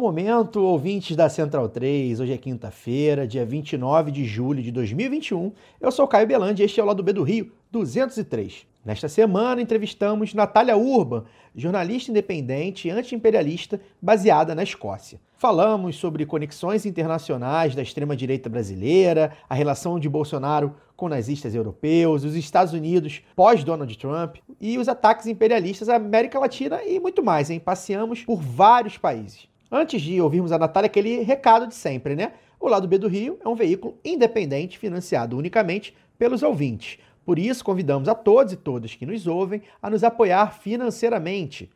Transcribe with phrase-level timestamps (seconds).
[0.00, 2.20] Momento, ouvintes da Central 3.
[2.20, 5.52] Hoje é quinta-feira, dia 29 de julho de 2021.
[5.78, 8.66] Eu sou Caio Belandi e este é o Lado B do Rio 203.
[8.82, 15.20] Nesta semana, entrevistamos Natália Urban, jornalista independente e anti-imperialista baseada na Escócia.
[15.36, 22.34] Falamos sobre conexões internacionais da extrema-direita brasileira, a relação de Bolsonaro com nazistas europeus, os
[22.34, 27.60] Estados Unidos pós-Donald Trump e os ataques imperialistas à América Latina e muito mais, hein?
[27.60, 29.49] Passeamos por vários países.
[29.70, 32.32] Antes de ouvirmos a Natália, aquele recado de sempre, né?
[32.58, 36.98] O Lado B do Rio é um veículo independente financiado unicamente pelos ouvintes.
[37.24, 41.70] Por isso, convidamos a todos e todas que nos ouvem a nos apoiar financeiramente.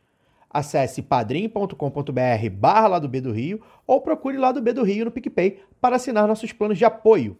[0.49, 5.61] Acesse padrim.com.br barra Lado B do Rio ou procure Lado B do Rio no PicPay
[5.79, 7.37] para assinar nossos planos de apoio.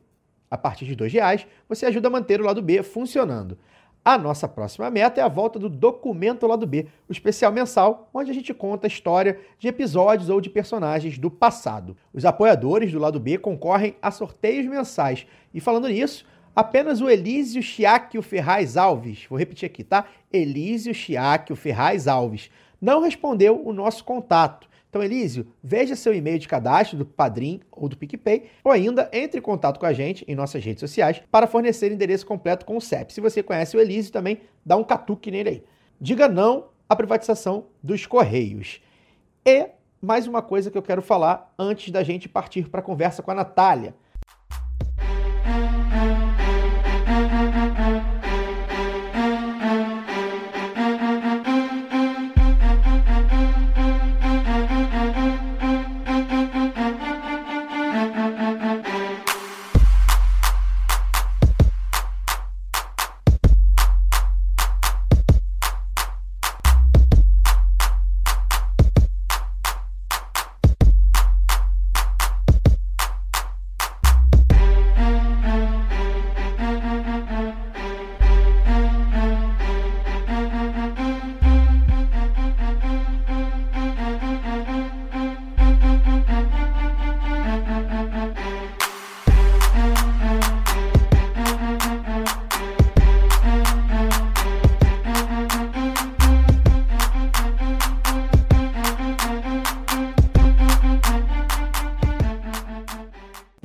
[0.49, 3.57] A partir de R$ reais, você ajuda a manter o Lado B funcionando.
[4.07, 8.29] A nossa próxima meta é a volta do Documento Lado B, o especial mensal, onde
[8.29, 11.97] a gente conta a história de episódios ou de personagens do passado.
[12.13, 15.25] Os apoiadores do Lado B concorrem a sorteios mensais.
[15.51, 16.23] E falando nisso,
[16.55, 20.05] apenas o Elísio Chiáquio Ferraz Alves, vou repetir aqui, tá?
[20.31, 24.69] Elísio Chiáquio Ferraz Alves, não respondeu o nosso contato.
[24.95, 29.39] Então, Elísio, veja seu e-mail de cadastro do Padrim ou do PicPay, ou ainda entre
[29.39, 32.81] em contato com a gente em nossas redes sociais para fornecer endereço completo com o
[32.81, 33.11] CEP.
[33.11, 35.63] Se você conhece o Elísio também, dá um catuque nele aí.
[35.99, 38.79] Diga não à privatização dos Correios.
[39.45, 39.67] E
[40.01, 43.31] mais uma coisa que eu quero falar antes da gente partir para a conversa com
[43.31, 43.93] a Natália.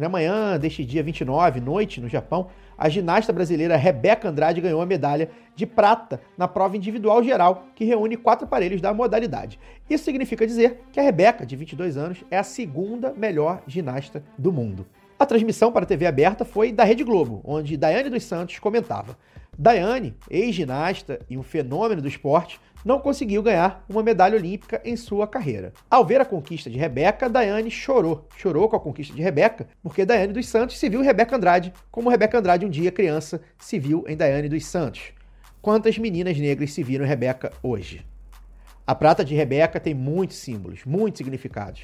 [0.00, 2.46] Na manhã deste dia 29, noite, no Japão,
[2.78, 7.84] a ginasta brasileira Rebeca Andrade ganhou a medalha de prata na prova individual geral, que
[7.84, 9.60] reúne quatro aparelhos da modalidade.
[9.90, 14.50] Isso significa dizer que a Rebeca, de 22 anos, é a segunda melhor ginasta do
[14.50, 14.86] mundo.
[15.18, 19.18] A transmissão para a TV aberta foi da Rede Globo, onde Daiane dos Santos comentava.
[19.58, 25.26] Daiane, ex-ginasta e um fenômeno do esporte, não conseguiu ganhar uma medalha olímpica em sua
[25.26, 25.72] carreira.
[25.90, 28.26] Ao ver a conquista de Rebeca, Daiane chorou.
[28.36, 31.72] Chorou com a conquista de Rebeca, porque Daiane dos Santos se viu em Rebeca Andrade,
[31.90, 35.12] como Rebeca Andrade um dia criança se viu em Daiane dos Santos.
[35.60, 38.04] Quantas meninas negras se viram em Rebeca hoje?
[38.86, 41.82] A prata de Rebeca tem muitos símbolos, muitos significados.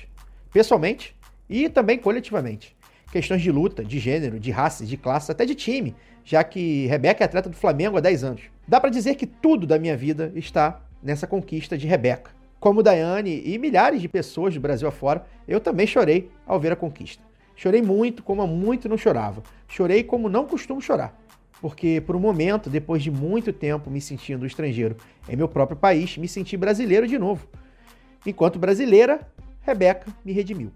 [0.50, 1.14] Pessoalmente
[1.48, 2.74] e também coletivamente.
[3.12, 5.94] Questões de luta, de gênero, de raça, de classe, até de time,
[6.24, 8.42] já que Rebeca é atleta do Flamengo há 10 anos.
[8.66, 12.32] Dá para dizer que tudo da minha vida está nessa conquista de Rebeca.
[12.58, 16.76] Como Daiane e milhares de pessoas do Brasil afora, eu também chorei ao ver a
[16.76, 17.22] conquista.
[17.54, 19.40] Chorei muito, como há muito não chorava.
[19.68, 21.16] Chorei como não costumo chorar.
[21.60, 24.96] Porque, por um momento, depois de muito tempo me sentindo estrangeiro
[25.28, 27.46] em meu próprio país, me senti brasileiro de novo.
[28.26, 29.20] Enquanto brasileira,
[29.62, 30.72] Rebeca me redimiu.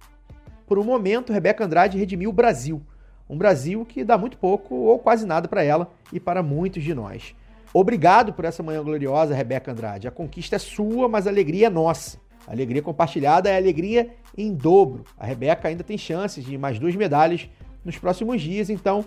[0.64, 2.80] Por um momento, Rebeca Andrade redimiu o Brasil.
[3.28, 6.94] Um Brasil que dá muito pouco ou quase nada para ela e para muitos de
[6.94, 7.34] nós.
[7.72, 10.08] Obrigado por essa manhã gloriosa, Rebeca Andrade.
[10.08, 12.18] A conquista é sua, mas a alegria é nossa.
[12.46, 15.04] A alegria compartilhada é alegria em dobro.
[15.16, 17.48] A Rebeca ainda tem chances de mais duas medalhas
[17.84, 19.04] nos próximos dias, então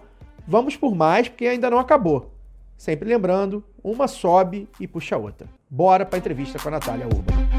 [0.47, 2.31] vamos por mais, porque ainda não acabou.
[2.77, 5.47] Sempre lembrando, uma sobe e puxa a outra.
[5.69, 7.52] Bora para a entrevista com a Natália Urban.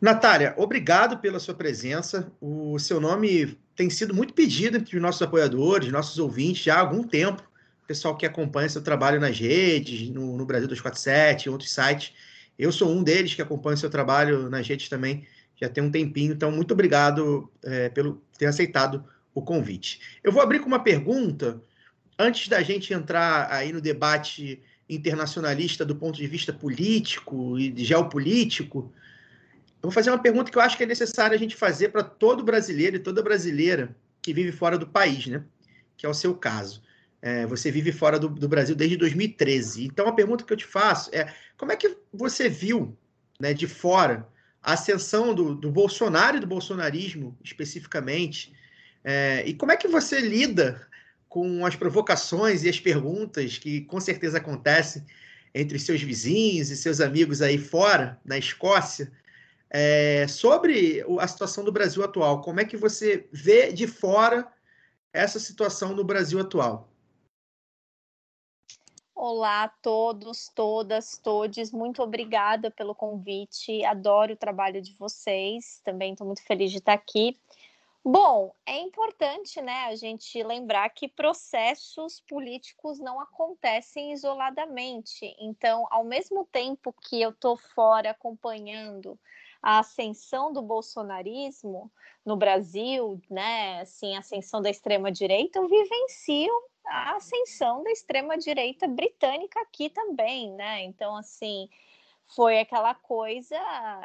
[0.00, 2.32] Natália, obrigado pela sua presença.
[2.40, 6.80] O seu nome tem sido muito pedido entre os nossos apoiadores, nossos ouvintes, já há
[6.80, 7.42] algum tempo.
[7.82, 12.12] O pessoal que acompanha seu trabalho nas redes, no, no Brasil 247, em outros sites.
[12.58, 15.26] Eu sou um deles que acompanha seu trabalho nas redes também
[15.60, 16.32] já tem um tempinho.
[16.32, 19.04] Então, muito obrigado é, pelo ter aceitado
[19.34, 20.00] o convite.
[20.24, 21.60] Eu vou abrir com uma pergunta,
[22.18, 28.92] antes da gente entrar aí no debate internacionalista do ponto de vista político e geopolítico.
[29.82, 32.02] Eu vou fazer uma pergunta que eu acho que é necessária a gente fazer para
[32.02, 35.42] todo brasileiro e toda brasileira que vive fora do país, né?
[35.96, 36.82] Que é o seu caso.
[37.22, 39.86] É, você vive fora do, do, Brasil desde 2013.
[39.86, 42.96] Então, a pergunta que eu te faço é: como é que você viu,
[43.38, 44.28] né, de fora,
[44.62, 48.52] a ascensão do, do Bolsonaro e do bolsonarismo, especificamente?
[49.02, 50.86] É, e como é que você lida
[51.26, 55.04] com as provocações e as perguntas que com certeza acontecem
[55.54, 59.10] entre seus vizinhos e seus amigos aí fora, na Escócia,
[59.70, 62.40] é, sobre a situação do Brasil atual.
[62.42, 64.52] Como é que você vê de fora
[65.12, 66.88] essa situação no Brasil atual?
[69.14, 71.70] Olá a todos, todas, todes.
[71.70, 73.84] Muito obrigada pelo convite.
[73.84, 75.80] Adoro o trabalho de vocês.
[75.84, 77.38] Também estou muito feliz de estar aqui.
[78.02, 85.36] Bom, é importante, né, a gente lembrar que processos políticos não acontecem isoladamente.
[85.38, 89.20] Então, ao mesmo tempo que eu estou fora acompanhando
[89.62, 91.90] a ascensão do bolsonarismo
[92.24, 96.52] no Brasil, né, assim, a ascensão da extrema direita, eu vivencio
[96.86, 100.82] a ascensão da extrema direita britânica aqui também, né?
[100.82, 101.68] Então, assim,
[102.34, 103.56] foi aquela coisa.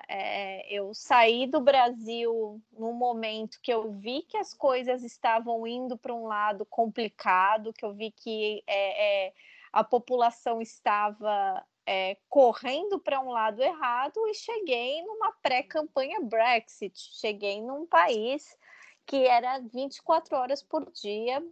[0.07, 5.97] É, eu saí do Brasil no momento que eu vi que as coisas estavam indo
[5.97, 9.33] para um lado complicado, que eu vi que é, é,
[9.71, 16.97] a população estava é, correndo para um lado errado e cheguei numa pré-campanha Brexit.
[17.19, 18.57] Cheguei num país
[19.05, 21.43] que era 24 horas por dia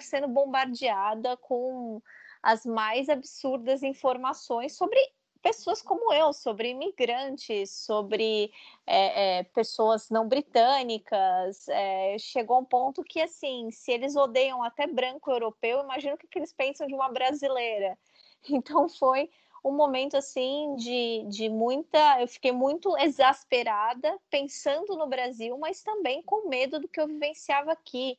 [0.00, 2.00] sendo bombardeada com
[2.42, 4.98] as mais absurdas informações sobre
[5.42, 8.50] pessoas como eu, sobre imigrantes, sobre
[8.86, 11.68] é, é, pessoas não britânicas.
[11.68, 16.28] É, chegou um ponto que, assim, se eles odeiam até branco europeu, imagino o que,
[16.28, 17.98] que eles pensam de uma brasileira.
[18.50, 19.30] Então foi
[19.64, 22.20] um momento assim de, de muita.
[22.20, 27.72] Eu fiquei muito exasperada pensando no Brasil, mas também com medo do que eu vivenciava
[27.72, 28.18] aqui.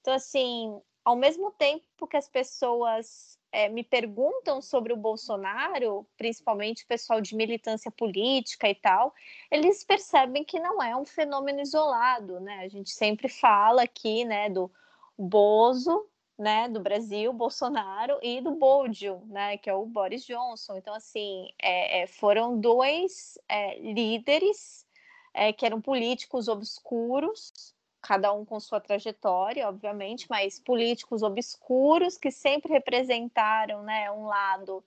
[0.00, 6.84] Então, assim, ao mesmo tempo que as pessoas é, me perguntam sobre o Bolsonaro, principalmente
[6.84, 9.14] o pessoal de militância política e tal,
[9.50, 12.60] eles percebem que não é um fenômeno isolado, né?
[12.60, 14.70] A gente sempre fala aqui, né, do
[15.16, 16.04] Bozo,
[16.38, 20.76] né, do Brasil, Bolsonaro, e do Bodio, né, que é o Boris Johnson.
[20.76, 24.86] Então, assim, é, é, foram dois é, líderes
[25.32, 32.30] é, que eram políticos obscuros, cada um com sua trajetória, obviamente, mas políticos obscuros que
[32.30, 34.84] sempre representaram, né, um lado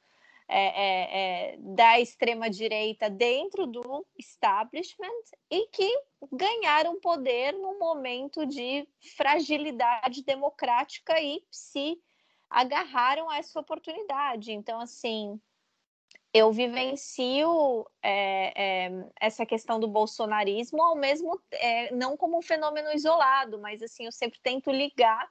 [0.49, 5.89] é, é, é, da extrema-direita dentro do establishment e que
[6.31, 8.87] ganharam poder num momento de
[9.18, 12.01] fragilidade democrática e se
[12.49, 14.54] agarraram a essa oportunidade.
[14.54, 15.39] Então, assim,
[16.33, 22.92] eu vivencio é, é, essa questão do bolsonarismo ao mesmo é, não como um fenômeno
[22.94, 25.30] isolado, mas assim eu sempre tento ligar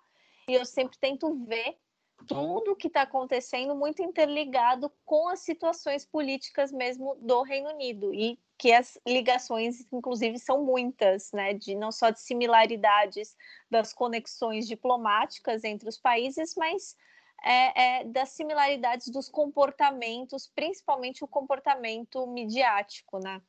[0.48, 1.78] e eu sempre tento ver
[2.26, 8.38] tudo que está acontecendo muito interligado com as situações políticas mesmo do Reino Unido e
[8.58, 11.52] que as ligações, inclusive, são muitas, né?
[11.54, 13.36] De não só de similaridades
[13.70, 16.96] das conexões diplomáticas entre os países, mas
[17.44, 23.42] é, é, das similaridades dos comportamentos, principalmente o comportamento midiático, né?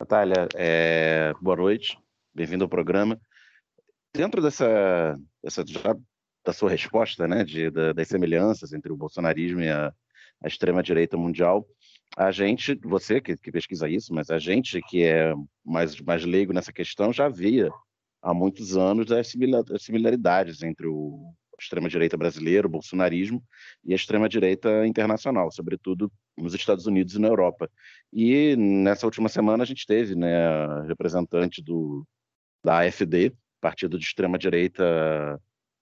[0.00, 2.02] Natália, é, boa noite
[2.34, 3.20] bem-vindo ao programa.
[4.14, 5.94] Dentro dessa, dessa já,
[6.44, 9.92] da sua resposta, né, de, da, das semelhanças entre o bolsonarismo e a,
[10.42, 11.66] a extrema-direita mundial,
[12.16, 15.34] a gente, você que, que, pesquisa isso, mas a gente que é
[15.64, 17.70] mais, mais leigo nessa questão já via
[18.22, 19.32] há muitos anos as,
[19.82, 23.42] similaridades entre o extrema-direita brasileiro, o bolsonarismo,
[23.84, 27.70] e a extrema-direita internacional, sobretudo nos Estados Unidos e na Europa.
[28.12, 32.04] E nessa última semana a gente teve né, representante do,
[32.62, 35.40] da AfD, partido de extrema-direita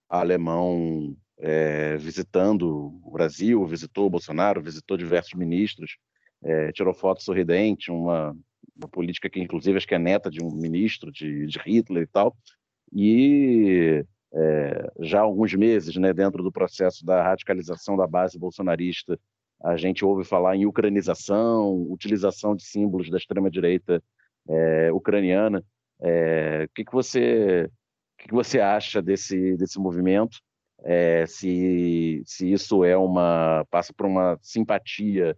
[0.08, 5.96] alemão é, visitando o Brasil, visitou o Bolsonaro, visitou diversos ministros,
[6.42, 8.36] é, tirou foto sorridente, uma,
[8.76, 12.06] uma, política que, inclusive, acho que é neta de um ministro de, de Hitler e
[12.06, 12.36] tal.
[12.92, 19.18] E é, já há alguns meses, né, dentro do processo da radicalização da base bolsonarista,
[19.62, 24.02] a gente ouve falar em ucranização, utilização de símbolos da extrema-direita
[24.48, 25.62] é, ucraniana.
[26.02, 30.38] É, o que, que, você, o que, que você acha desse, desse movimento?
[30.82, 35.36] É, se, se isso é uma passa por uma simpatia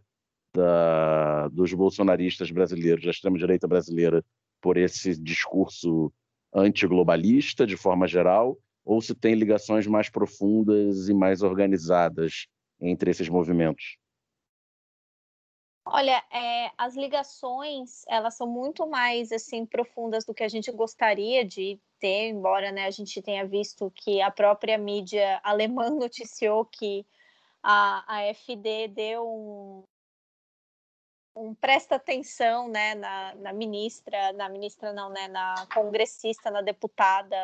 [0.54, 4.24] da, dos bolsonaristas brasileiros, da extrema-direita brasileira,
[4.60, 6.12] por esse discurso
[6.54, 12.46] antiglobalista, de forma geral, ou se tem ligações mais profundas e mais organizadas
[12.80, 13.96] entre esses movimentos?
[15.84, 21.44] Olha, é, as ligações elas são muito mais assim profundas do que a gente gostaria
[21.44, 27.04] de ter, embora né, a gente tenha visto que a própria mídia alemã noticiou que
[27.62, 29.84] a, a FD deu um,
[31.34, 37.36] um presta atenção né, na, na ministra, na ministra não, né, na congressista, na deputada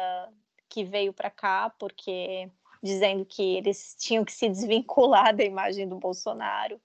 [0.68, 2.50] que veio para cá, porque
[2.83, 6.80] dizendo que eles tinham que se desvincular da imagem do Bolsonaro,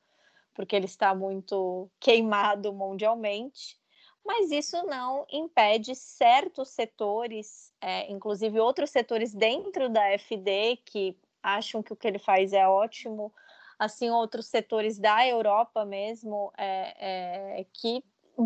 [0.53, 3.77] porque ele está muito queimado mundialmente.
[4.25, 11.83] Mas isso não impede certos setores, é, inclusive outros setores dentro da FD, que acham
[11.83, 13.33] que o que ele faz é ótimo,
[13.77, 18.01] assim outros setores da Europa mesmo é, é, que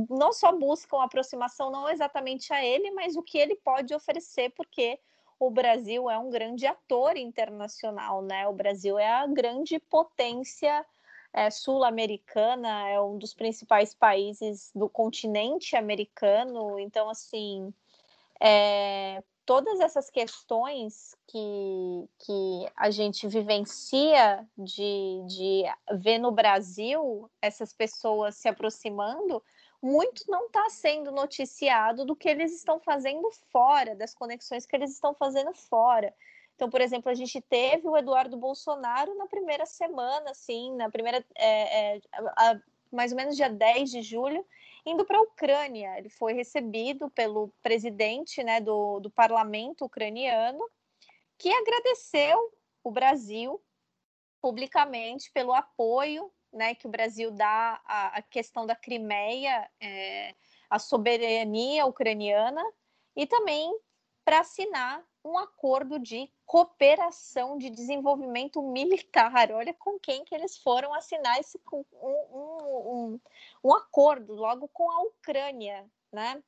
[0.10, 5.00] não só buscam aproximação não exatamente a ele, mas o que ele pode oferecer, porque
[5.40, 8.48] o Brasil é um grande ator internacional, né?
[8.48, 10.86] O Brasil é a grande potência
[11.34, 17.74] é, sul-americana, é um dos principais países do continente americano, então assim
[18.40, 25.64] é, todas essas questões que, que a gente vivencia de, de
[26.00, 29.42] ver no Brasil essas pessoas se aproximando,
[29.82, 34.92] muito não está sendo noticiado do que eles estão fazendo fora, das conexões que eles
[34.92, 36.14] estão fazendo fora.
[36.58, 41.24] Então, por exemplo, a gente teve o Eduardo Bolsonaro na primeira semana, assim, na primeira,
[41.36, 42.02] é, é,
[42.36, 42.60] a,
[42.92, 44.44] mais ou menos dia 10 de julho,
[44.84, 46.00] indo para a Ucrânia.
[46.00, 50.68] Ele foi recebido pelo presidente né, do, do parlamento ucraniano,
[51.38, 52.52] que agradeceu
[52.84, 53.62] o Brasil
[54.42, 60.34] publicamente pelo apoio né, que o Brasil dá à, à questão da Crimeia, é,
[60.68, 62.64] à soberania ucraniana,
[63.16, 63.72] e também
[64.26, 69.52] para assinar um acordo de cooperação de desenvolvimento militar.
[69.52, 73.20] Olha com quem que eles foram assinar esse um, um,
[73.64, 76.42] um, acordo logo com a Ucrânia, né?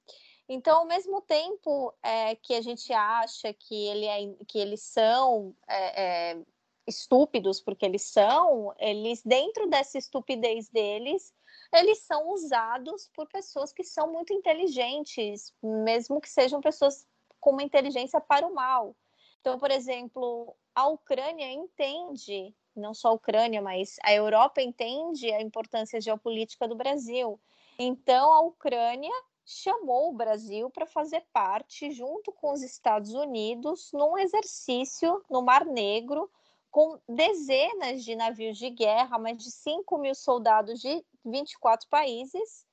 [0.48, 5.53] Então, ao mesmo tempo é, que a gente acha que, ele é, que eles são
[5.68, 6.41] é, é,
[6.88, 11.34] estúpidos, porque eles são, eles, dentro dessa estupidez deles,
[11.74, 17.06] eles são usados por pessoas que são muito inteligentes, mesmo que sejam pessoas
[17.39, 18.96] com uma inteligência para o mal.
[19.41, 25.41] Então, por exemplo, a Ucrânia entende, não só a Ucrânia, mas a Europa entende a
[25.41, 27.39] importância geopolítica do Brasil.
[27.77, 29.13] Então, a Ucrânia
[29.46, 35.65] chamou o Brasil para fazer parte, junto com os Estados Unidos, num exercício no Mar
[35.65, 36.29] Negro,
[36.69, 42.65] com dezenas de navios de guerra, mais de 5 mil soldados de 24 países,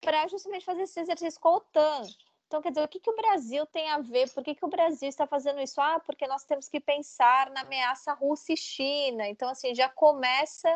[0.00, 2.02] para justamente fazer esse exercício com a OTAN.
[2.54, 4.30] Então, quer dizer, o que, que o Brasil tem a ver?
[4.30, 5.80] Por que, que o Brasil está fazendo isso?
[5.80, 9.26] Ah, porque nós temos que pensar na ameaça Rússia e China.
[9.26, 10.72] Então, assim, já começa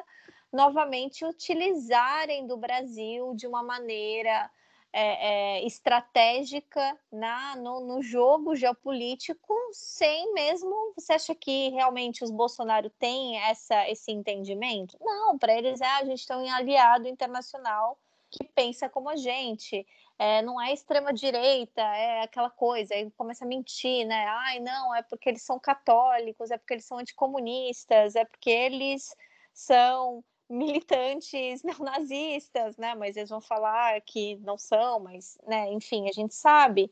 [0.52, 4.50] novamente utilizarem do Brasil de uma maneira
[4.92, 10.94] é, é, estratégica na, no, no, jogo geopolítico, sem mesmo.
[10.97, 14.99] Você acha que realmente os Bolsonaro têm essa, esse entendimento?
[15.00, 17.97] Não, para eles é a gente tem um aliado internacional
[18.30, 19.87] que pensa como a gente
[20.18, 24.26] é, não é extrema direita, é aquela coisa, aí começa a mentir, né?
[24.26, 29.14] Ai, não, é porque eles são católicos, é porque eles são anticomunistas, é porque eles
[29.54, 32.94] são militantes neonazistas, né?
[32.96, 35.70] Mas eles vão falar que não são, mas, né?
[35.72, 36.90] Enfim, a gente sabe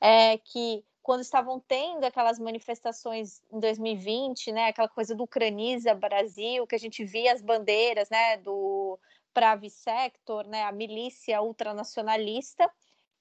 [0.00, 4.66] é, que quando estavam tendo aquelas manifestações em 2020, né?
[4.66, 8.36] Aquela coisa do Ucraniza Brasil, que a gente via as bandeiras, né?
[8.36, 8.98] Do
[9.38, 12.68] Pravi Sector, né, a milícia ultranacionalista,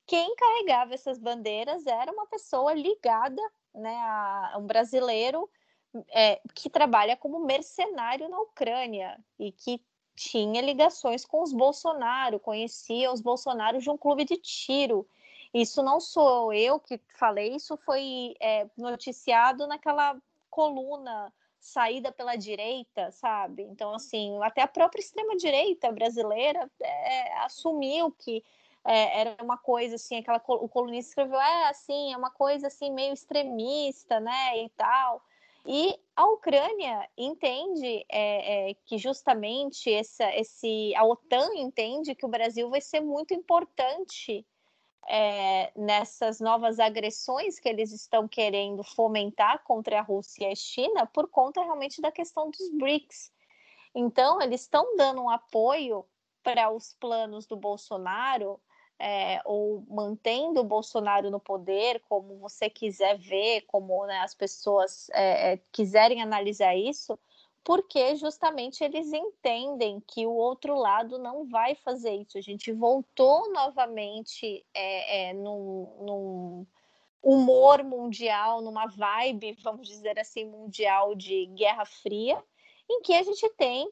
[0.08, 3.40] quem carregava essas bandeiras era uma pessoa ligada
[3.72, 5.48] né, a um brasileiro
[6.10, 9.80] é, que trabalha como mercenário na Ucrânia e que
[10.16, 15.08] tinha ligações com os Bolsonaro, conhecia os Bolsonaro de um clube de tiro.
[15.54, 20.20] Isso não sou eu que falei, isso foi é, noticiado naquela
[20.50, 21.32] coluna
[21.68, 23.64] saída pela direita, sabe?
[23.64, 28.42] Então, assim, até a própria extrema-direita brasileira é, assumiu que
[28.86, 32.92] é, era uma coisa assim, aquela o colunista escreveu, é assim, é uma coisa assim
[32.94, 35.22] meio extremista, né, e tal.
[35.66, 42.30] E a Ucrânia entende é, é, que justamente essa, esse, a OTAN entende que o
[42.30, 44.46] Brasil vai ser muito importante
[45.08, 51.06] é, nessas novas agressões que eles estão querendo fomentar contra a Rússia e a China
[51.08, 53.32] por conta realmente da questão dos BRICS.
[53.96, 56.06] Então, eles estão dando um apoio
[56.44, 58.60] para os planos do Bolsonaro
[59.00, 65.10] é, ou mantendo o Bolsonaro no poder, como você quiser ver, como né, as pessoas
[65.12, 67.18] é, é, quiserem analisar isso,
[67.68, 72.38] porque justamente eles entendem que o outro lado não vai fazer isso.
[72.38, 76.68] A gente voltou novamente é, é, num, num
[77.22, 82.42] humor mundial, numa vibe, vamos dizer assim, mundial de Guerra Fria,
[82.90, 83.92] em que a gente tem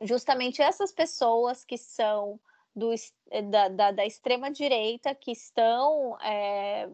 [0.00, 2.40] justamente essas pessoas que são
[2.74, 2.90] do,
[3.50, 6.90] da, da, da extrema-direita que estão é,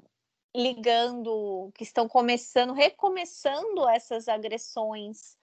[0.55, 5.39] ligando, que estão começando, recomeçando essas agressões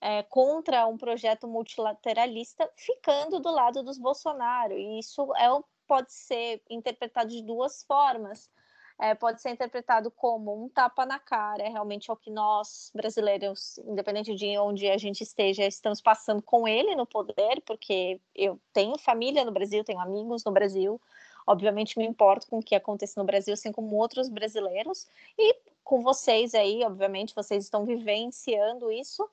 [0.00, 4.74] é, contra um projeto multilateralista, ficando do lado dos Bolsonaro.
[4.74, 5.48] E isso é,
[5.86, 8.50] pode ser interpretado de duas formas
[8.98, 12.90] é, pode ser interpretado como um tapa na cara, é realmente é o que nós,
[12.94, 18.58] brasileiros, independente de onde a gente esteja, estamos passando com ele no poder, porque eu
[18.72, 21.00] tenho família no Brasil, tenho amigos no Brasil,
[21.46, 25.06] obviamente me importo com o que acontece no Brasil, assim como outros brasileiros,
[25.38, 29.28] e com vocês aí, obviamente, vocês estão vivenciando isso.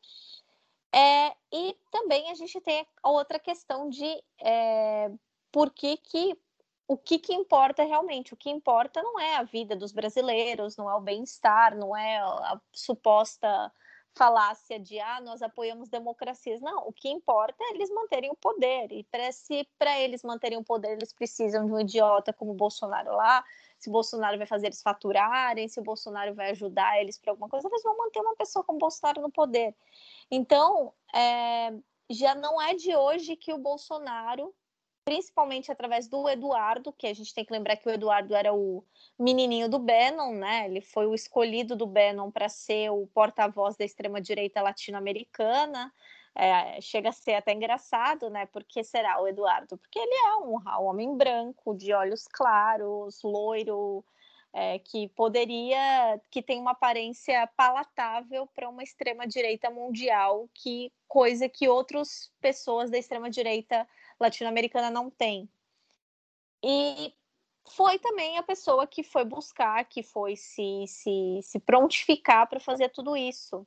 [0.93, 5.09] É, e também a gente tem a outra questão de é,
[5.51, 6.37] por que, que
[6.87, 8.33] o que, que importa realmente?
[8.33, 12.17] O que importa não é a vida dos brasileiros, não é o bem-estar, não é
[12.17, 13.71] a suposta
[14.15, 16.61] falácia de ah, nós apoiamos democracias.
[16.61, 18.91] Não, o que importa é eles manterem o poder.
[18.91, 19.03] E
[19.77, 23.43] para eles manterem o poder, eles precisam de um idiota como o Bolsonaro lá.
[23.79, 27.83] Se Bolsonaro vai fazer eles faturarem, se Bolsonaro vai ajudar eles para alguma coisa, eles
[27.83, 29.75] vão manter uma pessoa como Bolsonaro no poder.
[30.35, 31.71] Então, é,
[32.09, 34.51] já não é de hoje que o Bolsonaro
[35.05, 38.83] principalmente através do Eduardo, que a gente tem que lembrar que o Eduardo era o
[39.19, 40.65] menininho do Bannon, né?
[40.65, 45.93] Ele foi o escolhido do Bannon para ser o porta-voz da extrema-direita latino-americana.
[46.35, 48.45] É, chega a ser até engraçado, né?
[48.45, 49.77] Por que será o Eduardo?
[49.77, 54.03] Porque ele é um, um homem branco, de olhos claros, loiro,
[54.53, 61.49] é, que poderia, que tem uma aparência palatável para uma extrema direita mundial, que coisa
[61.49, 63.87] que outras pessoas da extrema direita
[64.19, 65.49] latino-americana não tem.
[66.63, 67.13] E
[67.65, 72.89] foi também a pessoa que foi buscar, que foi se, se, se prontificar para fazer
[72.89, 73.65] tudo isso.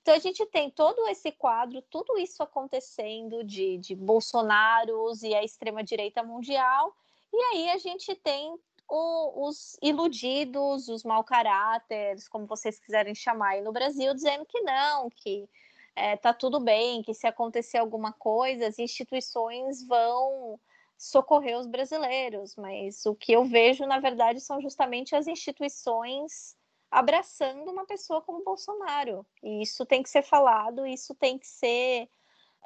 [0.00, 5.42] Então a gente tem todo esse quadro, tudo isso acontecendo de, de Bolsonaros e a
[5.42, 6.96] extrema-direita mundial,
[7.32, 8.56] e aí a gente tem
[8.88, 14.60] o, os iludidos, os mau caráteres, como vocês quiserem chamar aí no Brasil, dizendo que
[14.60, 15.48] não, que
[15.94, 20.60] é, tá tudo bem, que se acontecer alguma coisa, as instituições vão
[20.98, 26.56] socorrer os brasileiros, mas o que eu vejo, na verdade, são justamente as instituições
[26.90, 29.26] abraçando uma pessoa como Bolsonaro.
[29.42, 32.08] E isso tem que ser falado, isso tem que ser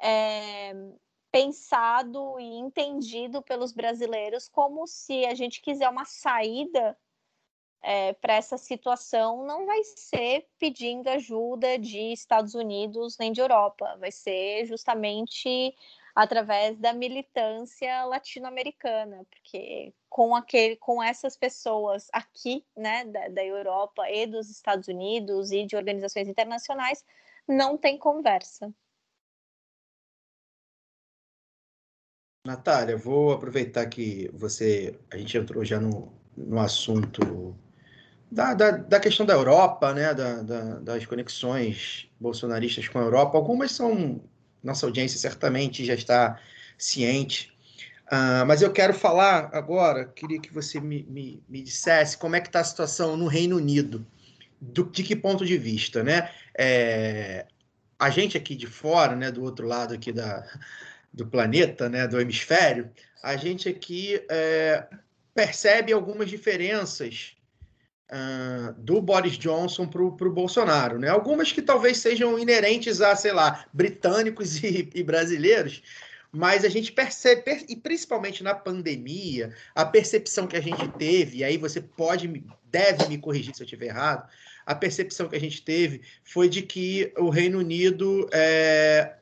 [0.01, 0.73] é,
[1.31, 6.97] pensado e entendido pelos brasileiros como se a gente quiser uma saída
[7.81, 13.97] é, para essa situação não vai ser pedindo ajuda de Estados Unidos nem de Europa,
[13.99, 15.75] vai ser justamente
[16.13, 24.09] através da militância latino-americana, porque com aquele, com essas pessoas aqui, né, da, da Europa
[24.09, 27.03] e dos Estados Unidos e de organizações internacionais,
[27.47, 28.73] não tem conversa.
[32.43, 37.55] Natália, vou aproveitar que você, a gente entrou já no, no assunto
[38.31, 43.37] da, da, da, questão da Europa, né, da, da, das conexões bolsonaristas com a Europa.
[43.37, 44.19] Algumas são,
[44.63, 46.39] nossa audiência certamente já está
[46.79, 47.53] ciente,
[48.07, 52.41] uh, mas eu quero falar agora, queria que você me, me, me dissesse como é
[52.41, 54.03] que está a situação no Reino Unido,
[54.59, 56.31] do, de que ponto de vista, né?
[56.57, 57.45] É,
[57.99, 60.43] a gente aqui de fora, né, do outro lado aqui da,
[61.13, 62.89] do planeta, né, do hemisfério,
[63.21, 64.87] a gente aqui é,
[65.33, 67.35] percebe algumas diferenças
[68.11, 70.99] uh, do Boris Johnson para o Bolsonaro.
[70.99, 71.09] Né?
[71.09, 75.81] Algumas que talvez sejam inerentes a, sei lá, britânicos e, e brasileiros,
[76.31, 81.43] mas a gente percebe, e principalmente na pandemia, a percepção que a gente teve, e
[81.43, 82.27] aí você pode
[82.71, 84.29] deve me corrigir se eu estiver errado,
[84.65, 89.15] a percepção que a gente teve foi de que o Reino Unido é,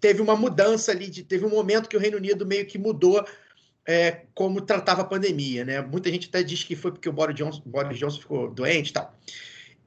[0.00, 3.24] teve uma mudança ali, de, teve um momento que o Reino Unido meio que mudou
[3.86, 5.80] é, como tratava a pandemia, né?
[5.80, 8.92] Muita gente até diz que foi porque o Boris Johnson, Boris Johnson ficou doente e
[8.92, 9.14] tal.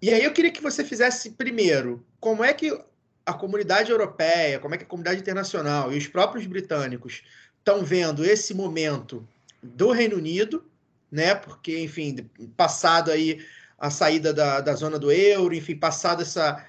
[0.02, 2.78] E aí eu queria que você fizesse primeiro, como é que
[3.26, 7.24] a comunidade europeia, como é que a comunidade internacional e os próprios britânicos
[7.58, 9.28] estão vendo esse momento
[9.62, 10.66] do Reino Unido,
[11.10, 11.34] né?
[11.34, 13.46] Porque, enfim, passado aí
[13.80, 16.66] a saída da, da zona do euro, enfim, passado essa,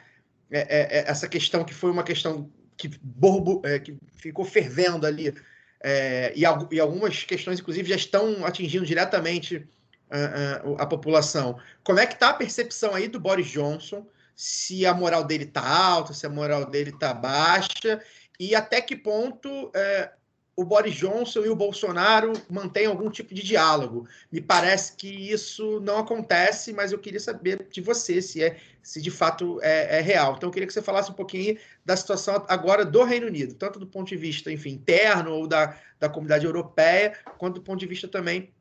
[0.51, 5.07] é, é, é essa questão que foi uma questão que, borbo, é, que ficou fervendo
[5.07, 5.35] ali,
[5.83, 9.69] é, e, e, algumas questões, inclusive, já estão atingindo diretamente
[10.11, 11.59] a, a, população.
[11.83, 14.07] Como é que está a percepção aí do Boris Johnson?
[14.35, 18.03] Se a moral dele está alta, se a moral dele está baixa,
[18.39, 20.11] e até que ponto é,
[20.57, 24.09] o Boris Johnson e o Bolsonaro mantêm algum tipo de diálogo.
[24.31, 29.01] Me parece que isso não acontece, mas eu queria saber de você se é se
[29.01, 30.35] de fato é, é, real.
[30.37, 33.79] Então eu queria que você falasse um pouquinho da situação agora do Reino Unido, tanto
[33.79, 37.87] do ponto de vista, enfim, interno ou da, da comunidade europeia, quanto do ponto de
[37.87, 38.53] vista também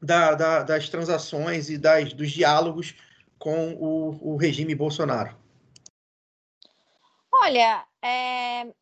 [0.00, 2.94] da, da, das transações e das, dos diálogos
[3.36, 5.36] com o, o regime Bolsonaro.
[7.32, 8.72] Olha, é,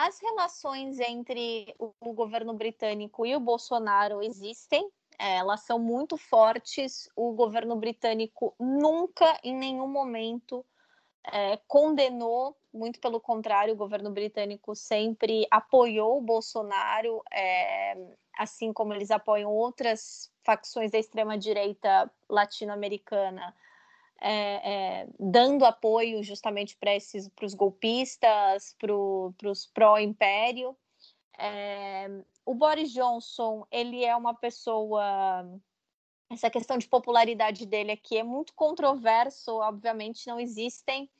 [0.00, 7.06] as relações entre o, governo britânico e o Bolsonaro existem, é, elas são muito fortes.
[7.14, 10.64] O governo britânico nunca, em nenhum momento,
[11.30, 17.94] é, condenou, muito pelo contrário, o governo britânico sempre apoiou o Bolsonaro, é,
[18.38, 23.54] assim como eles apoiam outras facções da extrema-direita latino-americana
[24.20, 28.94] é, é, dando apoio justamente para esses para os golpistas, para
[29.50, 30.76] os pró-império.
[31.38, 32.08] É,
[32.44, 35.44] o Boris Johnson ele é uma pessoa
[36.30, 41.10] essa questão de popularidade dele aqui é muito controverso, obviamente não existem,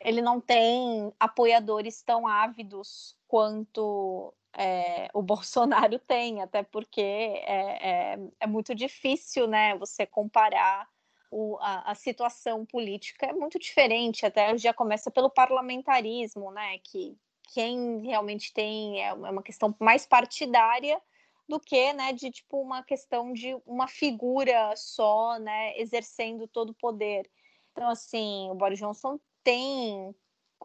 [0.00, 8.18] ele não tem apoiadores tão ávidos quanto é, o Bolsonaro tem, até porque é, é,
[8.40, 10.88] é, muito difícil, né, você comparar
[11.30, 16.78] o, a, a, situação política é muito diferente, até já começa pelo parlamentarismo, né?
[16.78, 17.16] Que
[17.52, 21.00] quem realmente tem é, é uma questão mais partidária
[21.48, 26.74] do que, né, de tipo uma questão de uma figura só, né, exercendo todo o
[26.74, 27.30] poder.
[27.72, 30.14] Então, assim, o Boris Johnson tem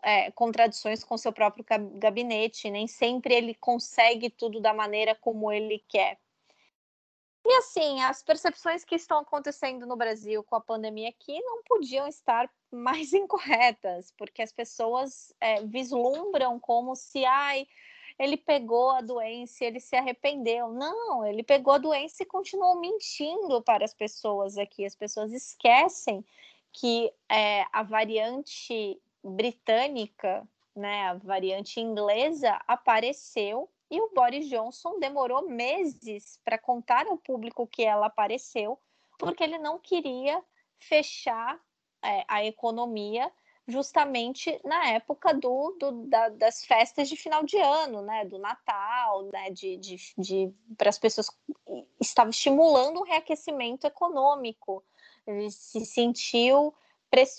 [0.02, 1.64] é, contradições com seu próprio
[1.96, 6.18] gabinete, nem sempre ele consegue tudo da maneira como ele quer.
[7.44, 12.08] E assim, as percepções que estão acontecendo no Brasil com a pandemia aqui não podiam
[12.08, 17.68] estar mais incorretas, porque as pessoas é, vislumbram como se, ai,
[18.20, 20.72] ele pegou a doença, ele se arrependeu.
[20.72, 24.86] Não, ele pegou a doença e continuou mentindo para as pessoas aqui.
[24.86, 26.24] As pessoas esquecem
[26.72, 35.50] que é, a variante britânica, né, a variante inglesa, apareceu e o Boris Johnson demorou
[35.50, 38.80] meses para contar ao público que ela apareceu,
[39.20, 40.42] porque ele não queria
[40.80, 41.60] fechar
[42.02, 43.30] é, a economia
[43.68, 49.24] justamente na época do, do da, das festas de final de ano, né, do Natal,
[49.24, 51.30] né, de, de, de para as pessoas
[52.00, 54.84] estava estimulando um reaquecimento econômico.
[55.28, 56.74] Ele se sentiu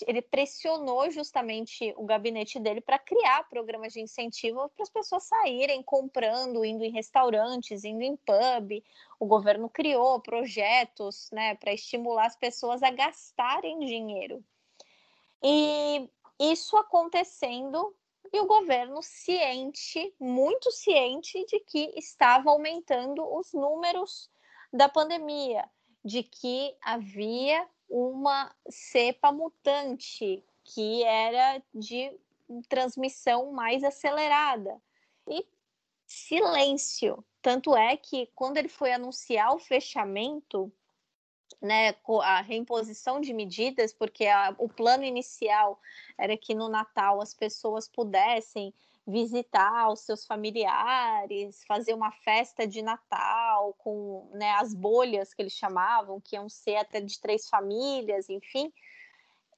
[0.05, 5.81] ele pressionou justamente o gabinete dele para criar programas de incentivo para as pessoas saírem
[5.81, 8.83] comprando, indo em restaurantes, indo em pub.
[9.19, 14.43] O governo criou projetos né, para estimular as pessoas a gastarem dinheiro.
[15.41, 16.07] E
[16.39, 17.95] isso acontecendo
[18.31, 24.29] e o governo ciente, muito ciente de que estava aumentando os números
[24.71, 25.67] da pandemia,
[26.03, 32.11] de que havia uma cepa mutante que era de
[32.67, 34.81] transmissão mais acelerada.
[35.27, 35.45] E
[36.05, 37.23] silêncio.
[37.41, 40.71] Tanto é que quando ele foi anunciar o fechamento,
[41.61, 45.79] né, a reimposição de medidas, porque a, o plano inicial
[46.17, 48.73] era que no Natal as pessoas pudessem
[49.05, 55.53] visitar os seus familiares, fazer uma festa de Natal com né, as bolhas que eles
[55.53, 58.71] chamavam, que iam ser até de três famílias, enfim.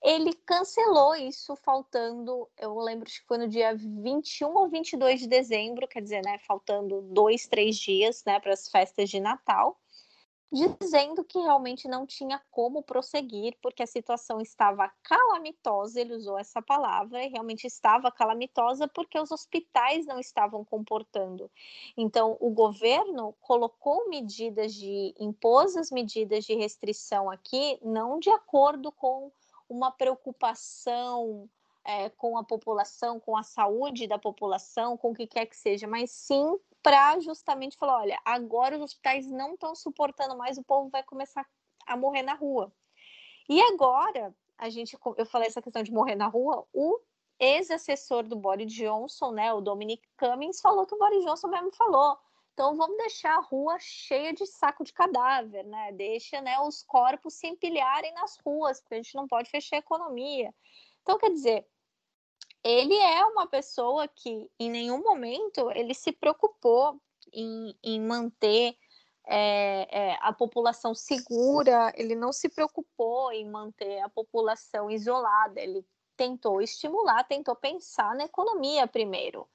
[0.01, 5.87] Ele cancelou isso faltando, eu lembro que foi no dia 21 ou 22 de dezembro,
[5.87, 9.79] quer dizer, né, faltando dois, três dias né, para as festas de Natal.
[10.79, 16.61] Dizendo que realmente não tinha como prosseguir, porque a situação estava calamitosa, ele usou essa
[16.61, 21.51] palavra, e realmente estava calamitosa porque os hospitais não estavam comportando.
[21.97, 28.91] Então, o governo colocou medidas de, impôs as medidas de restrição aqui, não de acordo
[28.91, 29.31] com
[29.67, 31.49] uma preocupação
[31.83, 35.85] é, com a população, com a saúde da população, com o que quer que seja,
[35.85, 40.87] mas sim para justamente falar: olha, agora os hospitais não estão suportando mais, o povo
[40.89, 41.43] vai começar
[41.87, 42.71] a morrer na rua.
[43.49, 46.99] E agora, a gente, eu falei essa questão de morrer na rua, o
[47.39, 52.19] ex-assessor do Boris Johnson, né, o Dominic Cummings, falou que o Boris Johnson mesmo falou.
[52.53, 55.91] Então vamos deixar a rua cheia de saco de cadáver, né?
[55.91, 59.79] Deixa né, os corpos se empilharem nas ruas, porque a gente não pode fechar a
[59.79, 60.53] economia.
[61.01, 61.67] Então, quer dizer,
[62.65, 66.99] ele é uma pessoa que em nenhum momento ele se preocupou
[67.31, 68.75] em, em manter
[69.27, 75.85] é, é, a população segura, ele não se preocupou em manter a população isolada, ele
[76.17, 79.47] tentou estimular, tentou pensar na economia primeiro.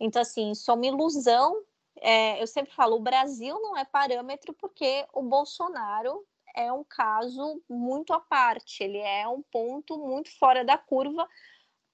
[0.00, 1.62] Então, assim, é uma ilusão.
[2.00, 7.62] É, eu sempre falo, o Brasil não é parâmetro porque o Bolsonaro é um caso
[7.68, 11.28] muito à parte, ele é um ponto muito fora da curva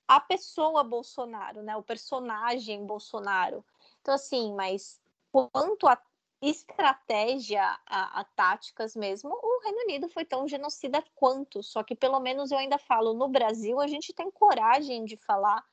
[0.06, 1.76] a pessoa Bolsonaro, né?
[1.76, 3.64] O personagem Bolsonaro.
[4.00, 6.00] Então, assim, mas quanto a
[6.40, 11.62] estratégia, a, a, táticas mesmo, o Reino Unido foi tão genocida quanto.
[11.62, 15.64] Só que pelo menos eu ainda falo, no Brasil a gente tem coragem de falar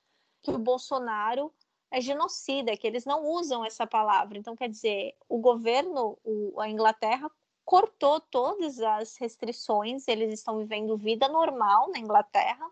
[0.42, 1.54] que o Bolsonaro
[1.92, 4.38] é genocida, que eles não usam essa palavra.
[4.38, 7.30] Então, quer dizer, o governo, o, a Inglaterra,
[7.66, 12.70] cortou todas as restrições, eles estão vivendo vida normal na Inglaterra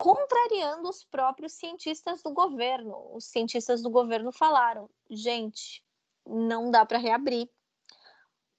[0.00, 3.14] contrariando os próprios cientistas do governo.
[3.14, 5.84] Os cientistas do governo falaram: gente,
[6.26, 7.50] não dá para reabrir.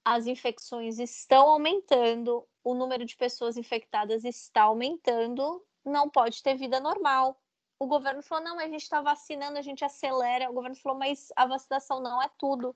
[0.06, 6.80] As infecções estão aumentando, o número de pessoas infectadas está aumentando, não pode ter vida
[6.80, 7.36] normal.
[7.80, 10.48] O governo falou: não, a gente está vacinando, a gente acelera.
[10.48, 12.76] O governo falou: mas a vacinação não é tudo.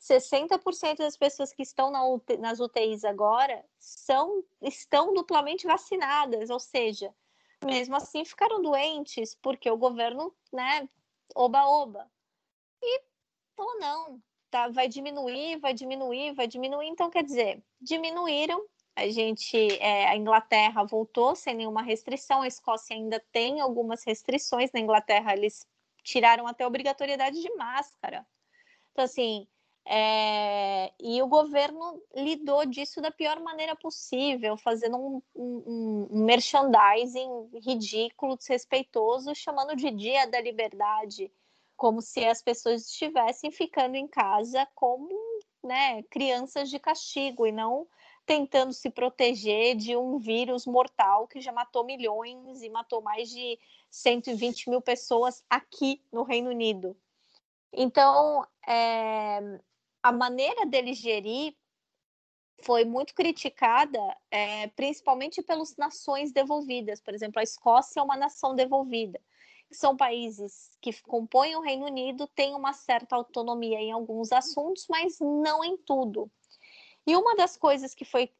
[0.00, 6.60] 60% das pessoas que estão na UTI, nas UTIs agora são, estão duplamente vacinadas, ou
[6.60, 7.12] seja,
[7.66, 10.88] mesmo assim ficaram doentes, porque o governo, né,
[11.34, 12.10] oba-oba.
[12.82, 13.02] E
[13.56, 16.88] falou, não, tá, vai diminuir, vai diminuir, vai diminuir.
[16.88, 18.64] Então, quer dizer, diminuíram.
[18.94, 24.72] A gente, é, a Inglaterra voltou sem nenhuma restrição, a Escócia ainda tem algumas restrições.
[24.72, 25.66] Na Inglaterra, eles
[26.02, 28.26] tiraram até a obrigatoriedade de máscara.
[28.92, 29.46] Então, assim,
[29.88, 37.50] é, e o governo lidou disso da pior maneira possível, fazendo um, um, um, merchandising
[37.64, 41.30] ridículo, desrespeitoso, chamando de Dia da Liberdade,
[41.76, 45.08] como se as pessoas estivessem ficando em casa como
[45.62, 47.86] né, crianças de castigo e não
[48.24, 53.56] tentando se proteger de um vírus mortal que já matou milhões e matou mais de
[53.88, 56.96] 120 mil pessoas aqui no Reino Unido.
[57.72, 59.60] Então, é,
[60.06, 61.52] a maneira dele gerir
[62.62, 63.98] foi muito criticada,
[64.30, 67.00] é, principalmente pelas nações devolvidas.
[67.00, 69.20] Por exemplo, a Escócia é uma nação devolvida.
[69.68, 75.18] São países que compõem o Reino Unido, têm uma certa autonomia em alguns assuntos, mas
[75.18, 76.30] não em tudo.
[77.04, 78.30] E uma das coisas que foi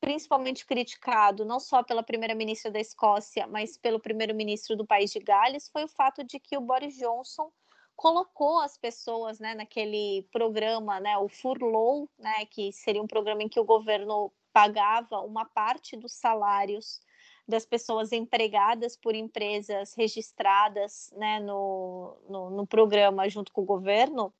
[0.00, 5.68] principalmente criticado, não só pela primeira-ministra da Escócia, mas pelo primeiro-ministro do país de Gales,
[5.70, 7.50] foi o fato de que o Boris Johnson
[7.96, 13.48] colocou as pessoas né, naquele programa, né, o Furlough, né, que seria um programa em
[13.48, 17.00] que o governo pagava uma parte dos salários
[17.48, 24.32] das pessoas empregadas por empresas registradas né, no, no, no programa junto com o governo.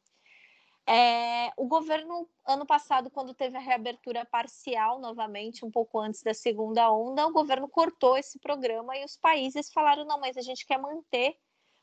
[0.89, 6.33] É, o governo, ano passado, quando teve a reabertura parcial novamente, um pouco antes da
[6.33, 10.65] segunda onda, o governo cortou esse programa e os países falaram: não, mas a gente
[10.65, 11.37] quer manter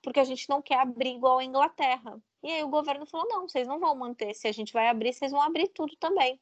[0.03, 2.21] porque a gente não quer abrir igual a Inglaterra.
[2.43, 4.35] E aí o governo falou: não, vocês não vão manter.
[4.35, 6.39] Se a gente vai abrir, vocês vão abrir tudo também.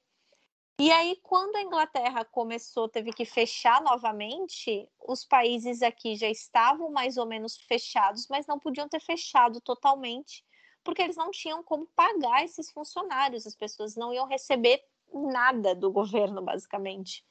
[0.80, 6.92] E aí, quando a Inglaterra começou, teve que fechar novamente, os países aqui já estavam
[6.92, 10.44] mais ou menos fechados, mas não podiam ter fechado totalmente,
[10.84, 15.92] porque eles não tinham como pagar esses funcionários, as pessoas não iam receber nada do
[15.92, 17.24] governo, basicamente.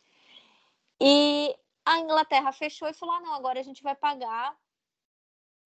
[1.01, 1.53] E
[1.85, 4.57] a Inglaterra fechou e falou: ah, não, agora a gente vai pagar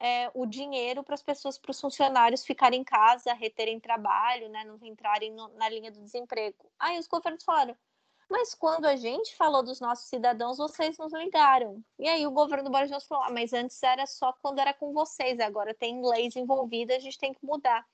[0.01, 4.65] é, o dinheiro para as pessoas, para os funcionários ficarem em casa, reterem trabalho, né,
[4.65, 6.71] não entrarem no, na linha do desemprego.
[6.79, 7.77] Aí os governos falaram,
[8.29, 11.83] mas quando a gente falou dos nossos cidadãos, vocês nos ligaram.
[11.99, 14.75] E aí o governo do Boris Johnson falou, ah, mas antes era só quando era
[14.75, 17.87] com vocês, agora tem leis envolvidas, a gente tem que mudar.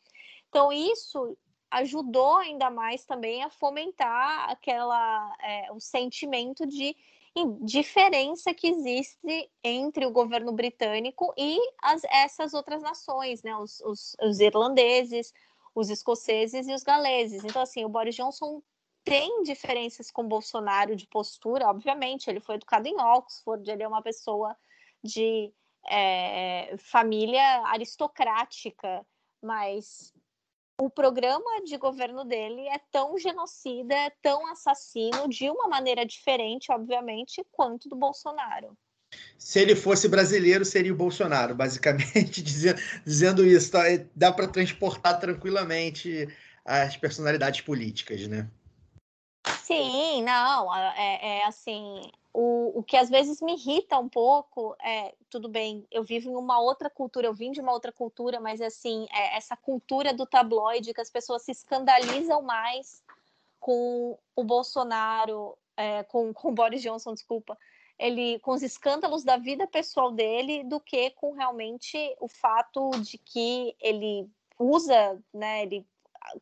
[0.49, 1.37] Então isso
[1.71, 6.97] ajudou ainda mais também a fomentar aquela é, o sentimento de
[7.63, 13.57] diferença que existe entre o governo britânico e as, essas outras nações, né?
[13.57, 15.33] Os, os, os, irlandeses,
[15.75, 17.45] os escoceses e os galeses.
[17.45, 18.63] Então, assim, o Boris Johnson
[19.05, 22.29] tem diferenças com Bolsonaro de postura, obviamente.
[22.29, 24.57] Ele foi educado em Oxford, ele é uma pessoa
[25.03, 25.53] de
[25.89, 29.07] é, família aristocrática,
[29.41, 30.13] mas
[30.81, 36.73] o programa de governo dele é tão genocida, é tão assassino, de uma maneira diferente,
[36.73, 38.77] obviamente, quanto do Bolsonaro.
[39.37, 43.73] Se ele fosse brasileiro, seria o Bolsonaro, basicamente, dizendo, dizendo isso.
[43.73, 43.83] Tá?
[44.15, 46.27] Dá para transportar tranquilamente
[46.65, 48.49] as personalidades políticas, né?
[49.63, 55.15] Sim, não, é, é assim, o, o que às vezes me irrita um pouco é,
[55.29, 58.61] tudo bem, eu vivo em uma outra cultura, eu vim de uma outra cultura, mas
[58.61, 63.03] assim, é essa cultura do tabloide que as pessoas se escandalizam mais
[63.59, 67.59] com o Bolsonaro, é, com, com o Boris Johnson, desculpa,
[67.99, 73.19] ele com os escândalos da vida pessoal dele do que com realmente o fato de
[73.19, 75.87] que ele usa, né, ele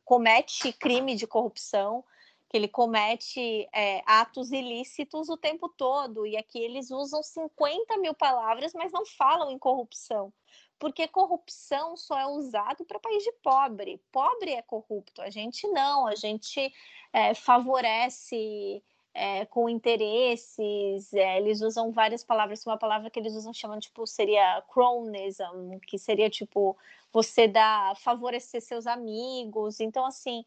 [0.05, 2.05] comete crime de corrupção
[2.49, 8.15] que ele comete é, atos ilícitos o tempo todo, e aqui eles usam 50 mil
[8.15, 10.33] palavras, mas não falam em corrupção,
[10.79, 14.01] porque corrupção só é usado para país de pobre.
[14.11, 16.73] Pobre é corrupto, a gente não, a gente
[17.13, 18.83] é, favorece
[19.13, 24.07] é, com interesses, é, eles usam várias palavras, uma palavra que eles usam chamando, tipo,
[24.07, 26.77] seria cronyism, que seria, tipo,
[27.13, 30.45] você dá, favorecer seus amigos, então, assim,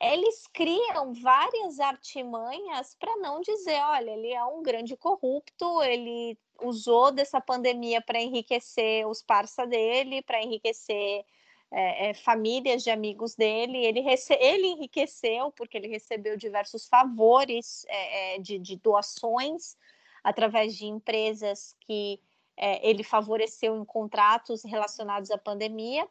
[0.00, 7.10] eles criam várias artimanhas para não dizer, olha, ele é um grande corrupto, ele usou
[7.10, 11.24] dessa pandemia para enriquecer os parça dele, para enriquecer
[11.70, 13.84] é, é, famílias de amigos dele.
[13.84, 14.04] Ele,
[14.40, 19.76] ele enriqueceu porque ele recebeu diversos favores é, é, de, de, doações
[20.22, 22.20] através de empresas que
[22.56, 26.08] é, ele favoreceu em contratos relacionados à pandemia.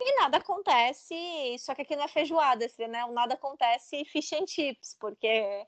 [0.00, 1.14] E nada acontece,
[1.58, 3.06] só que aqui não é feijoada, né?
[3.06, 5.66] Nada acontece fish and chips, porque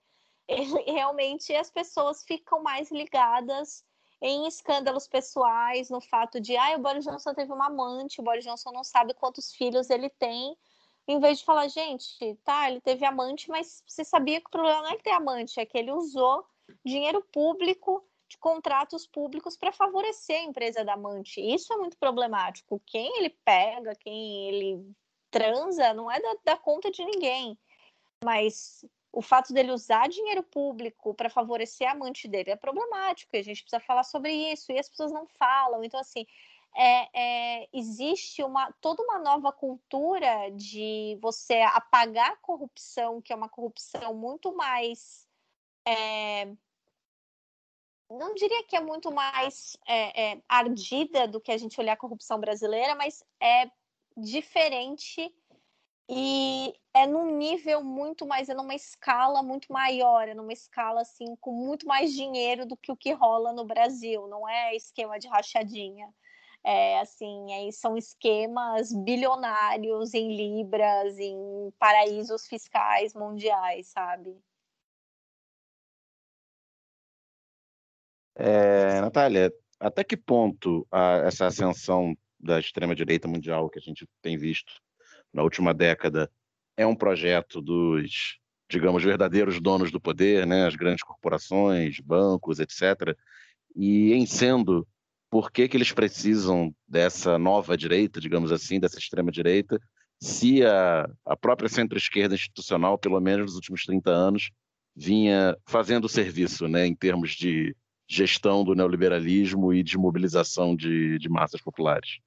[0.87, 3.85] realmente as pessoas ficam mais ligadas
[4.21, 8.45] em escândalos pessoais, no fato de, ah, o Boris Johnson teve uma amante, o Boris
[8.45, 10.57] Johnson não sabe quantos filhos ele tem,
[11.07, 14.83] em vez de falar, gente, tá, ele teve amante, mas você sabia que o problema
[14.83, 16.45] não é ele ter amante, é que ele usou
[16.85, 21.41] dinheiro público de contratos públicos para favorecer a empresa da amante.
[21.41, 22.81] Isso é muito problemático.
[22.87, 24.95] Quem ele pega, quem ele
[25.31, 27.59] transa, não é da, da conta de ninguém.
[28.25, 33.35] Mas o fato dele usar dinheiro público para favorecer a amante dele é problemático.
[33.35, 35.85] E a gente precisa falar sobre isso e as pessoas não falam.
[35.85, 36.27] Então, assim,
[36.77, 37.09] é,
[37.63, 43.49] é, existe uma toda uma nova cultura de você apagar a corrupção, que é uma
[43.49, 45.27] corrupção muito mais
[45.87, 46.53] é,
[48.11, 51.97] não diria que é muito mais é, é, ardida do que a gente olhar a
[51.97, 53.71] corrupção brasileira, mas é
[54.17, 55.33] diferente
[56.09, 61.35] e é num nível muito mais, é numa escala muito maior, é numa escala assim
[61.41, 65.29] com muito mais dinheiro do que o que rola no Brasil, não é esquema de
[65.29, 66.09] rachadinha.
[66.65, 74.37] É, assim, é, são esquemas bilionários em libras, em paraísos fiscais mundiais, sabe?
[78.37, 84.37] É, Natália, até que ponto a, essa ascensão da extrema-direita mundial que a gente tem
[84.37, 84.73] visto
[85.33, 86.31] na última década
[86.77, 88.39] é um projeto dos,
[88.71, 93.17] digamos, verdadeiros donos do poder, né, as grandes corporações, bancos, etc.
[93.75, 94.87] E em sendo,
[95.31, 99.81] por que, que eles precisam dessa nova direita, digamos assim, dessa extrema-direita,
[100.21, 104.51] se a, a própria centro-esquerda institucional, pelo menos nos últimos 30 anos,
[104.95, 107.75] vinha fazendo o serviço né, em termos de
[108.09, 112.21] gestão do neoliberalismo e de mobilização de, de massas populares?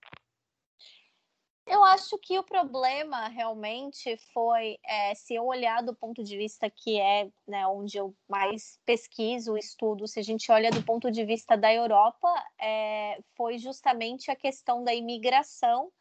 [1.70, 6.68] Eu acho que o problema realmente foi, é, se eu olhar do ponto de vista
[6.68, 11.24] que é né, onde eu mais pesquiso, estudo, se a gente olha do ponto de
[11.24, 12.28] vista da Europa,
[12.60, 15.92] é, foi justamente a questão da imigração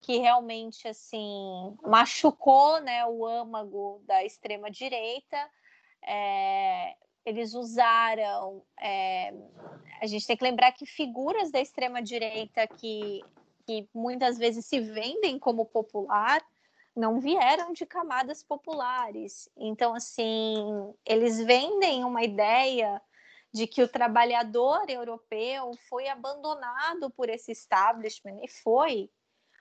[0.00, 5.36] que realmente assim machucou né, o âmago da extrema direita.
[6.02, 8.62] É, eles usaram.
[8.78, 9.32] É,
[10.00, 13.22] a gente tem que lembrar que figuras da extrema-direita que,
[13.66, 16.42] que muitas vezes se vendem como popular
[16.96, 19.48] não vieram de camadas populares.
[19.56, 23.00] Então, assim, eles vendem uma ideia
[23.52, 29.10] de que o trabalhador europeu foi abandonado por esse establishment, e foi,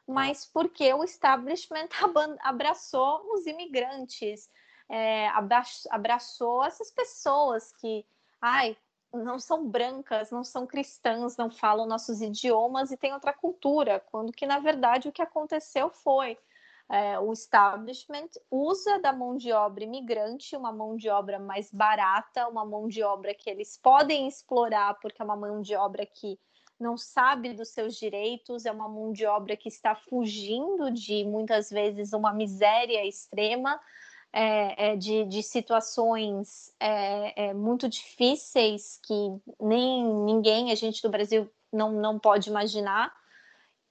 [0.08, 1.90] mas porque o establishment
[2.42, 4.50] abraçou os imigrantes,
[4.90, 5.30] é,
[5.90, 8.06] abraçou essas pessoas que,
[8.42, 8.76] ai,
[9.14, 14.32] não são brancas, não são cristãs, não falam nossos idiomas e têm outra cultura, quando
[14.32, 16.38] que na verdade o que aconteceu foi
[16.92, 22.48] é, o establishment usa da mão de obra imigrante, uma mão de obra mais barata,
[22.48, 26.40] uma mão de obra que eles podem explorar, porque é uma mão de obra que
[26.80, 31.70] não sabe dos seus direitos, é uma mão de obra que está fugindo de muitas
[31.70, 33.80] vezes uma miséria extrema,
[34.32, 39.14] é, é, de, de, situações é, é, muito difíceis que
[39.60, 43.14] nem ninguém, a gente do Brasil, não, não pode imaginar,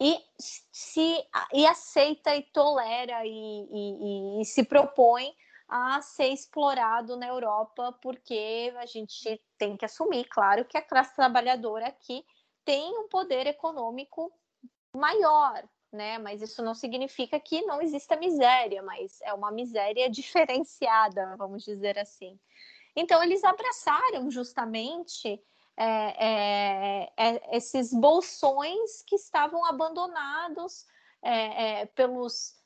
[0.00, 5.34] e, se, e aceita e tolera e, e, e se propõe
[5.68, 11.14] a ser explorado na Europa, porque a gente tem que assumir, claro, que a classe
[11.14, 12.24] trabalhadora aqui
[12.64, 14.32] tem um poder econômico
[14.94, 15.62] maior,
[15.92, 16.18] né?
[16.18, 21.98] Mas isso não significa que não exista miséria, mas é uma miséria diferenciada, vamos dizer
[21.98, 22.38] assim.
[22.94, 25.40] Então, eles abraçaram justamente
[25.76, 30.86] é, é, é, esses bolsões que estavam abandonados
[31.22, 32.56] é, é, pelos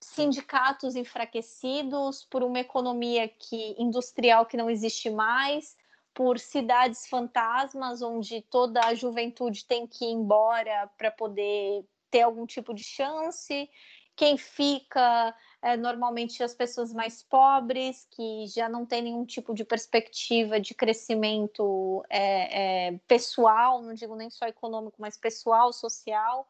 [0.00, 5.76] sindicatos enfraquecidos, por uma economia que industrial que não existe mais,
[6.12, 12.46] por cidades fantasmas onde toda a juventude tem que ir embora para poder ter algum
[12.46, 13.70] tipo de chance.
[14.16, 19.64] Quem fica é, normalmente as pessoas mais pobres, que já não têm nenhum tipo de
[19.64, 26.48] perspectiva de crescimento é, é, pessoal, não digo nem só econômico, mas pessoal, social.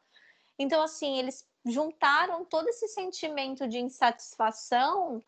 [0.57, 5.23] Então, assim, eles juntaram todo esse sentimento de insatisfação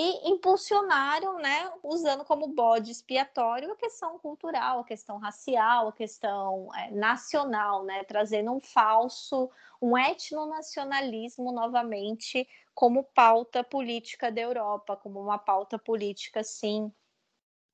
[0.00, 6.72] e impulsionaram, né, usando como bode expiatório a questão cultural, a questão racial, a questão
[6.72, 9.50] é, nacional, né, trazendo um falso,
[9.82, 16.92] um etnonacionalismo novamente como pauta política da Europa, como uma pauta política, assim,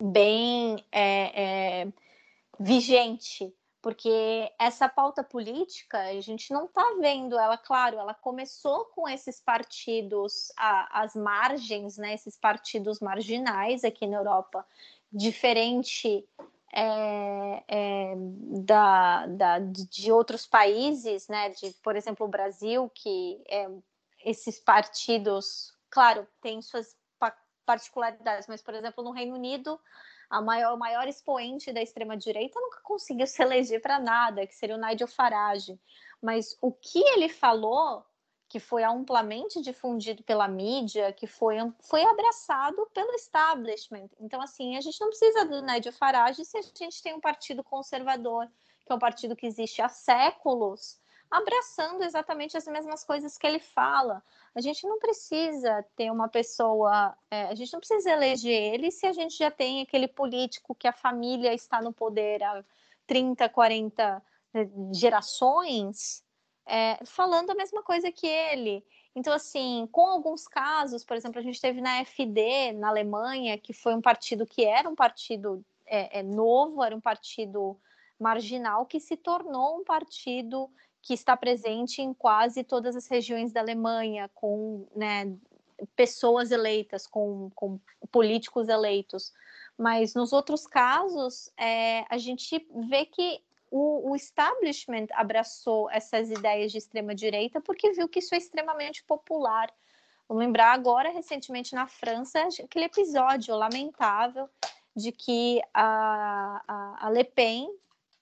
[0.02, 1.92] bem é, é,
[2.58, 3.54] vigente
[3.84, 9.42] porque essa pauta política a gente não está vendo ela, claro, ela começou com esses
[9.42, 14.66] partidos às margens, né, esses partidos marginais aqui na Europa,
[15.12, 16.26] diferente
[16.72, 18.14] é, é,
[18.64, 23.68] da, da, de outros países, né, de, por exemplo, o Brasil, que é,
[24.24, 26.96] esses partidos, claro, têm suas
[27.66, 29.78] particularidades, mas, por exemplo, no Reino Unido,
[30.34, 34.74] a maior, o maior expoente da extrema-direita nunca conseguiu se eleger para nada, que seria
[34.74, 35.78] o Nigel Farage.
[36.20, 38.04] Mas o que ele falou,
[38.48, 44.10] que foi amplamente difundido pela mídia, que foi, foi abraçado pelo establishment.
[44.18, 47.62] Então, assim, a gente não precisa do Nigel Farage se a gente tem um partido
[47.62, 48.48] conservador,
[48.84, 50.98] que é um partido que existe há séculos,
[51.30, 54.22] abraçando exatamente as mesmas coisas que ele fala.
[54.54, 59.06] A gente não precisa ter uma pessoa, é, a gente não precisa eleger ele se
[59.06, 62.64] a gente já tem aquele político que a família está no poder há
[63.06, 64.22] 30, 40
[64.54, 66.22] é, gerações,
[66.66, 68.84] é, falando a mesma coisa que ele.
[69.14, 73.72] Então, assim, com alguns casos, por exemplo, a gente teve na FD, na Alemanha, que
[73.72, 77.78] foi um partido que era um partido é, é novo, era um partido
[78.18, 80.70] marginal, que se tornou um partido
[81.04, 85.36] que está presente em quase todas as regiões da Alemanha, com né,
[85.94, 87.78] pessoas eleitas, com, com,
[88.10, 89.30] políticos eleitos.
[89.76, 96.72] Mas nos outros casos, é, a gente vê que o, o, establishment abraçou essas ideias
[96.72, 99.70] de extrema-direita porque viu que isso é extremamente popular.
[100.26, 104.48] Vou lembrar agora, recentemente na França, aquele episódio lamentável
[104.96, 107.68] de que a, a, a Le Pen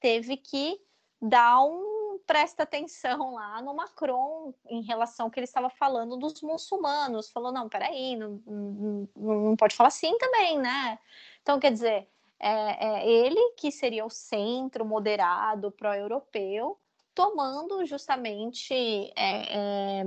[0.01, 0.81] teve que
[1.21, 6.41] dar um presta atenção lá no Macron em relação ao que ele estava falando dos
[6.43, 7.31] muçulmanos.
[7.31, 10.99] Falou, não, peraí, não, não, não pode falar assim também, né?
[11.43, 12.09] Então, quer dizer,
[12.39, 16.79] é, é ele que seria o centro moderado pró-europeu,
[17.15, 18.75] tomando justamente
[19.17, 20.05] é, é,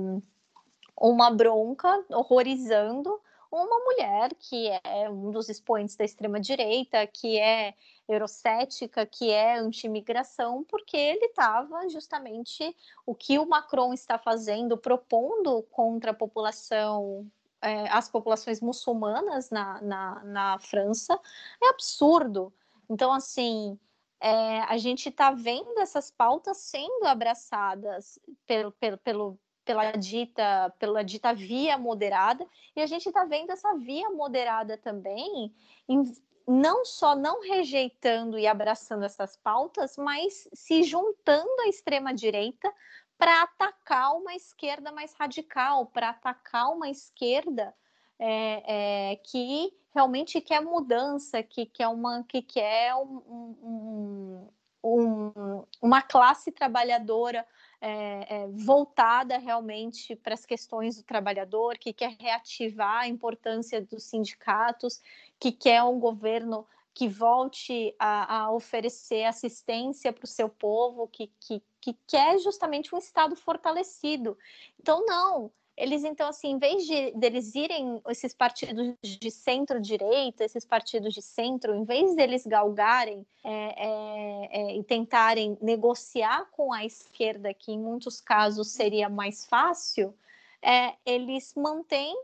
[0.96, 3.20] uma bronca, horrorizando
[3.62, 7.74] uma mulher que é um dos expoentes da extrema-direita, que é
[8.08, 15.62] eurocética, que é anti-imigração, porque ele estava justamente o que o Macron está fazendo, propondo
[15.70, 17.30] contra a população,
[17.60, 21.18] é, as populações muçulmanas na, na, na França,
[21.62, 22.52] é absurdo.
[22.88, 23.78] Então, assim,
[24.20, 31.02] é, a gente está vendo essas pautas sendo abraçadas pelo, pelo, pelo, pela dita pela
[31.04, 35.52] dita via moderada e a gente está vendo essa via moderada também
[35.88, 36.04] em,
[36.46, 42.72] não só não rejeitando e abraçando essas pautas, mas se juntando à extrema direita
[43.18, 47.74] para atacar uma esquerda mais radical, para atacar uma esquerda
[48.18, 53.16] é, é, que realmente quer mudança, que quer uma, que quer um,
[53.62, 54.48] um,
[54.84, 57.44] um, uma classe trabalhadora
[57.80, 64.04] é, é, voltada realmente para as questões do trabalhador, que quer reativar a importância dos
[64.04, 65.00] sindicatos,
[65.38, 71.30] que quer um governo que volte a, a oferecer assistência para o seu povo, que,
[71.38, 74.36] que, que quer justamente um Estado fortalecido.
[74.80, 80.64] Então, não, eles então assim, em vez de deles irem esses partidos de centro-direita, esses
[80.64, 86.84] partidos de centro, em vez deles galgarem é, é, é, e tentarem negociar com a
[86.84, 90.14] esquerda, que em muitos casos seria mais fácil,
[90.62, 92.16] é, eles mantêm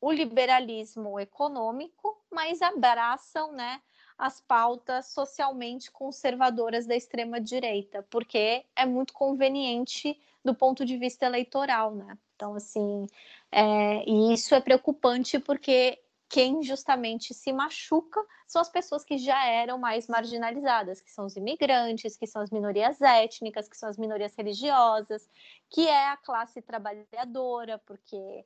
[0.00, 3.80] o liberalismo econômico, mas abraçam, né?
[4.18, 11.26] as pautas socialmente conservadoras da extrema direita, porque é muito conveniente do ponto de vista
[11.26, 12.16] eleitoral, né?
[12.36, 13.06] Então, assim,
[13.50, 19.46] é, e isso é preocupante porque quem justamente se machuca são as pessoas que já
[19.46, 23.96] eram mais marginalizadas, que são os imigrantes, que são as minorias étnicas, que são as
[23.96, 25.28] minorias religiosas,
[25.70, 28.44] que é a classe trabalhadora, porque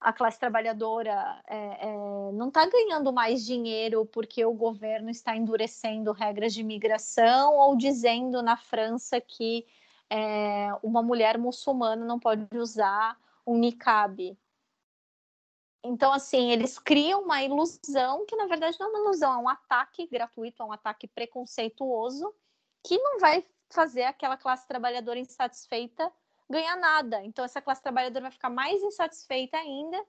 [0.00, 6.12] a classe trabalhadora é, é, não está ganhando mais dinheiro porque o governo está endurecendo
[6.12, 9.64] regras de imigração ou dizendo na França que
[10.10, 14.36] é, uma mulher muçulmana não pode usar um niqab.
[15.82, 19.48] Então, assim, eles criam uma ilusão que, na verdade, não é uma ilusão, é um
[19.48, 22.34] ataque gratuito, é um ataque preconceituoso
[22.82, 26.10] que não vai fazer aquela classe trabalhadora insatisfeita
[26.48, 27.22] ganhar nada.
[27.24, 30.02] Então, essa classe trabalhadora vai ficar mais insatisfeita ainda.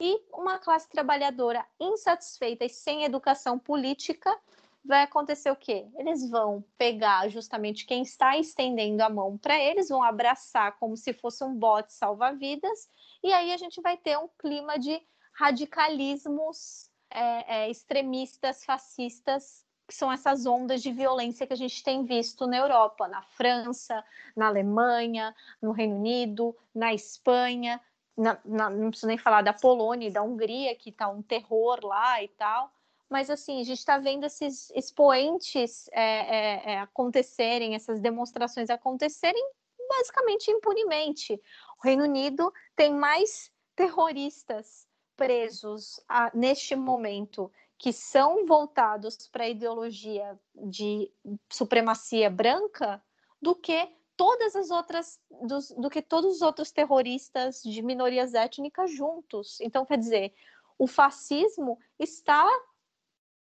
[0.00, 4.36] E uma classe trabalhadora insatisfeita e sem educação política
[4.84, 5.86] vai acontecer o quê?
[5.96, 11.12] Eles vão pegar justamente quem está estendendo a mão para eles, vão abraçar como se
[11.12, 12.88] fosse um bote salva-vidas,
[13.22, 15.00] e aí a gente vai ter um clima de
[15.34, 22.04] radicalismos é, é, extremistas, fascistas, que são essas ondas de violência que a gente tem
[22.04, 24.04] visto na Europa, na França,
[24.34, 27.80] na Alemanha, no Reino Unido, na Espanha,
[28.16, 31.84] na, na, não preciso nem falar da Polônia e da Hungria, que está um terror
[31.84, 32.72] lá e tal
[33.12, 39.44] mas assim, a gente está vendo esses expoentes é, é, é, acontecerem, essas demonstrações acontecerem
[39.86, 41.34] basicamente impunemente.
[41.78, 49.48] O Reino Unido tem mais terroristas presos a, neste momento que são voltados para a
[49.48, 51.12] ideologia de
[51.50, 53.02] supremacia branca
[53.42, 58.90] do que todas as outras dos, do que todos os outros terroristas de minorias étnicas
[58.90, 59.60] juntos.
[59.60, 60.32] Então, quer dizer,
[60.78, 62.48] o fascismo está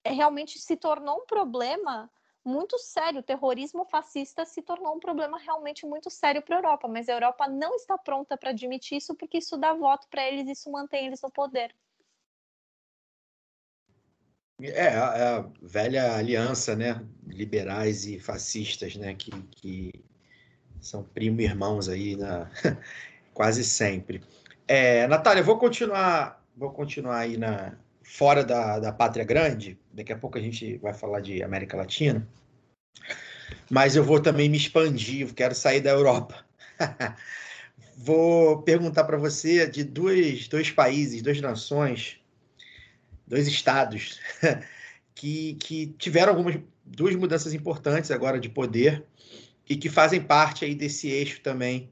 [0.05, 2.09] realmente se tornou um problema
[2.43, 3.19] muito sério.
[3.19, 7.13] O terrorismo fascista se tornou um problema realmente muito sério para a Europa, mas a
[7.13, 10.71] Europa não está pronta para admitir isso porque isso dá voto para eles e isso
[10.71, 11.73] mantém eles no poder.
[14.61, 17.03] É, a, é a, velha aliança, né?
[17.25, 19.15] Liberais e fascistas, né?
[19.15, 20.03] Que, que
[20.79, 22.49] são primo irmãos aí na,
[23.33, 24.23] quase sempre.
[24.67, 27.75] É, Natália, vou continuar, vou continuar aí na,
[28.12, 32.28] fora da, da pátria grande, daqui a pouco a gente vai falar de América Latina,
[33.70, 36.45] mas eu vou também me expandir, quero sair da Europa.
[37.95, 42.20] vou perguntar para você de dois, dois países, duas nações,
[43.26, 44.20] dois estados
[45.16, 49.05] que, que tiveram algumas duas mudanças importantes agora de poder
[49.70, 51.89] e que fazem parte aí desse eixo também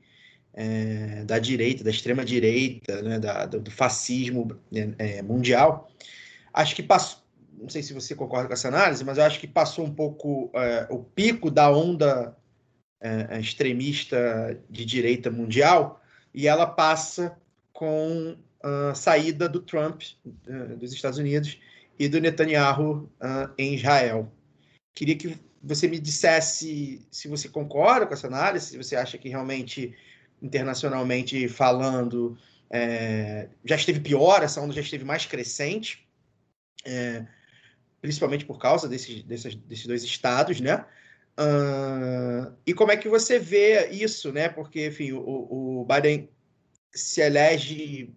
[0.60, 4.60] é, da direita, da extrema direita, né, da, do fascismo
[4.98, 5.90] é, mundial.
[6.54, 7.24] Acho que passou,
[7.58, 10.52] não sei se você concorda com essa análise, mas eu acho que passou um pouco
[10.54, 12.36] é, o pico da onda
[13.00, 16.02] é, extremista de direita mundial
[16.34, 17.38] e ela passa
[17.72, 20.04] com a saída do Trump
[20.46, 21.58] é, dos Estados Unidos
[21.98, 23.10] e do Netanyahu
[23.58, 24.30] em Israel.
[24.94, 29.30] Queria que você me dissesse se você concorda com essa análise, se você acha que
[29.30, 29.96] realmente
[30.42, 32.38] internacionalmente falando,
[32.70, 36.08] é, já esteve pior, essa onda já esteve mais crescente,
[36.86, 37.26] é,
[38.02, 40.86] principalmente por causa desses, desses, desses dois estados, né?
[41.40, 44.50] Uh, e como é que você vê isso, né?
[44.50, 45.20] Porque, enfim, o,
[45.82, 46.30] o Biden
[46.94, 48.14] se elege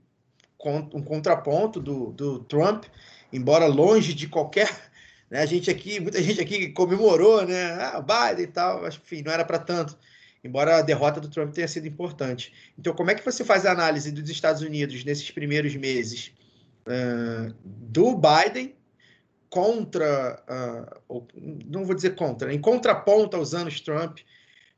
[0.65, 2.85] um contraponto do, do Trump,
[3.33, 4.69] embora longe de qualquer
[5.33, 5.41] né?
[5.41, 7.73] A gente aqui, muita gente aqui comemorou, né?
[7.73, 9.99] Ah, Biden e tal, mas enfim, não era para tanto
[10.45, 12.53] embora a derrota do Trump tenha sido importante.
[12.79, 16.33] Então, como é que você faz a análise dos Estados Unidos nesses primeiros meses
[16.87, 18.75] uh, do Biden
[19.49, 20.43] contra,
[21.11, 21.27] uh,
[21.67, 24.19] não vou dizer contra, em contraponto aos anos Trump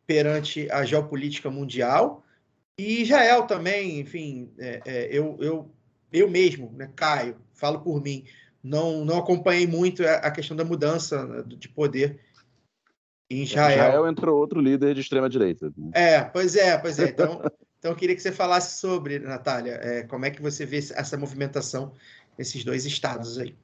[0.07, 2.23] perante a geopolítica mundial
[2.77, 5.71] E Israel também, enfim, é, é, eu, eu,
[6.13, 8.25] eu mesmo, né, Caio, falo por mim,
[8.63, 12.19] não, não acompanhei muito a questão da mudança né, de poder
[13.31, 13.71] em Israel.
[13.71, 15.73] Israel entrou outro líder de extrema direita.
[15.93, 17.09] É, pois é, pois é.
[17.09, 17.41] Então,
[17.79, 21.17] então eu queria que você falasse sobre, Natália, é, como é que você vê essa
[21.17, 21.93] movimentação
[22.37, 23.57] nesses dois estados aí.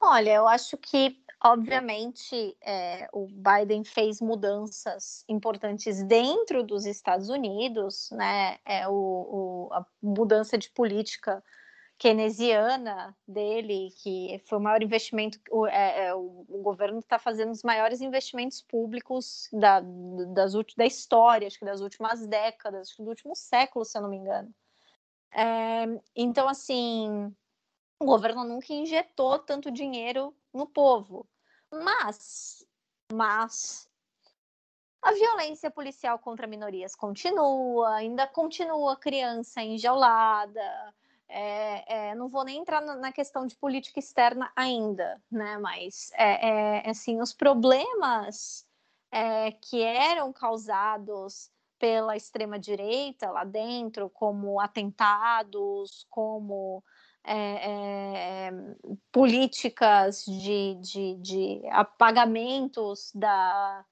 [0.00, 8.10] Olha, eu acho que, obviamente, é, o Biden fez mudanças importantes dentro dos Estados Unidos,
[8.12, 8.58] né?
[8.64, 11.42] É, o, o a mudança de política
[11.98, 17.50] keynesiana dele, que foi o maior investimento, o, é, é, o, o governo está fazendo
[17.50, 23.34] os maiores investimentos públicos da, das, da história, acho que das últimas décadas, do último
[23.34, 24.54] século, se eu não me engano.
[25.32, 25.84] É,
[26.14, 27.34] então, assim,
[27.98, 31.28] o governo nunca injetou tanto dinheiro no povo.
[31.70, 32.64] Mas,
[33.12, 33.90] mas
[35.02, 40.94] a violência policial contra minorias continua, ainda continua criança enjaulada.
[41.28, 45.58] É, é, não vou nem entrar na questão de política externa ainda, né?
[45.58, 48.66] Mas é, é assim, os problemas
[49.12, 56.82] é, que eram causados pela extrema direita lá dentro, como atentados, como
[57.24, 58.50] é,
[59.12, 63.84] políticas de, de, de, apagamentos da,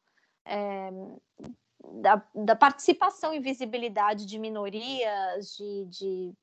[2.01, 6.35] da, da, participação e visibilidade de minorias, de, de,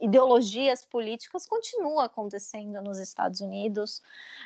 [0.00, 4.02] ideologias políticas, continua acontecendo nos Estados Unidos.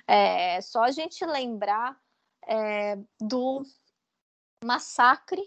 [0.07, 1.99] É só a gente lembrar
[2.47, 3.64] é, do
[4.62, 5.43] massacre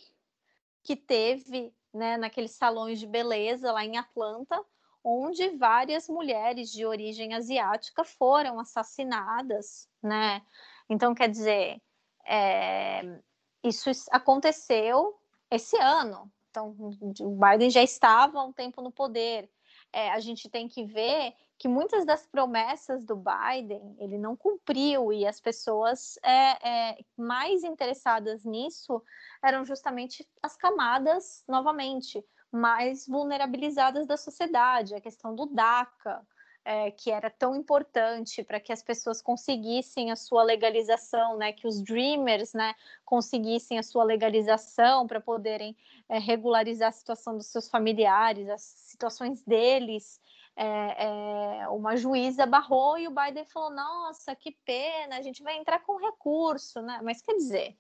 [0.84, 4.64] que teve né, naqueles salões de beleza lá em Atlanta,
[5.04, 10.42] onde várias mulheres de origem asiática foram assassinadas, né?
[10.90, 11.82] Então, quer dizer,
[12.26, 13.20] é,
[13.64, 15.18] isso aconteceu
[15.50, 16.32] esse ano.
[16.50, 16.76] Então,
[17.22, 19.50] o Biden já estava há um tempo no poder.
[19.94, 25.12] É, a gente tem que ver que muitas das promessas do Biden ele não cumpriu
[25.12, 29.02] e as pessoas é, é, mais interessadas nisso
[29.44, 36.26] eram justamente as camadas novamente mais vulnerabilizadas da sociedade, a questão do DACA,
[36.68, 41.66] é, que era tão importante para que as pessoas conseguissem a sua legalização, né, que
[41.66, 45.78] os dreamers, né, conseguissem a sua legalização para poderem
[46.10, 50.20] é, regularizar a situação dos seus familiares, as situações deles.
[50.58, 55.56] É, é, uma juíza barrou e o Biden falou: Nossa, que pena, a gente vai
[55.56, 57.00] entrar com recurso, né?
[57.02, 57.78] Mas quer dizer,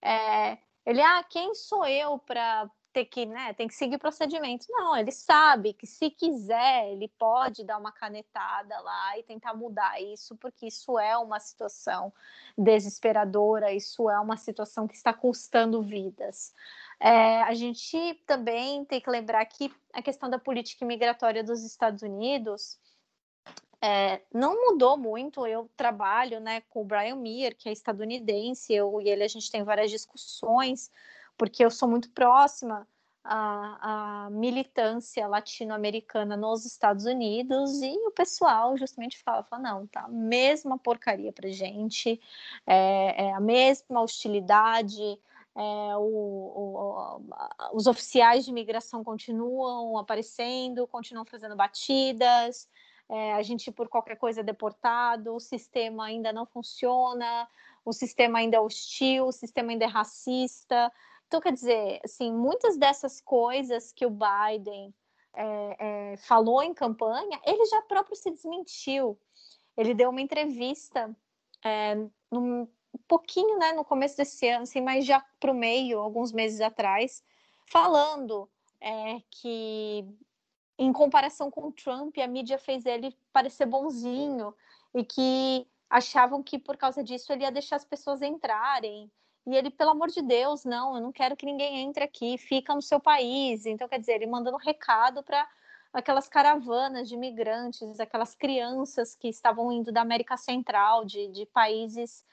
[0.00, 0.56] é,
[0.86, 4.66] ele, ah, quem sou eu para ter que, né, tem que seguir procedimento.
[4.68, 10.00] Não, ele sabe que se quiser, ele pode dar uma canetada lá e tentar mudar
[10.00, 12.12] isso, porque isso é uma situação
[12.56, 16.54] desesperadora, isso é uma situação que está custando vidas.
[17.00, 22.02] É, a gente também tem que lembrar que a questão da política migratória dos Estados
[22.02, 22.78] Unidos
[23.80, 25.44] é, não mudou muito.
[25.46, 29.50] Eu trabalho né, com o Brian Meir, que é estadunidense, eu e ele a gente
[29.50, 30.90] tem várias discussões
[31.36, 32.86] porque eu sou muito próxima
[33.24, 40.02] à, à militância latino-americana nos Estados Unidos e o pessoal justamente fala, fala não, tá
[40.02, 42.20] a mesma porcaria para gente,
[42.66, 45.18] é, é, a mesma hostilidade,
[45.54, 47.20] é, o, o,
[47.74, 52.68] os oficiais de imigração continuam aparecendo, continuam fazendo batidas,
[53.08, 57.46] é, a gente por qualquer coisa é deportado, o sistema ainda não funciona,
[57.84, 60.90] o sistema ainda é hostil, o sistema ainda é racista,
[61.32, 64.94] então, quer dizer, assim, muitas dessas coisas que o Biden
[65.32, 65.76] é,
[66.12, 69.18] é, falou em campanha, ele já próprio se desmentiu.
[69.74, 71.16] Ele deu uma entrevista
[71.64, 71.94] é,
[72.30, 76.32] num, um pouquinho, né, no começo desse ano, assim, mas já para o meio, alguns
[76.32, 77.24] meses atrás,
[77.64, 78.46] falando
[79.30, 80.04] que,
[80.76, 84.54] em comparação com o Trump, a mídia fez ele parecer bonzinho
[84.94, 89.10] e que achavam que por causa disso ele ia deixar as pessoas entrarem
[89.46, 92.74] e ele, pelo amor de Deus, não, eu não quero que ninguém entre aqui, fica
[92.74, 93.66] no seu país.
[93.66, 95.48] Então, quer dizer, ele mandando recado para
[95.92, 102.24] aquelas caravanas de imigrantes, aquelas crianças que estavam indo da América Central, de, de países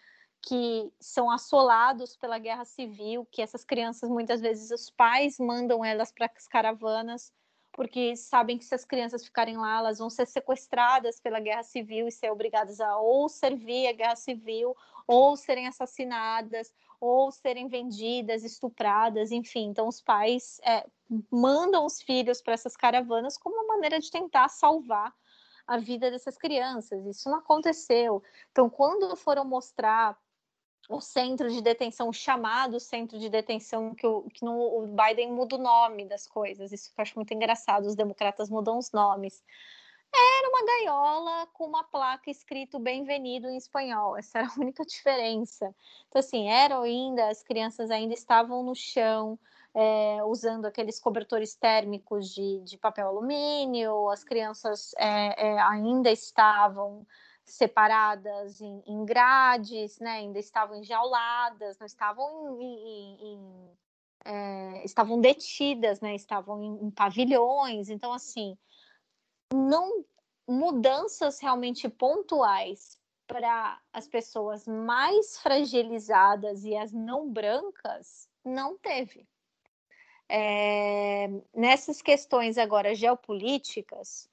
[0.41, 6.11] que são assolados pela guerra civil, que essas crianças, muitas vezes, os pais mandam elas
[6.11, 7.33] para as caravanas,
[7.73, 12.07] porque sabem que se as crianças ficarem lá, elas vão ser sequestradas pela guerra civil
[12.07, 18.43] e ser obrigadas a ou servir a guerra civil, ou serem assassinadas, ou serem vendidas,
[18.43, 19.67] estupradas, enfim.
[19.67, 20.85] Então, os pais é,
[21.31, 25.13] mandam os filhos para essas caravanas como uma maneira de tentar salvar
[25.65, 27.05] a vida dessas crianças.
[27.05, 28.23] Isso não aconteceu.
[28.51, 30.17] Então, quando foram mostrar
[30.89, 35.55] o centro de detenção chamado centro de detenção, que, o, que no, o Biden muda
[35.55, 36.71] o nome das coisas.
[36.71, 39.43] Isso que eu acho muito engraçado, os democratas mudam os nomes.
[40.13, 44.17] Era uma gaiola com uma placa escrito bem-vindo em espanhol.
[44.17, 45.73] Essa era a única diferença.
[46.07, 49.37] Então, assim, eram ainda, as crianças ainda estavam no chão,
[49.73, 57.05] é, usando aqueles cobertores térmicos de, de papel alumínio, as crianças é, é, ainda estavam
[57.45, 60.11] separadas em, em, grades, né?
[60.11, 66.13] ainda estavam enjauladas, não estavam em, em, estavam detidas, né?
[66.15, 67.89] estavam em, pavilhões.
[67.89, 68.55] Então, assim,
[69.53, 70.05] não
[70.47, 79.27] mudanças realmente pontuais para as pessoas mais fragilizadas e as não brancas não teve.
[80.27, 84.29] É, nessas questões agora geopolíticas,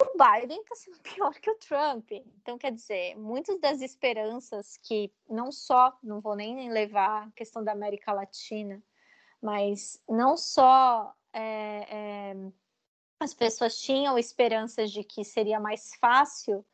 [0.00, 2.10] o Biden está sendo pior que o Trump.
[2.12, 7.62] Então, quer dizer, muitas das esperanças que não só, não vou nem levar a questão
[7.62, 8.82] da América Latina,
[9.40, 12.36] mas não só é, é,
[13.20, 16.64] as pessoas tinham esperanças de que seria mais fácil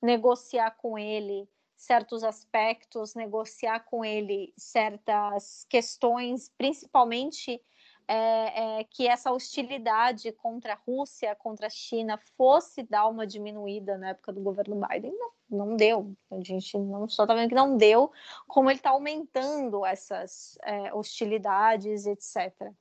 [0.00, 7.60] negociar com ele certos aspectos, negociar com ele certas questões, principalmente
[8.06, 13.96] é, é, que essa hostilidade contra a Rússia, contra a China, fosse dar uma diminuída
[13.96, 15.12] na época do governo Biden.
[15.16, 16.12] Não, não deu.
[16.30, 18.10] A gente não só está vendo que não deu,
[18.46, 22.72] como ele está aumentando essas é, hostilidades, etc.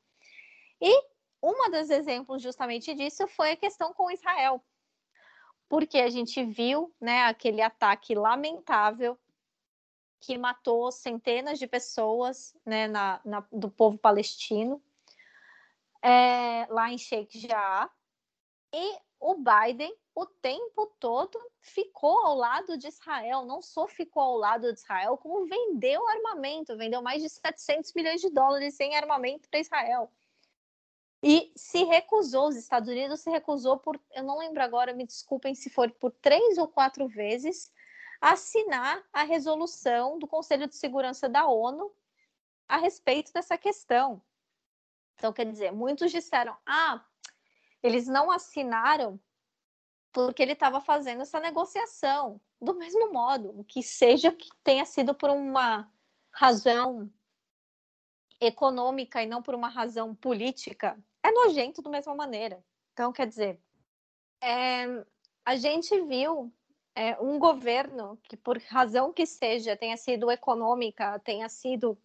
[0.82, 1.09] E
[1.42, 4.64] um dos exemplos justamente disso foi a questão com Israel,
[5.68, 9.18] porque a gente viu né, aquele ataque lamentável
[10.20, 14.84] que matou centenas de pessoas né, na, na, do povo palestino
[16.02, 17.90] é, lá em Sheikh Jarrah,
[18.74, 24.36] e o Biden o tempo todo ficou ao lado de Israel, não só ficou ao
[24.36, 29.48] lado de Israel, como vendeu armamento, vendeu mais de 700 milhões de dólares em armamento
[29.50, 30.12] para Israel.
[31.22, 35.54] E se recusou, os Estados Unidos se recusou por, eu não lembro agora, me desculpem
[35.54, 37.72] se for por três ou quatro vezes,
[38.22, 41.94] assinar a resolução do Conselho de Segurança da ONU
[42.68, 44.22] a respeito dessa questão.
[45.16, 47.04] Então, quer dizer, muitos disseram: ah,
[47.84, 49.20] eles não assinaram
[50.12, 52.40] porque ele estava fazendo essa negociação.
[52.62, 55.92] Do mesmo modo, que seja que tenha sido por uma
[56.32, 57.12] razão
[58.40, 60.98] econômica e não por uma razão política,
[61.30, 62.64] é nojento da mesma maneira.
[62.94, 63.60] Então, quer dizer,
[64.42, 65.06] é,
[65.46, 66.52] a gente viu
[66.96, 71.98] é, um governo que, por razão que seja, tenha sido econômica, tenha sido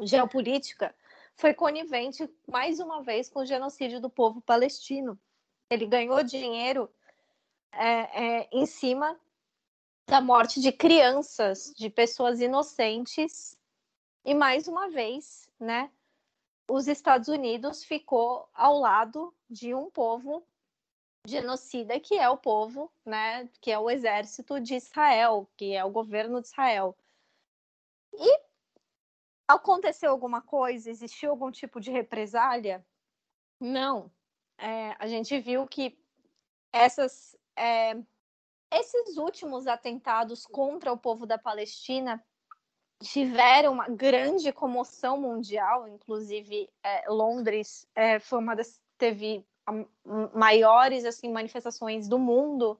[0.00, 0.94] geopolítica,
[1.36, 5.18] foi conivente mais uma vez com o genocídio do povo palestino.
[5.70, 6.90] Ele ganhou dinheiro
[7.72, 9.18] é, é, em cima
[10.06, 13.56] da morte de crianças, de pessoas inocentes,
[14.24, 15.90] e mais uma vez, né,
[16.70, 20.46] os Estados Unidos ficou ao lado de um povo
[21.26, 25.90] genocida que é o povo, né, que é o exército de Israel, que é o
[25.90, 26.96] governo de Israel.
[28.14, 28.50] E
[29.50, 30.88] Aconteceu alguma coisa?
[30.88, 32.86] Existiu algum tipo de represália?
[33.58, 34.08] Não.
[34.56, 35.98] É, a gente viu que
[36.72, 38.00] essas, é,
[38.72, 42.24] esses últimos atentados contra o povo da Palestina
[43.02, 49.44] tiveram uma grande comoção mundial, inclusive é, Londres é, foi uma das teve
[50.34, 52.78] maiores assim manifestações do mundo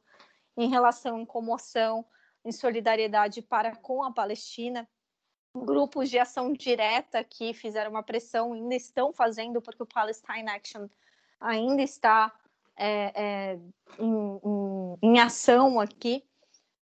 [0.57, 2.05] em relação à comoção,
[2.45, 4.87] em solidariedade para com a Palestina
[5.55, 10.89] grupos de ação direta que fizeram uma pressão ainda estão fazendo, porque o Palestine Action
[11.41, 12.33] ainda está
[12.77, 13.59] é, é,
[13.99, 16.25] em, em, em, ação aqui.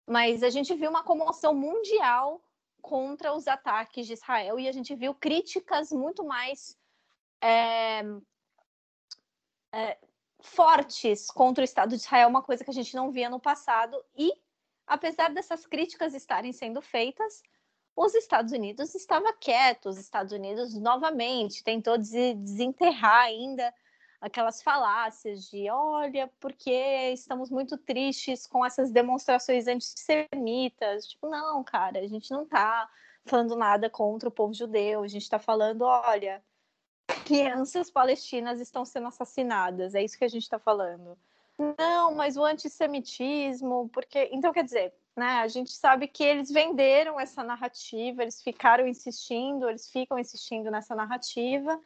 [0.07, 2.41] Mas a gente viu uma comoção mundial
[2.85, 6.79] contra os ataques de Israel e a gente viu críticas muito mais
[7.41, 8.03] é,
[9.73, 9.99] é
[10.41, 13.97] fortes contra o Estado de Israel, uma coisa que a gente não via no passado.
[14.15, 14.31] E,
[14.87, 17.43] apesar dessas críticas estarem sendo feitas,
[17.97, 23.73] os Estados Unidos estava quieto, os Estados Unidos novamente tentou desenterrar ainda
[24.25, 31.07] aquelas falácias de olha, porque estamos muito tristes com essas demonstrações antissemitas.
[31.07, 32.89] Tipo, não, cara, a gente não está
[33.27, 36.43] falando nada contra o povo judeu, a gente está falando, olha,
[37.27, 41.19] crianças palestinas estão sendo assassinadas, é isso que a gente está falando.
[41.79, 44.31] Não, mas o antissemitismo, porque.
[44.33, 49.69] Então, quer dizer, né, a gente sabe que eles venderam essa narrativa, eles ficaram insistindo,
[49.69, 51.79] eles ficam insistindo nessa narrativa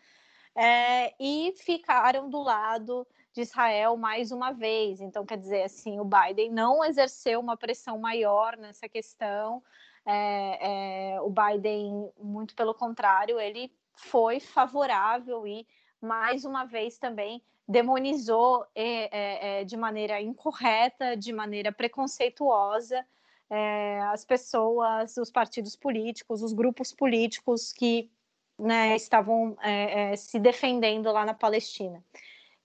[0.58, 5.00] é, e ficaram do lado de Israel mais uma vez.
[5.00, 9.62] Então, quer dizer, assim, o Biden não exerceu uma pressão maior nessa questão.
[10.04, 15.64] é, é, o Biden, muito pelo contrário, ele foi favorável e,
[16.00, 23.06] mais uma vez, também demonizou é, é, de maneira incorreta, de maneira preconceituosa,
[23.50, 28.10] é, as pessoas, os partidos políticos, os grupos políticos que
[28.58, 32.04] né, estavam é, é, se defendendo lá na Palestina.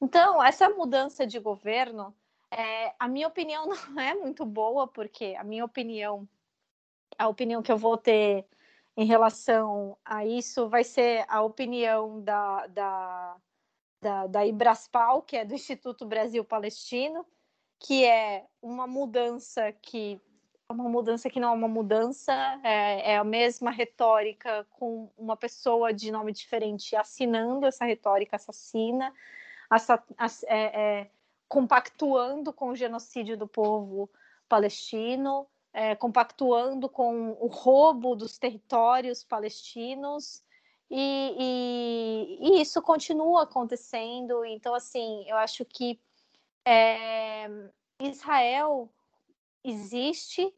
[0.02, 2.16] Então, essa mudança de governo,
[2.52, 6.28] é, a minha opinião não é muito boa, porque a minha opinião,
[7.18, 8.46] a opinião que eu vou ter
[8.96, 13.38] em relação a isso vai ser a opinião da, da,
[14.02, 17.26] da, da Ibraspal, que é do Instituto Brasil Palestino,
[17.80, 20.22] que é uma mudança que
[20.74, 25.94] uma mudança que não é uma mudança, é, é, a mesma retórica com uma pessoa
[25.94, 29.14] de nome diferente assinando essa retórica assassina,
[29.70, 31.12] assa, ass, é, é,
[31.48, 34.10] compactuando com o genocídio do povo
[34.50, 40.44] palestino, é, compactuando com o roubo dos territórios palestinos.
[40.90, 44.46] E, e, e, isso continua acontecendo.
[44.46, 46.00] Então, assim, eu acho que
[46.66, 47.50] é,
[48.00, 48.90] Israel
[49.64, 50.54] existe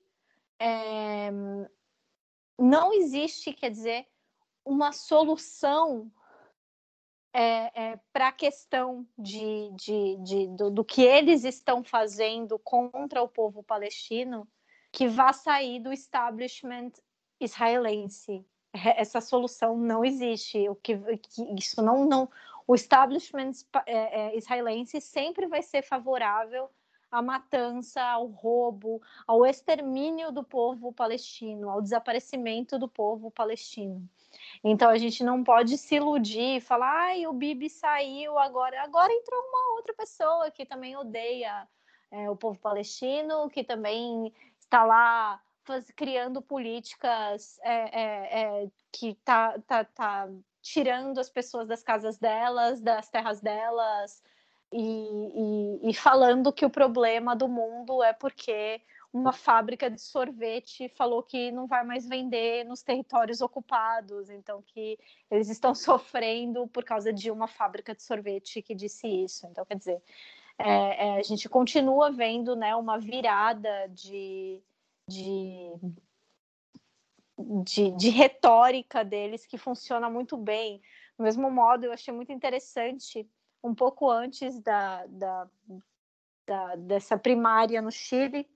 [0.59, 1.29] é,
[2.57, 4.07] não existe, quer dizer,
[4.63, 6.11] uma solução
[7.33, 13.21] é, é, para a questão de, de, de do, do, que eles estão fazendo contra
[13.21, 14.47] o povo palestino
[14.91, 16.91] que vá sair do establishment
[17.39, 18.45] israelense.
[18.73, 20.69] Essa solução não existe.
[20.69, 22.29] O que, que isso não, não,
[22.65, 23.51] o establishment
[23.85, 26.69] é, é, israelense sempre vai ser favorável
[27.15, 34.07] à matança, ao roubo, ao extermínio do povo palestino, ao desaparecimento do povo palestino.
[34.63, 39.13] Então a gente não pode se iludir e falar, ai, o Bibi saiu agora, agora
[39.13, 41.67] entrou uma outra pessoa que também odeia
[42.11, 49.15] é, o povo palestino, que também está lá faz, criando políticas é, é, é que
[49.23, 50.29] tá, tá, tá
[50.61, 54.23] tirando as pessoas das casas delas, das terras delas,
[54.71, 58.81] e, e, e falando que o problema do mundo é porque
[59.13, 64.99] uma fábrica de sorvete falou que não vai mais vender nos territórios ocupados, então que
[65.31, 69.47] eles estão sofrendo por causa de uma fábrica de sorvete que disse isso.
[69.47, 70.03] Então, quer dizer,
[70.59, 74.61] é, é, a gente continua vendo né, uma virada de,
[75.07, 75.71] de,
[77.63, 80.81] de, de retórica deles que funciona muito bem.
[81.17, 83.25] Do mesmo modo, eu achei muito interessante
[83.65, 85.49] um pouco antes da, da,
[86.45, 88.47] da, dessa primária no Chile,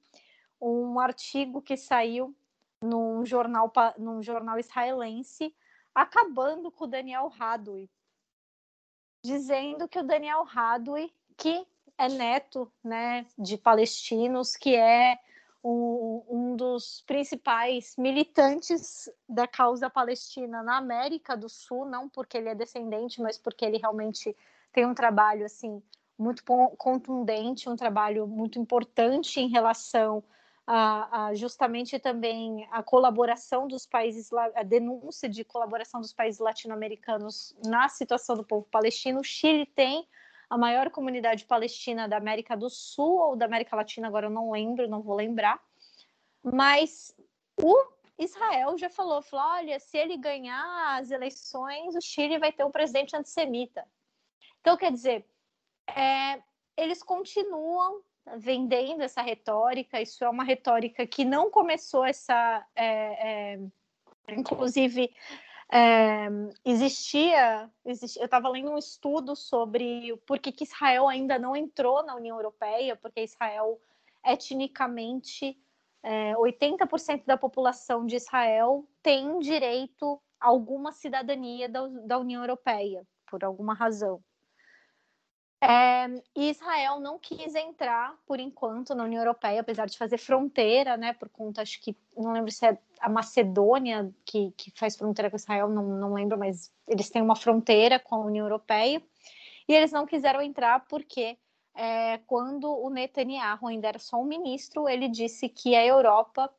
[0.61, 2.35] um artigo que saiu
[2.79, 5.53] num jornal, num jornal israelense
[5.95, 7.89] acabando com o Daniel Hadwe,
[9.25, 11.65] dizendo que o Daniel Hadwe, que
[11.97, 15.17] é neto né, de palestinos, que é
[15.63, 22.49] um, um, dos principais militantes da causa palestina na América do Sul, não porque ele
[22.49, 24.37] é descendente, mas porque ele realmente
[24.71, 25.81] tem um trabalho assim
[26.17, 30.23] muito contundente, um trabalho muito importante em relação
[30.67, 37.55] a, a, justamente também a colaboração dos países, a denúncia de colaboração dos países latino-americanos
[37.65, 39.21] na situação do povo palestino.
[39.21, 40.07] O Chile tem
[40.49, 44.51] a maior comunidade palestina da América do Sul ou da América Latina, agora eu não
[44.51, 45.59] lembro, não vou lembrar.
[46.43, 47.15] Mas
[47.59, 47.75] o
[48.17, 52.71] Israel já falou, falou, olha, se ele ganhar as eleições, o Chile vai ter um
[52.71, 53.87] presidente antissemita.
[54.61, 55.25] Então, quer dizer,
[55.95, 56.41] é,
[56.77, 58.01] eles continuam
[58.37, 62.65] vendendo essa retórica, isso é uma retórica que não começou essa.
[62.75, 63.59] É, é,
[64.29, 65.11] inclusive,
[65.71, 66.27] é,
[66.65, 72.03] existia, existia, eu estava lendo um estudo sobre por que, que Israel ainda não entrou
[72.03, 73.79] na União Europeia, porque Israel,
[74.23, 75.57] etnicamente,
[76.03, 83.05] 80% é, da população de Israel tem direito a alguma cidadania da, da União Europeia,
[83.29, 84.23] por alguma razão.
[85.61, 91.11] É, Israel não quis entrar, por enquanto, na União Europeia, apesar de fazer fronteira, né,
[91.11, 95.35] por conta, acho que, não lembro se é a Macedônia que, que faz fronteira com
[95.35, 99.03] Israel, não, não lembro, mas eles têm uma fronteira com a União Europeia,
[99.67, 101.37] e eles não quiseram entrar porque
[101.75, 106.49] é, quando o Netanyahu ainda era só um ministro, ele disse que a Europa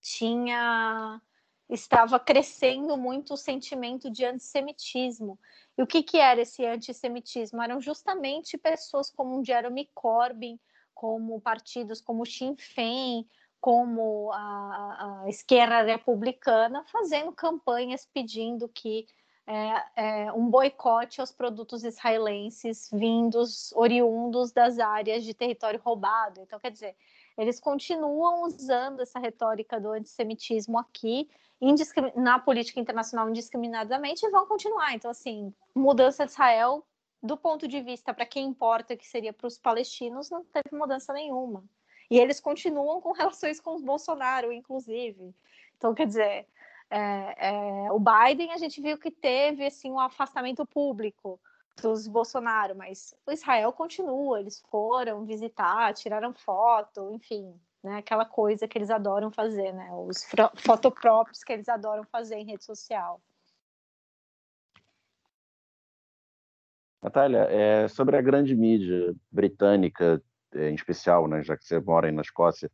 [0.00, 1.20] tinha
[1.68, 5.38] estava crescendo muito o sentimento de antissemitismo
[5.76, 7.62] e o que, que era esse antissemitismo?
[7.62, 10.58] Eram justamente pessoas como Jeremy Corbyn,
[10.94, 13.26] como partidos como Sinn Féin,
[13.60, 19.06] como a, a esquerda republicana, fazendo campanhas pedindo que
[19.46, 26.40] é, é, um boicote aos produtos israelenses vindos, oriundos das áreas de território roubado.
[26.40, 26.96] Então, quer dizer,
[27.36, 31.28] eles continuam usando essa retórica do antissemitismo aqui
[32.16, 34.94] na política internacional indiscriminadamente e vão continuar.
[34.94, 36.84] Então, assim, mudança de Israel,
[37.22, 41.12] do ponto de vista para quem importa, que seria para os palestinos, não teve mudança
[41.12, 41.64] nenhuma.
[42.10, 45.32] E eles continuam com relações com o Bolsonaro, inclusive.
[45.76, 46.48] Então, quer dizer,
[46.90, 51.40] é, é, o Biden a gente viu que teve assim um afastamento público
[51.80, 58.68] dos Bolsonaro, mas o Israel continua, eles foram visitar, tiraram foto, enfim, né, aquela coisa
[58.68, 60.24] que eles adoram fazer, né, os
[60.56, 63.20] fotopróprios que eles adoram fazer em rede social.
[67.02, 70.22] Natália, é, sobre a grande mídia britânica,
[70.54, 72.70] é, em especial, né, já que você mora aí na Escócia,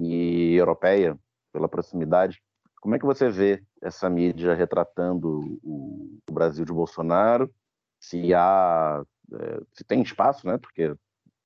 [0.00, 1.18] e europeia,
[1.52, 2.40] pela proximidade,
[2.80, 7.52] como é que você vê essa mídia retratando o, o Brasil de Bolsonaro
[7.98, 9.02] se há
[9.32, 10.58] é, se tem espaço, né?
[10.58, 10.94] Porque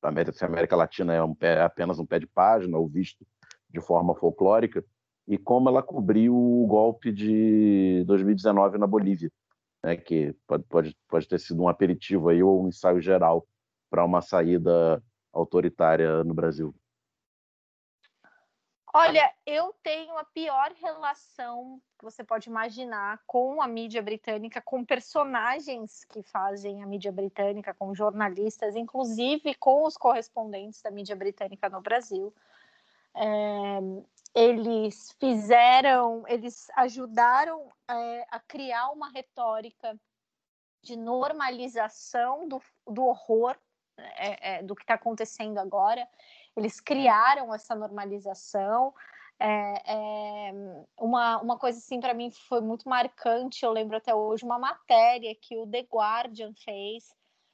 [0.02, 3.26] América, se a América Latina é, um é apenas um pé de página ou visto
[3.68, 4.84] de forma folclórica
[5.26, 9.30] e como ela cobriu o golpe de 2019 na Bolívia,
[9.82, 9.96] né?
[9.96, 13.46] Que pode, pode, pode ter sido um aperitivo aí ou um ensaio geral
[13.90, 16.74] para uma saída autoritária no Brasil.
[18.94, 24.84] Olha, eu tenho a pior relação que você pode imaginar com a mídia britânica, com
[24.84, 31.68] personagens que fazem a mídia britânica, com jornalistas, inclusive com os correspondentes da mídia britânica
[31.68, 32.32] no Brasil.
[33.14, 33.78] É,
[34.34, 39.98] eles fizeram, eles ajudaram é, a criar uma retórica
[40.82, 43.56] de normalização do, do horror
[44.16, 46.08] é, é do que está acontecendo agora
[46.58, 48.92] eles criaram essa normalização.
[49.38, 50.52] É, é,
[50.98, 55.32] uma, uma coisa assim para mim foi muito marcante, eu lembro até hoje, uma matéria
[55.40, 57.04] que o The Guardian fez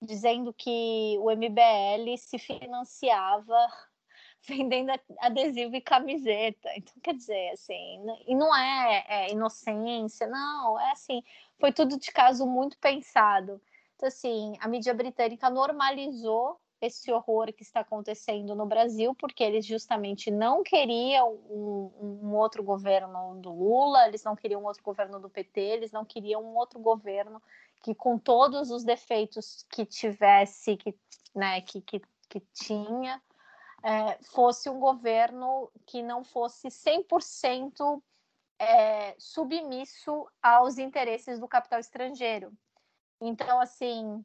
[0.01, 3.57] dizendo que o MBL se financiava
[4.49, 6.71] vendendo adesivo e camiseta.
[6.77, 11.23] Então, quer dizer, assim, e não é, é, inocência, não, é assim,
[11.59, 13.61] foi tudo de caso muito pensado.
[13.97, 19.65] Então, assim, a mídia britânica normalizou esse horror que está acontecendo no Brasil, porque eles
[19.65, 25.19] justamente não queriam um, um, outro governo do Lula, eles não queriam um outro governo
[25.19, 27.43] do PT, eles não queriam um outro governo
[27.83, 30.95] que, com todos os defeitos que tivesse, que,
[31.35, 33.23] né, que, que, que tinha,
[33.83, 38.03] é, fosse um governo que não fosse 100%
[38.59, 42.53] é, submisso aos interesses do capital estrangeiro.
[43.21, 44.25] Então, assim,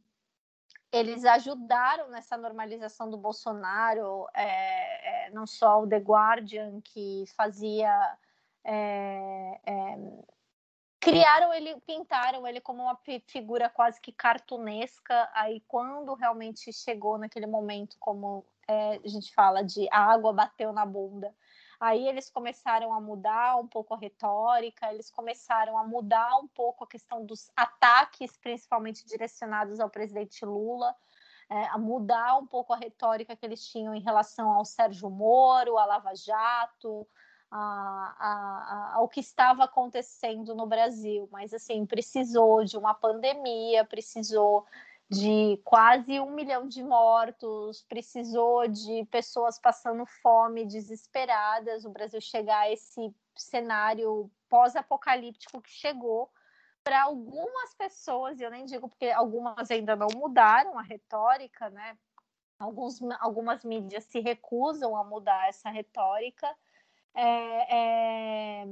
[0.92, 8.18] eles ajudaram nessa normalização do Bolsonaro, é, é, não só o The Guardian, que fazia.
[8.64, 9.98] É, é
[11.00, 15.30] criaram ele, pintaram ele como uma figura quase que cartunesca.
[15.34, 20.86] Aí, quando realmente chegou naquele momento, como é, a gente fala, de água bateu na
[20.86, 21.34] bunda,
[21.80, 26.84] Aí eles começaram a mudar um pouco a retórica, eles começaram a mudar um pouco
[26.84, 30.94] a questão dos ataques, principalmente direcionados ao presidente Lula,
[31.50, 35.78] é, a mudar um pouco a retórica que eles tinham em relação ao Sérgio Moro,
[35.78, 37.08] a Lava Jato,
[37.50, 41.30] a, a, a, ao que estava acontecendo no Brasil.
[41.32, 44.66] Mas, assim, precisou de uma pandemia, precisou
[45.10, 52.60] de quase um milhão de mortos, precisou de pessoas passando fome, desesperadas, o Brasil chegar
[52.60, 56.32] a esse cenário pós-apocalíptico que chegou
[56.84, 61.98] para algumas pessoas, e eu nem digo porque algumas ainda não mudaram a retórica, né?
[62.60, 66.56] Alguns, algumas mídias se recusam a mudar essa retórica.
[67.16, 68.66] É, é,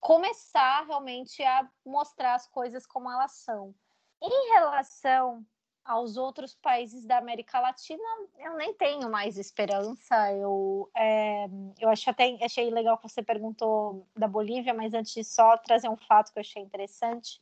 [0.00, 3.74] começar realmente a mostrar as coisas como elas são.
[4.22, 5.44] Em relação
[5.84, 8.02] aos outros países da América Latina,
[8.38, 10.32] eu nem tenho mais esperança.
[10.32, 11.46] Eu, é,
[11.78, 15.88] eu achei, até, achei legal que você perguntou da Bolívia, mas antes de só trazer
[15.88, 17.38] um fato que eu achei interessante,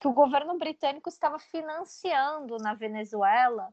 [0.00, 3.72] que o governo britânico estava financiando na Venezuela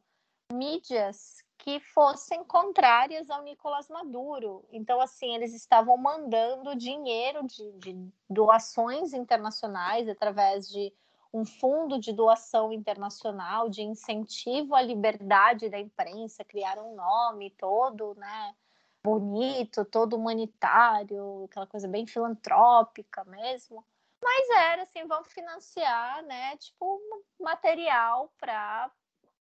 [0.53, 4.63] mídias que fossem contrárias ao Nicolás Maduro.
[4.71, 10.93] Então, assim, eles estavam mandando dinheiro de, de doações internacionais através de
[11.35, 18.15] um fundo de doação internacional de incentivo à liberdade da imprensa, criaram um nome todo,
[18.15, 18.55] né?
[19.03, 23.85] Bonito, todo humanitário, aquela coisa bem filantrópica mesmo.
[24.23, 26.55] Mas era assim, vamos financiar, né?
[26.55, 27.01] Tipo,
[27.37, 28.89] material para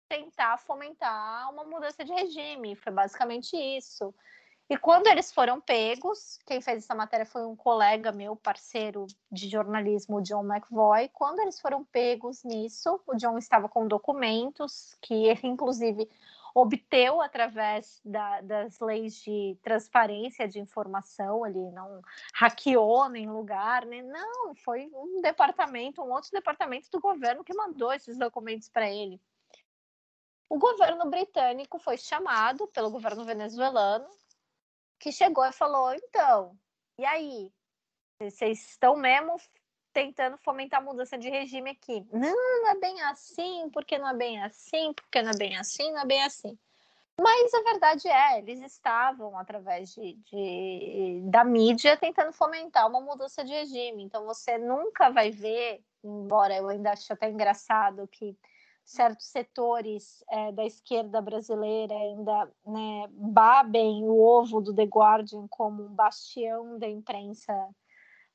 [0.10, 2.76] tentar fomentar uma mudança de regime.
[2.76, 4.14] Foi basicamente isso.
[4.74, 9.48] E quando eles foram pegos, quem fez essa matéria foi um colega meu, parceiro de
[9.48, 11.10] jornalismo, o John McVoy.
[11.10, 16.10] Quando eles foram pegos nisso, o John estava com documentos que ele, inclusive,
[16.56, 22.02] obteu através da, das leis de transparência de informação, ele não
[22.34, 27.94] hackeou nem lugar, nem, não, foi um departamento, um outro departamento do governo que mandou
[27.94, 29.22] esses documentos para ele.
[30.50, 34.10] O governo britânico foi chamado pelo governo venezuelano,
[35.04, 36.58] que chegou e falou: então,
[36.98, 37.52] e aí?
[38.22, 39.36] Vocês estão mesmo
[39.92, 42.08] tentando fomentar a mudança de regime aqui.
[42.12, 45.92] Não, não é bem assim, porque não é bem assim, porque não é bem assim,
[45.92, 46.58] não é bem assim.
[47.20, 53.44] Mas a verdade é, eles estavam, através de, de, da mídia, tentando fomentar uma mudança
[53.44, 54.04] de regime.
[54.04, 58.36] Então você nunca vai ver, embora eu ainda ache até engraçado que
[58.84, 65.84] certos setores é, da esquerda brasileira ainda né, babem o ovo do The Guardian como
[65.84, 67.54] um bastião da imprensa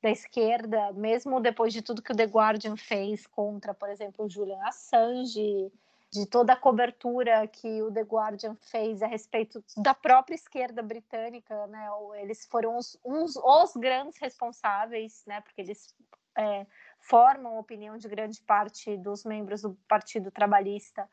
[0.01, 4.29] da esquerda, mesmo depois de tudo que o The Guardian fez contra, por exemplo, o
[4.29, 5.71] Julian Assange,
[6.11, 11.67] de toda a cobertura que o The Guardian fez a respeito da própria esquerda britânica,
[11.67, 11.87] né?
[12.15, 15.41] Eles foram os, uns os grandes responsáveis, né?
[15.41, 15.93] Porque eles
[16.37, 16.65] é,
[16.99, 21.09] formam a opinião de grande parte dos membros do Partido Trabalhista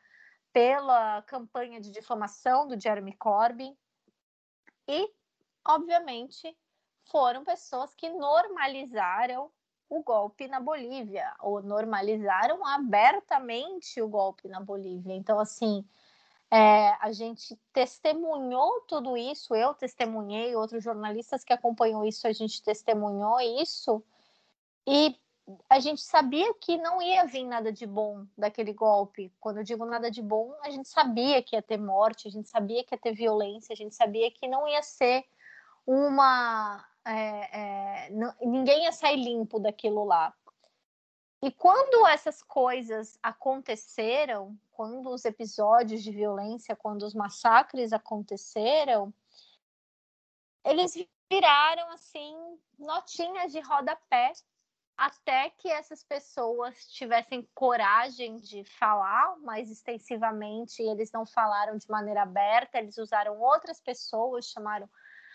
[0.51, 3.75] pela campanha de difamação do Jeremy Corbyn
[4.87, 5.11] e,
[5.65, 6.55] obviamente,
[7.03, 9.51] foram pessoas que normalizaram
[9.89, 15.13] o golpe na Bolívia, ou normalizaram abertamente o golpe na Bolívia.
[15.13, 15.85] Então, assim,
[16.51, 22.61] é, a gente testemunhou tudo isso, eu testemunhei, outros jornalistas que acompanham isso, a gente
[22.61, 24.03] testemunhou isso,
[24.85, 25.17] e
[25.69, 29.31] a gente sabia que não ia vir nada de bom daquele golpe.
[29.39, 32.49] Quando eu digo nada de bom, a gente sabia que ia ter morte, a gente
[32.49, 35.25] sabia que ia ter violência, a gente sabia que não ia ser
[35.85, 40.33] uma é, é, não, ninguém ia sair limpo daquilo lá.
[41.41, 49.13] E quando essas coisas aconteceram, quando os episódios de violência, quando os massacres aconteceram,
[50.65, 50.93] eles
[51.29, 52.35] viraram assim
[52.77, 54.33] notinhas de rodapé
[54.97, 62.23] até que essas pessoas tivessem coragem de falar mais extensivamente, eles não falaram de maneira
[62.23, 64.89] aberta, eles usaram outras pessoas, chamaram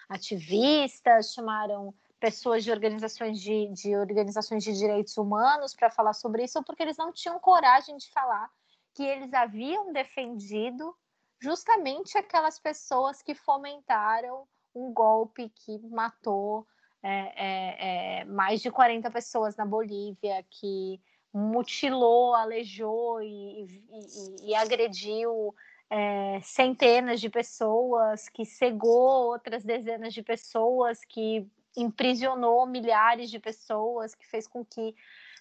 [0.08, 6.62] ativistas, chamaram pessoas de organizações de, de organizações de direitos humanos para falar sobre isso,
[6.64, 8.50] porque eles não tinham coragem de falar
[8.94, 10.94] que eles haviam defendido
[11.40, 16.66] justamente aquelas pessoas que fomentaram um golpe que matou
[17.02, 21.00] é, é, é, mais de 40 pessoas na Bolívia, que
[21.32, 25.54] mutilou, alejou e, e, e agrediu
[25.90, 31.46] é, centenas de pessoas, que cegou outras dezenas de pessoas, que
[31.76, 34.94] imprisionou milhares de pessoas, que fez com que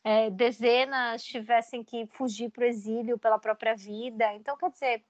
[0.04, 4.34] é, dezenas tivessem que fugir para o exílio pela própria vida.
[4.34, 5.04] Então, quer dizer,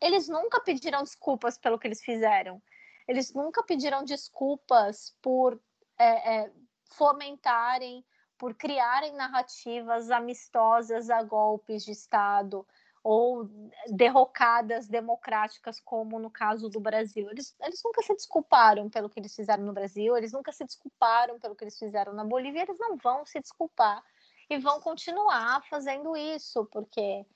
[0.00, 2.60] eles nunca pediram desculpas pelo que eles fizeram.
[3.06, 5.60] Eles nunca pediram desculpas por
[5.98, 6.52] é, é
[6.92, 8.04] fomentarem,
[8.38, 12.66] por criarem narrativas amistosas a golpes de Estado,
[13.04, 13.46] ou
[13.90, 17.30] derrocadas democráticas, como no caso do Brasil.
[17.30, 21.38] Eles, eles nunca se desculparam pelo que eles fizeram no Brasil, eles nunca se desculparam
[21.38, 24.02] pelo que eles fizeram na Bolívia, eles não vão se desculpar
[24.48, 27.26] e vão continuar fazendo isso, porque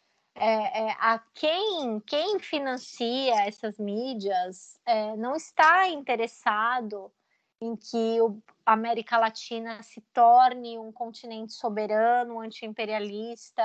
[0.40, 7.12] é, é, a quem, quem financia essas mídias é, não está interessado
[7.60, 8.18] em que
[8.64, 13.62] a América Latina se torne um continente soberano, anti-imperialista,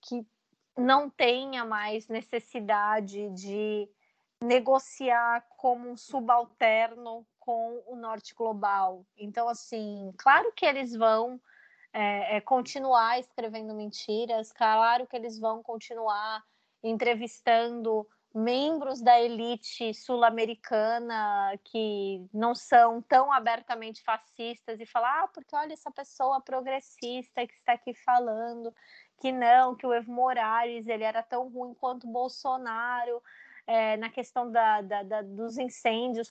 [0.00, 0.26] que
[0.76, 3.88] não tenha mais necessidade de
[4.42, 9.04] negociar como um subalterno com o norte global.
[9.16, 11.40] Então, assim, claro que eles vão
[11.92, 16.42] é, é, continuar escrevendo mentiras, claro que eles vão continuar
[16.82, 25.54] entrevistando membros da elite sul-americana que não são tão abertamente fascistas e falar, ah, porque
[25.56, 28.72] olha essa pessoa progressista que está aqui falando
[29.20, 33.22] que não, que o Evo Morales ele era tão ruim quanto Bolsonaro
[33.66, 36.28] é, na questão da, da, da, dos incêndios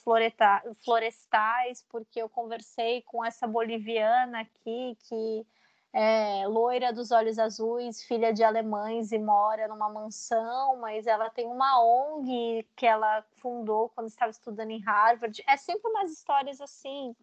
[0.84, 5.45] florestais, porque eu conversei com essa boliviana aqui que
[5.91, 11.47] é loira dos olhos azuis, filha de alemães e mora numa mansão, mas ela tem
[11.47, 15.43] uma ONG que ela fundou quando estava estudando em Harvard.
[15.47, 17.15] É sempre umas histórias assim.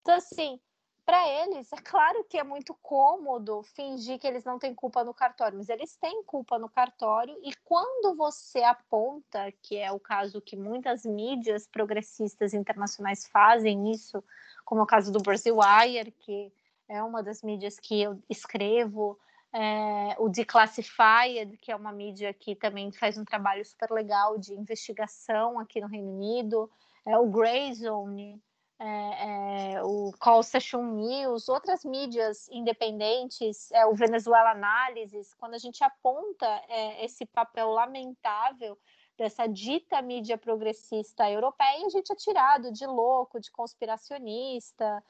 [0.00, 0.60] Então, assim,
[1.06, 5.14] para eles, é claro que é muito cômodo fingir que eles não têm culpa no
[5.14, 10.40] cartório, mas eles têm culpa no cartório, e quando você aponta, que é o caso
[10.40, 14.22] que muitas mídias progressistas internacionais fazem isso,
[14.64, 16.52] como o caso do Brasil Wire, que
[16.88, 19.16] é uma das mídias que eu escrevo,
[19.52, 24.52] é, o Declassified, que é uma mídia que também faz um trabalho super legal de
[24.54, 26.68] investigação aqui no Reino Unido,
[27.06, 28.42] é, o Greyzone,
[28.78, 35.58] é, é, o Call Session News, outras mídias independentes, é, o Venezuela Análises, quando a
[35.58, 38.78] gente aponta é, esse papel lamentável
[39.16, 45.02] dessa dita mídia progressista europeia, a gente é tirado de louco, de conspiracionista,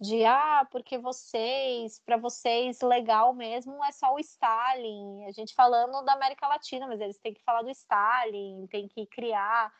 [0.00, 5.26] de ah, porque vocês, para vocês, legal mesmo é só o Stalin.
[5.26, 9.04] A gente falando da América Latina, mas eles têm que falar do Stalin, tem que
[9.04, 9.70] criar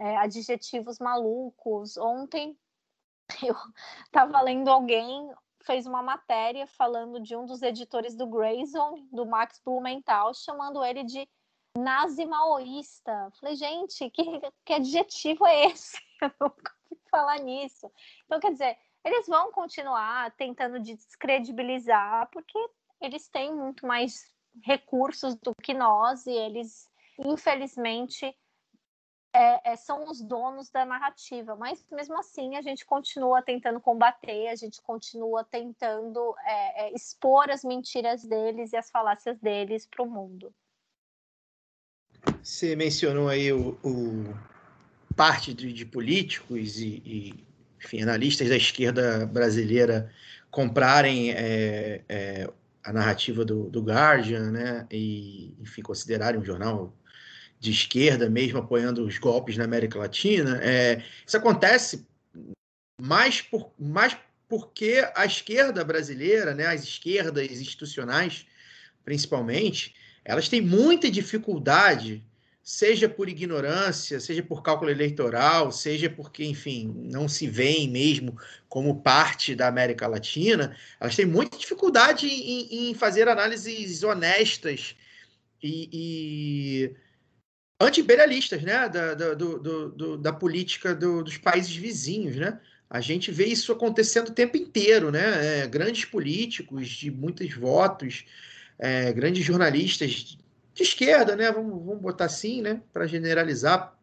[0.00, 1.96] é, adjetivos malucos.
[1.96, 2.58] Ontem
[3.42, 3.54] eu
[4.06, 5.30] estava lendo alguém
[5.64, 11.04] fez uma matéria falando de um dos editores do Grayson, do Max Blumenthal, chamando ele
[11.04, 11.28] de
[11.76, 13.30] nazi maoísta.
[13.38, 15.98] Falei, gente, que, que adjetivo é esse?
[16.22, 17.90] Eu nunca ouvi falar nisso.
[18.24, 22.58] Então, quer dizer, eles vão continuar tentando descredibilizar, porque
[23.00, 24.32] eles têm muito mais
[24.64, 26.88] recursos do que nós e eles,
[27.18, 28.34] infelizmente,
[29.32, 34.48] é, é, são os donos da narrativa, mas mesmo assim a gente continua tentando combater,
[34.48, 40.02] a gente continua tentando é, é expor as mentiras deles e as falácias deles para
[40.02, 40.52] o mundo.
[42.42, 44.34] Você mencionou aí o, o
[45.14, 47.44] parte de, de políticos e, e
[47.78, 50.10] enfim, analistas da esquerda brasileira
[50.50, 52.50] comprarem é, é,
[52.82, 56.92] a narrativa do, do Guardian, né, e enfim considerarem um jornal
[57.60, 60.60] de esquerda, mesmo apoiando os golpes na América Latina.
[60.62, 62.06] É, isso acontece
[63.00, 64.16] mais, por, mais
[64.48, 68.46] porque a esquerda brasileira, né, as esquerdas institucionais,
[69.04, 69.94] principalmente,
[70.24, 72.24] elas têm muita dificuldade,
[72.62, 79.00] seja por ignorância, seja por cálculo eleitoral, seja porque, enfim, não se veem mesmo como
[79.00, 84.94] parte da América Latina, elas têm muita dificuldade em, em fazer análises honestas
[85.62, 86.96] e, e
[87.80, 88.88] anti-imperialistas, né?
[88.88, 89.58] Da, da, do,
[89.90, 92.58] do, da política do, dos países vizinhos, né?
[92.90, 95.62] A gente vê isso acontecendo o tempo inteiro, né?
[95.62, 98.24] É, grandes políticos de muitos votos,
[98.78, 100.38] é, grandes jornalistas
[100.74, 101.52] de esquerda, né?
[101.52, 102.80] Vamos, vamos botar assim, né?
[102.92, 103.96] Para generalizar,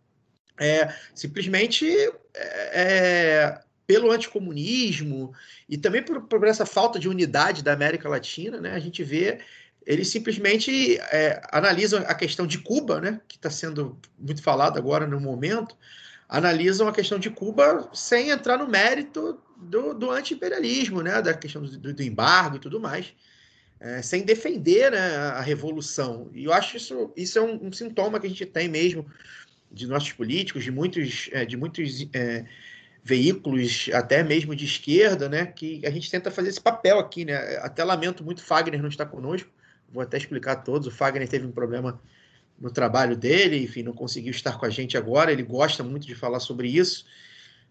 [0.60, 1.89] é, simplesmente
[2.34, 5.34] é, é, pelo anticomunismo
[5.68, 8.72] e também por, por, essa falta de unidade da América Latina, né?
[8.73, 9.39] A gente vê
[9.85, 15.05] eles simplesmente é, analisam a questão de Cuba, né, que está sendo muito falado agora
[15.05, 15.75] no momento,
[16.27, 21.61] analisam a questão de Cuba sem entrar no mérito do, do anti-imperialismo, né, da questão
[21.61, 23.13] do, do, embargo e tudo mais,
[23.79, 26.29] é, sem defender né, a revolução.
[26.33, 29.05] E eu acho isso, isso é um, um, sintoma que a gente tem mesmo
[29.71, 32.43] de nossos políticos, de muitos, é, de muitos é,
[33.03, 37.23] veículos, até mesmo de esquerda, né, que a gente tenta fazer esse papel aqui.
[37.23, 37.35] Né?
[37.57, 39.49] Até lamento muito Fagner não estar conosco,
[39.95, 40.88] vou até explicar todos.
[40.88, 41.99] O Fagner teve um problema
[42.59, 45.31] no trabalho dele, enfim, não conseguiu estar com a gente agora.
[45.31, 47.05] Ele gosta muito de falar sobre isso,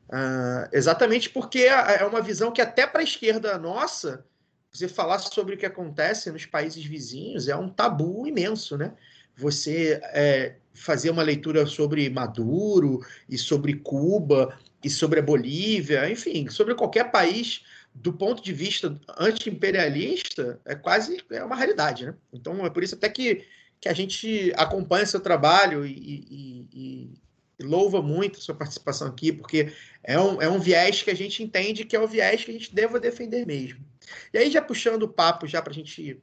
[0.09, 4.25] uh, exatamente porque é, é uma visão que, até para a esquerda nossa,
[4.73, 8.93] você falar sobre o que acontece nos países vizinhos é um tabu imenso, né?
[9.37, 16.49] Você é, fazer uma leitura sobre Maduro e sobre Cuba e sobre a Bolívia, enfim,
[16.49, 17.63] sobre qualquer país
[17.95, 22.15] do ponto de vista anti-imperialista, é quase é uma realidade, né?
[22.33, 23.47] Então é por isso até que,
[23.81, 29.73] que a gente acompanha seu trabalho e, e, e, louva muito sua participação aqui, porque
[30.03, 32.55] é um, é um viés que a gente entende que é o viés que a
[32.55, 33.85] gente deva defender mesmo.
[34.33, 36.21] E aí, já puxando o papo, já para a gente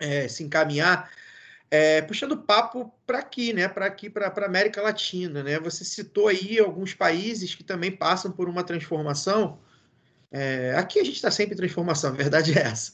[0.00, 1.10] é, se encaminhar,
[1.70, 3.66] é, puxando o papo para aqui, né?
[3.66, 5.58] Para aqui, para a América Latina, né?
[5.58, 9.58] Você citou aí alguns países que também passam por uma transformação
[10.36, 12.92] é, aqui a gente está sempre em transformação, a verdade é essa.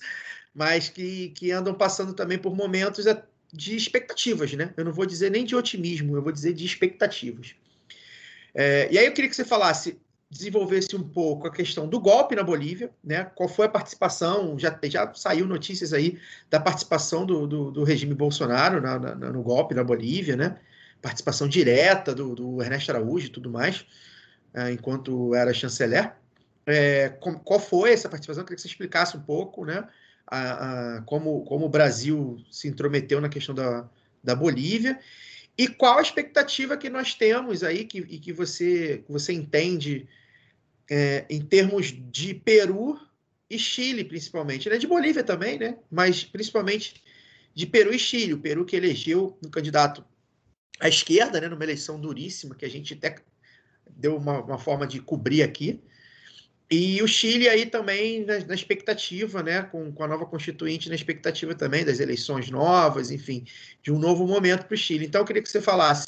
[0.54, 4.74] Mas que, que andam passando também por momentos é, de expectativas, né?
[4.76, 7.54] Eu não vou dizer nem de otimismo, eu vou dizer de expectativas.
[8.54, 9.98] É, e aí eu queria que você falasse,
[10.28, 13.24] desenvolvesse um pouco a questão do golpe na Bolívia, né?
[13.34, 14.58] Qual foi a participação?
[14.58, 16.18] Já, já saiu notícias aí
[16.50, 20.58] da participação do, do, do regime Bolsonaro na, na, no golpe na Bolívia, né?
[21.00, 23.86] Participação direta do, do Ernesto Araújo e tudo mais,
[24.52, 26.20] é, enquanto era chanceler
[26.70, 28.42] é, qual foi essa participação?
[28.42, 29.86] Eu queria que você explicasse um pouco, né?
[30.26, 33.88] A, a, como, como o Brasil se intrometeu na questão da,
[34.22, 34.98] da Bolívia
[35.58, 40.08] e qual a expectativa que nós temos aí que, e que você, você entende
[40.90, 42.98] é, em termos de Peru
[43.48, 44.68] e Chile, principalmente.
[44.68, 44.78] Né?
[44.78, 45.76] De Bolívia também, né?
[45.90, 47.02] Mas principalmente
[47.54, 48.34] de Peru e Chile.
[48.34, 50.04] O Peru que elegeu um candidato
[50.78, 51.48] à esquerda, né?
[51.48, 53.16] Numa eleição duríssima, que a gente até
[53.90, 55.82] deu uma, uma forma de cobrir aqui.
[56.70, 60.94] E o Chile aí também na, na expectativa, né, com, com, a nova constituinte, na
[60.94, 63.44] expectativa também das eleições novas, enfim,
[63.82, 65.06] de um novo momento para o Chile.
[65.06, 66.06] Então, eu queria que você falasse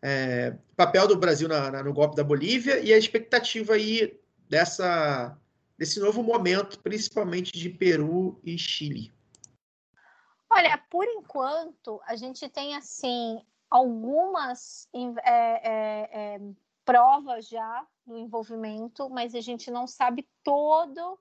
[0.00, 4.16] é, papel do Brasil na, na, no golpe da Bolívia e a expectativa aí
[4.48, 5.36] dessa,
[5.76, 9.12] desse novo momento, principalmente de Peru e Chile.
[10.48, 14.86] Olha, por enquanto, a gente tem, assim, algumas
[15.24, 16.40] é, é,
[16.84, 21.16] provas já do envolvimento, mas a gente não sabe toda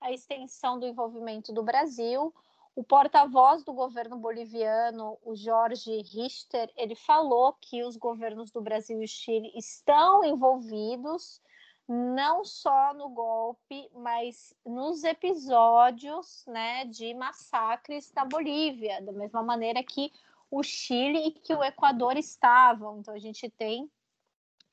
[0.00, 2.34] a extensão do envolvimento do Brasil.
[2.74, 9.02] O porta-voz do governo boliviano, o Jorge Richter, ele falou que os governos do Brasil
[9.02, 11.40] e Chile estão envolvidos
[11.88, 19.82] não só no golpe, mas nos episódios né, de massacres da Bolívia, da mesma maneira
[19.82, 20.12] que
[20.50, 22.98] o Chile e que o Equador estavam.
[22.98, 23.90] Então a gente tem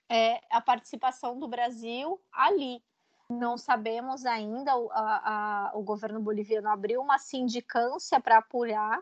[0.10, 2.84] é, a participação do Brasil ali.
[3.30, 9.02] Não sabemos ainda, a, a, o governo boliviano abriu uma sindicância para apurar,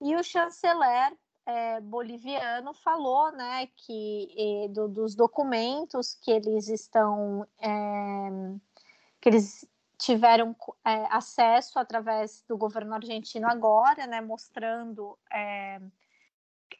[0.00, 8.28] e o chanceler é, boliviano falou né, que do, dos documentos que eles estão é,
[9.20, 9.66] que eles
[9.98, 10.54] tiveram
[10.84, 15.80] é, acesso através do governo argentino agora, né, mostrando é,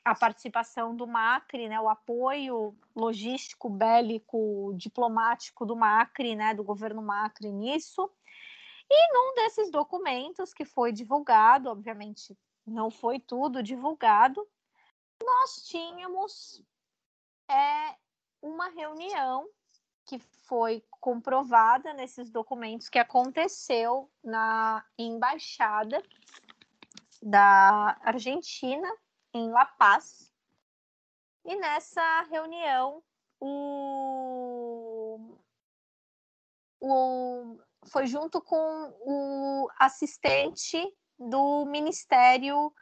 [0.07, 7.03] a participação do Macri, né, o apoio logístico, bélico, diplomático do Macri, né, do governo
[7.03, 8.09] Macri nisso.
[8.89, 14.47] E num desses documentos que foi divulgado, obviamente não foi tudo divulgado,
[15.21, 16.63] nós tínhamos
[17.51, 17.97] é,
[18.41, 19.49] uma reunião
[20.05, 26.01] que foi comprovada nesses documentos que aconteceu na embaixada
[27.21, 28.89] da Argentina
[29.33, 30.33] em La Paz.
[31.45, 33.03] E nessa reunião,
[33.41, 35.19] o,
[36.81, 40.83] o, foi junto com o assistente
[41.19, 42.73] do Ministério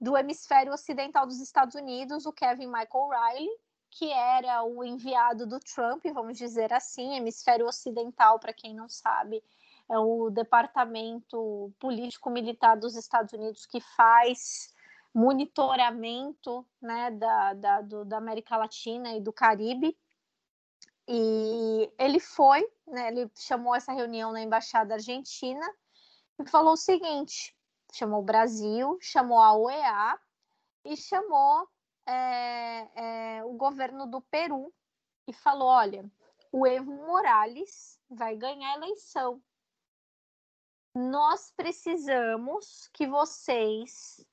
[0.00, 3.48] do Hemisfério Ocidental dos Estados Unidos, o Kevin Michael Riley,
[3.90, 9.42] que era o enviado do Trump, vamos dizer assim, Hemisfério Ocidental, para quem não sabe,
[9.90, 14.72] é o departamento político-militar dos Estados Unidos que faz
[15.14, 19.98] monitoramento né, da, da, do, da América Latina e do Caribe.
[21.06, 25.66] E ele foi, né, ele chamou essa reunião na Embaixada Argentina
[26.38, 27.56] e falou o seguinte:
[27.92, 30.18] chamou o Brasil, chamou a OEA
[30.84, 31.66] e chamou
[32.06, 34.72] é, é, o governo do Peru
[35.26, 36.04] e falou: olha,
[36.52, 39.42] o Evo Morales vai ganhar a eleição.
[40.94, 44.26] Nós precisamos que vocês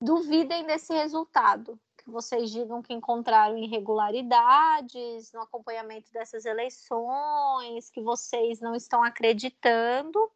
[0.00, 8.60] duvidem desse resultado, que vocês digam que encontraram irregularidades no acompanhamento dessas eleições, que vocês
[8.60, 10.30] não estão acreditando,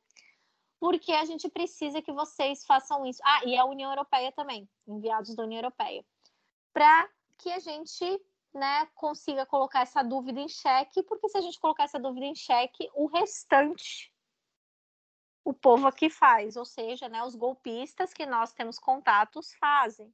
[0.81, 3.21] porque a gente precisa que vocês façam isso.
[3.25, 6.05] Ah, e a União Europeia também, enviados da União Europeia,
[6.73, 7.09] para
[7.39, 8.21] que a gente
[8.53, 12.35] né, consiga colocar essa dúvida em xeque, porque se a gente colocar essa dúvida em
[12.35, 14.12] xeque, o restante
[15.45, 20.13] o povo aqui faz, ou seja, né, os golpistas que nós temos contatos fazem.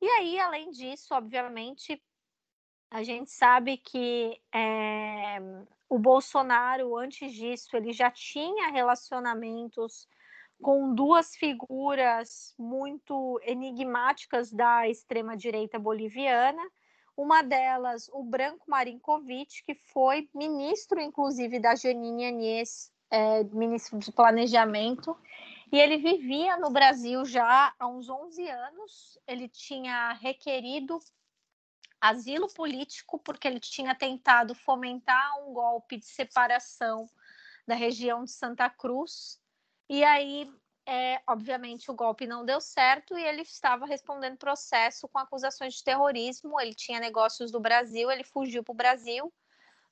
[0.00, 2.02] E aí, além disso, obviamente,
[2.90, 5.38] a gente sabe que é,
[5.88, 10.08] o Bolsonaro, antes disso, ele já tinha relacionamentos
[10.60, 16.62] com duas figuras muito enigmáticas da extrema-direita boliviana.
[17.16, 24.12] Uma delas, o Branco Marinkovic, que foi ministro, inclusive, da Janine Anies é, ministro de
[24.12, 25.16] Planejamento,
[25.70, 29.18] e ele vivia no Brasil já há uns 11 anos.
[29.26, 30.98] Ele tinha requerido
[32.00, 37.08] asilo político porque ele tinha tentado fomentar um golpe de separação
[37.66, 39.38] da região de Santa Cruz.
[39.90, 40.50] E aí,
[40.86, 45.84] é, obviamente, o golpe não deu certo e ele estava respondendo processo com acusações de
[45.84, 46.58] terrorismo.
[46.58, 49.32] Ele tinha negócios do Brasil, ele fugiu para o Brasil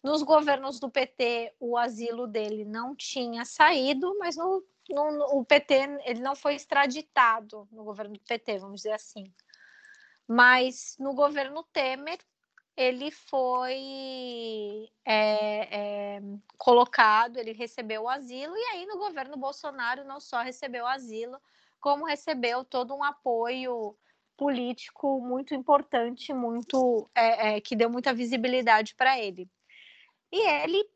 [0.07, 5.99] nos governos do PT, o asilo dele não tinha saído, mas no, no, o PT
[6.05, 9.35] ele não foi extraditado no governo do PT, vamos dizer assim.
[10.29, 12.21] Mas no governo Temer
[12.77, 16.23] ele foi é, é,
[16.57, 21.37] colocado, ele recebeu o asilo, e aí no governo Bolsonaro não só recebeu o asilo,
[21.81, 23.97] como recebeu todo um apoio
[24.37, 29.51] político muito importante, muito é, é que deu muita visibilidade para ele.
[30.37, 30.87] E ele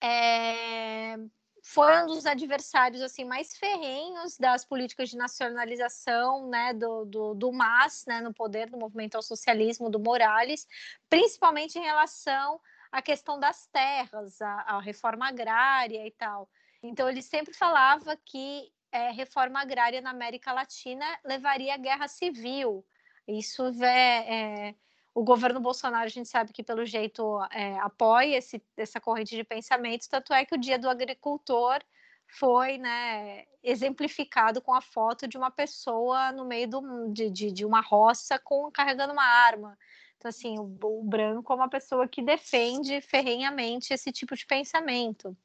[0.00, 1.18] é,
[1.62, 7.52] foi um dos adversários assim mais ferrenhos das políticas de nacionalização né, do, do, do
[7.52, 10.66] MAS, né, no poder do movimento ao socialismo do Morales,
[11.10, 12.58] principalmente em relação
[12.90, 16.48] à questão das terras, a reforma agrária e tal.
[16.82, 22.82] Então ele sempre falava que é, reforma agrária na América Latina levaria à guerra civil.
[23.26, 24.74] Isso é, é
[25.18, 29.42] o governo Bolsonaro, a gente sabe que pelo jeito é, apoia esse, essa corrente de
[29.42, 31.80] pensamento, tanto é que o dia do agricultor
[32.28, 37.64] foi né, exemplificado com a foto de uma pessoa no meio do, de, de, de
[37.64, 39.76] uma roça com carregando uma arma.
[40.16, 45.36] Então, assim, o, o, branco é uma pessoa que defende ferrenhamente esse tipo de pensamento.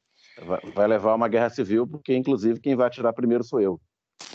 [0.72, 3.80] Vai levar a uma guerra civil, porque, inclusive, quem vai atirar primeiro sou eu.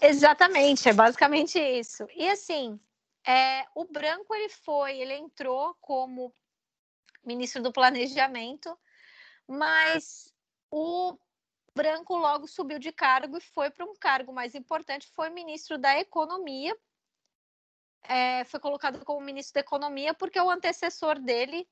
[0.01, 2.05] Exatamente, é basicamente isso.
[2.13, 2.77] E, assim,
[3.25, 6.33] é, o Branco ele foi, ele entrou como
[7.23, 8.77] ministro do Planejamento,
[9.47, 10.33] mas
[10.71, 11.17] o
[11.75, 15.97] Branco logo subiu de cargo e foi para um cargo mais importante, foi ministro da
[15.99, 16.75] Economia.
[18.03, 21.67] É, foi colocado como ministro da Economia porque o antecessor dele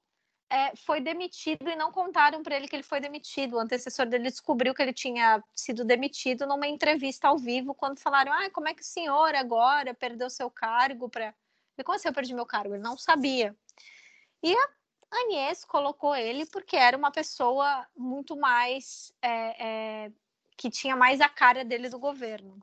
[0.49, 3.55] é, foi demitido e não contaram para ele que ele foi demitido.
[3.55, 8.31] O antecessor dele descobriu que ele tinha sido demitido numa entrevista ao vivo, quando falaram:
[8.31, 11.33] ah, como é que o senhor agora perdeu seu cargo para
[11.77, 12.73] e como assim eu perdi meu cargo?
[12.73, 13.55] Ele não sabia.
[14.41, 14.69] E a
[15.11, 19.13] Anies colocou ele porque era uma pessoa muito mais.
[19.21, 20.11] É, é,
[20.57, 22.59] que tinha mais a cara dele do governo.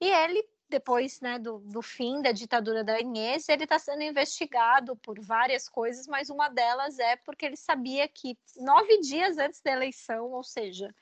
[0.00, 4.96] E ele, depois né, do, do fim da ditadura da Anies, ele está sendo investigado
[4.96, 9.72] por várias coisas, mas uma delas é porque ele sabia que nove dias antes da
[9.72, 10.94] eleição, ou seja,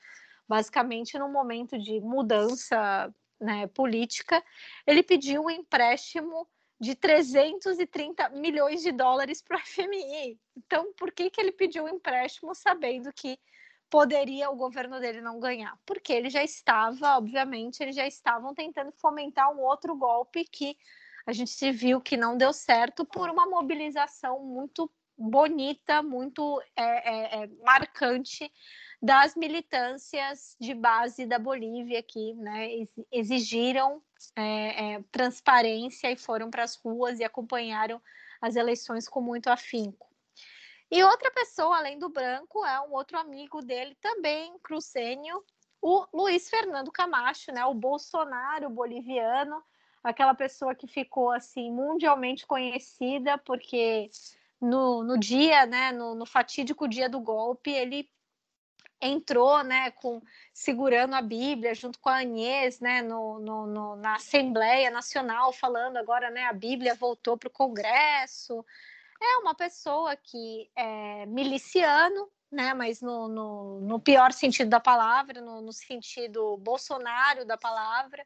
[0.49, 4.43] basicamente num momento de mudança né, política,
[4.87, 6.49] ele pediu um empréstimo
[6.79, 10.39] de 330 milhões de dólares para o FMI.
[10.57, 13.39] Então, por que, que ele pediu um empréstimo sabendo que
[13.91, 15.79] poderia o governo dele não ganhar?
[15.87, 20.77] Porque ele já estava, obviamente, eles já estavam tentando fomentar um outro golpe que
[21.27, 27.45] a gente viu que não deu certo por uma mobilização muito bonita, muito é, é,
[27.45, 28.51] é, marcante
[29.03, 32.69] das militâncias de base da Bolívia que né,
[33.11, 34.03] exigiram
[34.35, 38.01] é, é, transparência e foram para as ruas e acompanharam
[38.41, 40.06] as eleições com muito afinco.
[40.91, 45.43] E outra pessoa, além do Branco, é um outro amigo dele também, crucênio,
[45.83, 49.63] o Luiz Fernando Camacho, né, o Bolsonaro boliviano,
[50.03, 54.09] aquela pessoa que ficou assim mundialmente conhecida porque
[54.61, 58.09] no, no dia, né, no, no fatídico dia do golpe, ele
[59.01, 60.23] entrou, né, com
[60.53, 65.99] segurando a Bíblia junto com a Agnès, né, no, no, no, na Assembleia Nacional, falando
[65.99, 68.65] agora, né, a Bíblia voltou para o Congresso.
[69.21, 75.41] É uma pessoa que é miliciano, né, mas no, no, no pior sentido da palavra,
[75.41, 78.25] no, no sentido Bolsonaro da palavra,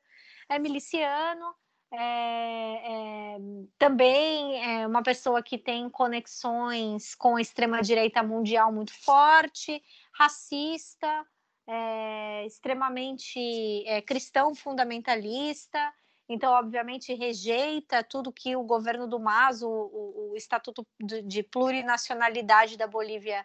[0.48, 1.54] é miliciano,
[1.92, 3.38] é, é,
[3.76, 9.82] também é uma pessoa que tem conexões com a extrema-direita mundial muito forte,
[10.14, 11.26] racista,
[11.66, 15.92] é, extremamente é, cristão fundamentalista,
[16.32, 21.43] então, obviamente, rejeita tudo que o governo do MAS, o, o, o Estatuto de, de,
[21.43, 23.44] Plurinacionalidade da Bolívia,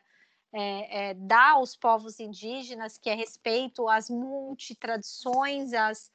[0.53, 6.12] é, é, dá aos povos indígenas, que é respeito às multitradições, às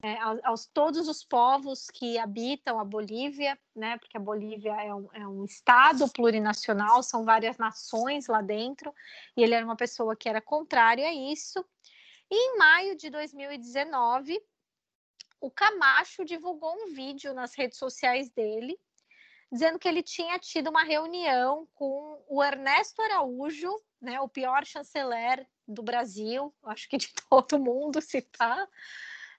[0.00, 3.98] é, aos, aos, todos os povos que habitam a Bolívia, né?
[3.98, 8.94] Porque a Bolívia é um, é um, estado plurinacional, são várias nações lá dentro,
[9.36, 11.64] e ele era uma pessoa que era contrário a isso.
[12.30, 14.40] E em maio de 2019,
[15.42, 18.78] o Camacho divulgou um vídeo nas redes sociais dele,
[19.50, 23.68] dizendo que ele tinha tido uma reunião com o Ernesto Araújo,
[24.00, 28.68] né, o pior chanceler do Brasil, acho que de todo mundo, se tá,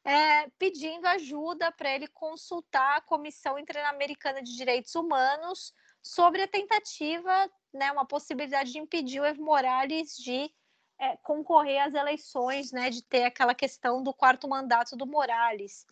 [0.04, 7.50] é, pedindo ajuda para ele consultar a Comissão Interamericana de Direitos Humanos sobre a tentativa,
[7.74, 10.54] né, uma possibilidade de impedir o Evo Morales de
[11.00, 15.86] é, concorrer às eleições, né, de ter aquela questão do quarto mandato do Morales.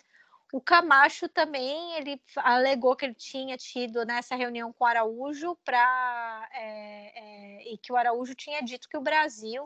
[0.51, 6.49] O Camacho também ele alegou que ele tinha tido nessa reunião com o Araújo para
[6.53, 7.19] é,
[7.63, 9.65] é, e que o Araújo tinha dito que o Brasil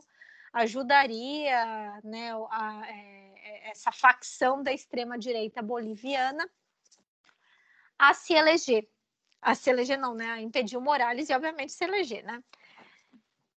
[0.54, 6.48] ajudaria né, a, é, essa facção da extrema-direita boliviana
[7.98, 8.88] a se eleger.
[9.42, 10.32] A se eleger não, né?
[10.32, 12.44] A impedir o Morales e, obviamente, se eleger, né?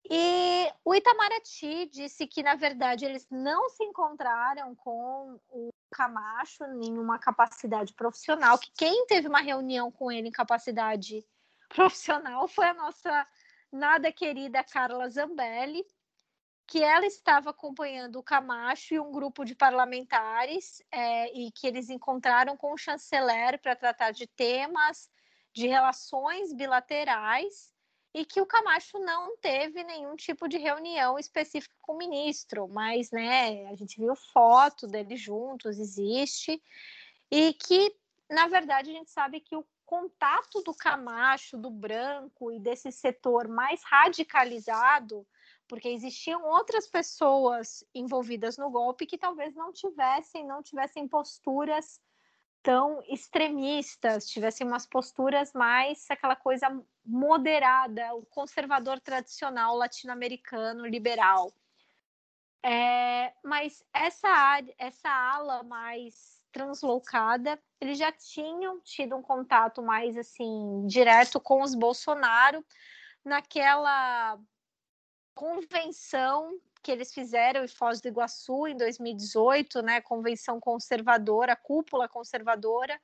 [0.09, 6.77] E o Itamaraty disse que, na verdade, eles não se encontraram com o Camacho em
[6.77, 11.25] nenhuma capacidade profissional, que quem teve uma reunião com ele em capacidade
[11.69, 13.27] profissional foi a nossa
[13.71, 15.85] nada querida Carla Zambelli,
[16.65, 21.89] que ela estava acompanhando o Camacho e um grupo de parlamentares é, e que eles
[21.89, 25.09] encontraram com o chanceler para tratar de temas
[25.53, 27.73] de relações bilaterais
[28.17, 33.11] e que o Camacho não teve nenhum tipo de reunião específica com o ministro, mas
[33.11, 36.59] né, a gente viu foto deles juntos, existe,
[37.29, 37.95] e que,
[38.27, 43.47] na verdade, a gente sabe que o contato do Camacho, do branco e desse setor
[43.47, 45.23] mais radicalizado,
[45.67, 52.01] porque existiam outras pessoas envolvidas no golpe que talvez não tivessem, não tivessem posturas
[52.61, 56.67] tão extremistas, tivessem umas posturas mais aquela coisa
[57.05, 61.53] moderada, o conservador tradicional latino-americano liberal.
[62.63, 70.85] É, mas essa, essa ala mais translocada, eles já tinham tido um contato mais assim
[70.87, 72.65] direto com os Bolsonaro
[73.23, 74.39] naquela
[75.33, 82.99] convenção que eles fizeram em Foz do Iguaçu em 2018, né, convenção conservadora, cúpula conservadora,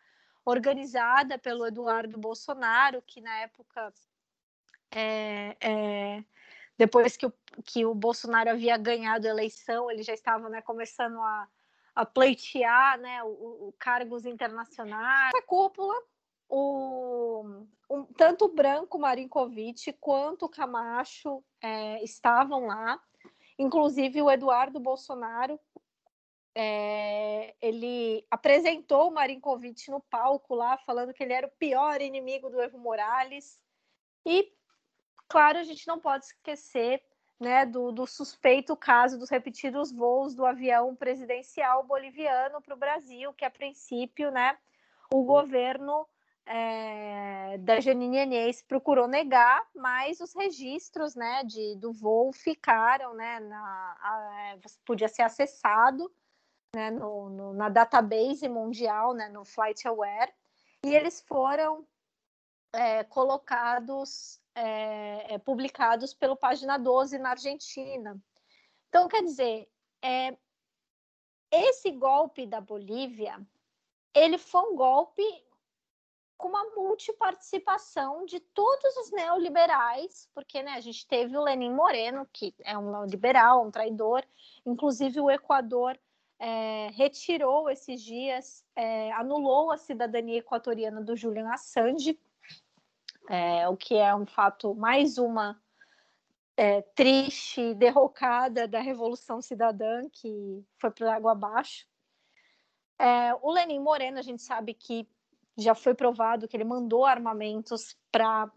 [0.46, 3.94] organizada pelo Eduardo Bolsonaro, que na época,
[4.92, 6.24] é, é,
[6.78, 7.34] depois que o,
[7.66, 11.48] que o Bolsonaro havia ganhado a eleição, ele já estava né, começando a,
[11.96, 15.32] a pleitear né, o, o cargos internacionais.
[15.34, 15.96] Essa cúpula,
[16.50, 23.02] o, um, tanto o Branco Marinkovic quanto o Camacho é, estavam lá
[23.58, 25.60] Inclusive, o Eduardo Bolsonaro
[26.56, 32.50] é, ele apresentou o Marinkovic no palco lá, falando que ele era o pior inimigo
[32.50, 33.60] do Evo Morales.
[34.26, 34.52] E,
[35.28, 37.04] claro, a gente não pode esquecer
[37.40, 43.34] né, do, do suspeito caso dos repetidos voos do avião presidencial boliviano para o Brasil,
[43.34, 44.58] que a princípio né,
[45.12, 46.08] o governo
[46.46, 53.40] é, da Janine Enes procurou negar, mas os registros né, de, do voo ficaram, né,
[53.40, 56.12] na, a, podia ser acessado
[56.76, 60.34] né, no, no, na database mundial, né, no FlightAware,
[60.86, 61.88] e eles foram
[62.74, 68.20] é, colocados, é, publicados pelo Página 12 na Argentina.
[68.90, 69.70] Então, quer dizer,
[71.50, 73.40] esse golpe da Bolívia,
[74.14, 75.24] ele foi um golpe
[76.38, 82.28] com uma multiparticipação de todos os neoliberais, porque né, a gente teve o Lenin Moreno,
[82.32, 84.24] que é um liberal, um traidor,
[84.66, 85.98] inclusive o Equador
[86.40, 92.20] é, retirou esses dias, é, anulou a cidadania equatoriana do Julian Assange,
[93.30, 95.62] é, o que é um fato, mais uma
[96.58, 101.88] é, triste derrocada da Revolução Cidadã, que foi para água abaixo.
[103.00, 105.08] É, o Lenin Moreno, a gente sabe que
[105.58, 108.52] já foi provado que ele mandou armamentos para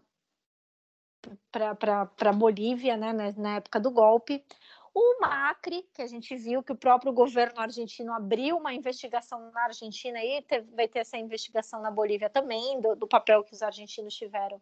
[1.51, 4.45] para Bolívia, né, na época do golpe.
[4.93, 9.65] O Macri, que a gente viu que o próprio governo argentino abriu uma investigação na
[9.65, 13.61] Argentina e teve, vai ter essa investigação na Bolívia também, do, do, papel que os
[13.61, 14.59] argentinos tiveram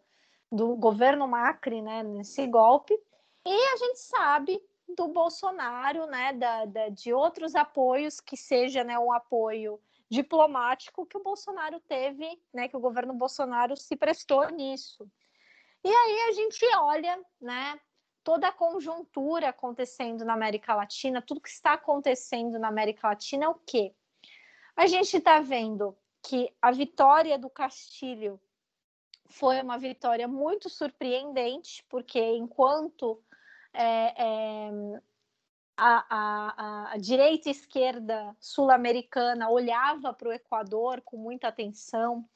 [0.52, 2.94] do governo Macri né, nesse golpe.
[3.45, 8.99] E a gente sabe do Bolsonaro, né, da, da de outros apoios, que seja né,
[8.99, 9.80] um apoio
[10.10, 15.10] diplomático que o Bolsonaro teve, né, que o governo Bolsonaro se prestou nisso.
[15.84, 17.80] E aí a gente olha, né,
[18.23, 23.49] toda a conjuntura acontecendo na América Latina, tudo que está acontecendo na América Latina é
[23.49, 23.94] o quê?
[24.76, 28.41] A gente está vendo que a vitória do Castilho
[29.27, 33.23] foi uma vitória muito surpreendente, porque enquanto
[33.73, 34.72] é, é,
[35.78, 42.28] a, a, a direita e esquerda sul-americana olhava para o Equador com muita atenção,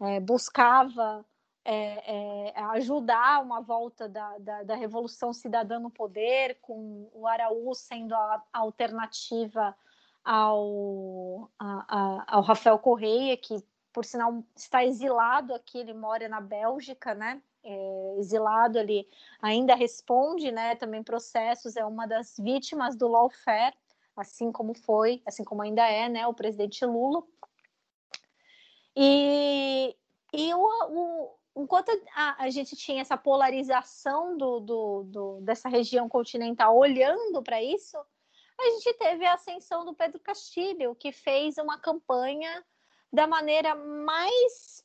[0.00, 1.24] é, buscava
[1.64, 7.74] é, é, ajudar uma volta da, da, da, Revolução Cidadã no poder, com o Araújo
[7.74, 9.76] sendo a, a alternativa
[10.24, 13.62] ao, a, ao Rafael Correia, que,
[13.92, 17.42] por sinal, está exilado aqui, ele mora na Bélgica, né?
[17.68, 19.06] É, exilado, ele
[19.42, 23.76] ainda responde, né, também processos, é uma das vítimas do lawfare,
[24.16, 27.22] assim como foi, assim como ainda é, né, o presidente Lula.
[28.96, 29.94] E,
[30.32, 36.08] e o, o, enquanto a, a, gente tinha essa polarização do, do, do dessa região
[36.08, 37.98] continental olhando para isso,
[38.58, 42.64] a gente teve a ascensão do Pedro Castilho, que fez uma campanha
[43.12, 44.84] da maneira mais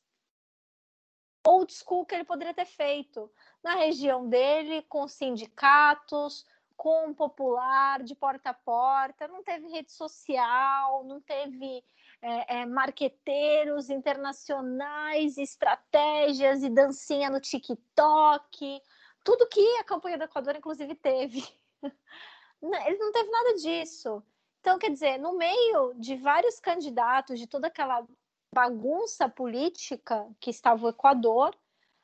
[1.45, 3.31] old school que ele poderia ter feito
[3.63, 6.45] na região dele, com sindicatos,
[6.75, 11.83] com popular, de porta a porta, não teve rede social, não teve
[12.21, 18.81] é, é, marqueteiros internacionais, estratégias e dancinha no TikTok,
[19.23, 21.43] tudo que a campanha do Equador, inclusive, teve.
[22.61, 24.23] Ele não teve nada disso.
[24.59, 28.05] Então, quer dizer, no meio de vários candidatos, de toda aquela
[28.53, 31.55] bagunça política que estava o Equador,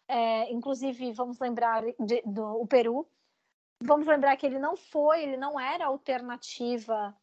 [0.07, 3.07] é, inclusive vamos lembrar de, do Peru,
[3.81, 7.15] vamos lembrar que ele não foi, ele não era alternativa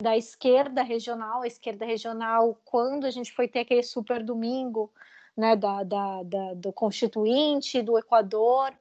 [0.00, 4.92] da esquerda regional, a esquerda regional, quando a gente foi ter aquele super domingo
[5.36, 8.72] né, da, da, da do Constituinte, do Equador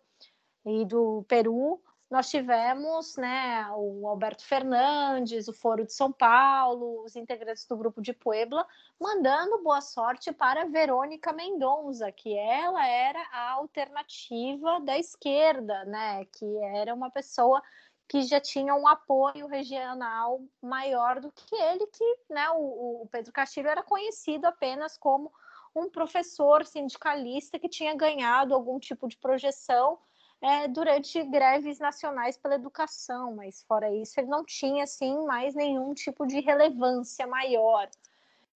[0.65, 7.15] e do Peru, nós tivemos né, o Alberto Fernandes, o Foro de São Paulo, os
[7.15, 8.65] integrantes do grupo de Puebla,
[8.99, 16.45] mandando boa sorte para Verônica Mendonça, que ela era a alternativa da esquerda, né, que
[16.63, 17.61] era uma pessoa
[18.07, 23.33] que já tinha um apoio regional maior do que ele, que né, o, o Pedro
[23.33, 25.29] Castilho era conhecido apenas como
[25.75, 29.99] um professor sindicalista que tinha ganhado algum tipo de projeção
[30.41, 35.93] é, durante greves nacionais pela educação, mas fora isso ele não tinha assim mais nenhum
[35.93, 37.89] tipo de relevância maior.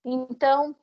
[0.05, 0.75] Então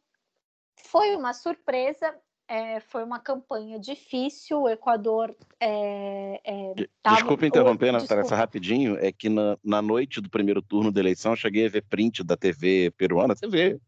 [0.76, 2.14] foi uma surpresa,
[2.48, 4.62] é, foi uma campanha difícil.
[4.62, 7.16] O Equador é, é, tava...
[7.16, 8.96] Desculpa interromper, Natália, rapidinho.
[8.98, 12.24] É que na, na noite do primeiro turno da eleição eu cheguei a ver print
[12.24, 13.78] da TV peruana, TV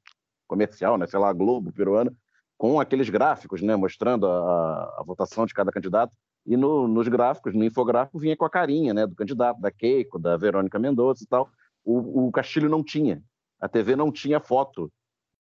[0.47, 1.07] comercial, né?
[1.07, 2.13] Sei lá, Globo peruana,
[2.59, 3.75] com aqueles gráficos, né?
[3.77, 8.45] Mostrando a, a votação de cada candidato e no, nos gráficos, no infográfico, vinha com
[8.45, 11.51] a carinha né, do candidato, da Keiko, da Verônica Mendonça e tal.
[11.85, 13.23] O, o Castilho não tinha.
[13.61, 14.91] A TV não tinha foto.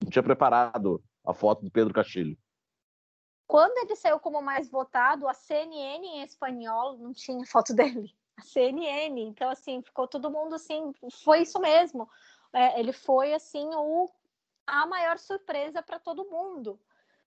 [0.03, 2.37] Não tinha preparado a foto do Pedro Castilho.
[3.47, 8.15] Quando ele saiu como mais votado, a CNN em espanhol não tinha foto dele.
[8.37, 9.21] A CNN.
[9.21, 10.93] Então, assim, ficou todo mundo assim.
[11.25, 12.09] Foi isso mesmo.
[12.53, 14.09] É, ele foi, assim, o,
[14.67, 16.79] a maior surpresa para todo mundo.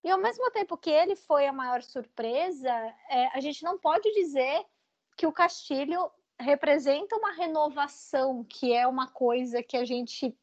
[0.04, 2.70] E ao mesmo tempo que ele foi a maior surpresa,
[3.08, 4.64] é, a gente não pode dizer
[5.16, 10.36] que o Castilho representa uma renovação, que é uma coisa que a gente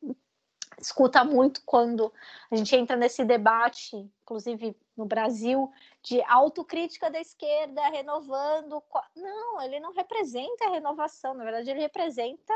[0.80, 2.14] escuta muito quando
[2.50, 5.70] a gente entra nesse debate, inclusive no Brasil,
[6.02, 8.82] de autocrítica da esquerda, renovando.
[9.16, 12.54] Não, ele não representa a renovação, na verdade, ele representa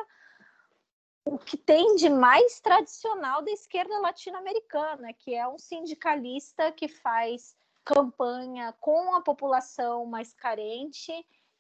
[1.26, 7.56] o que tem de mais tradicional da esquerda latino-americana, que é um sindicalista que faz
[7.86, 11.12] campanha com a população mais carente,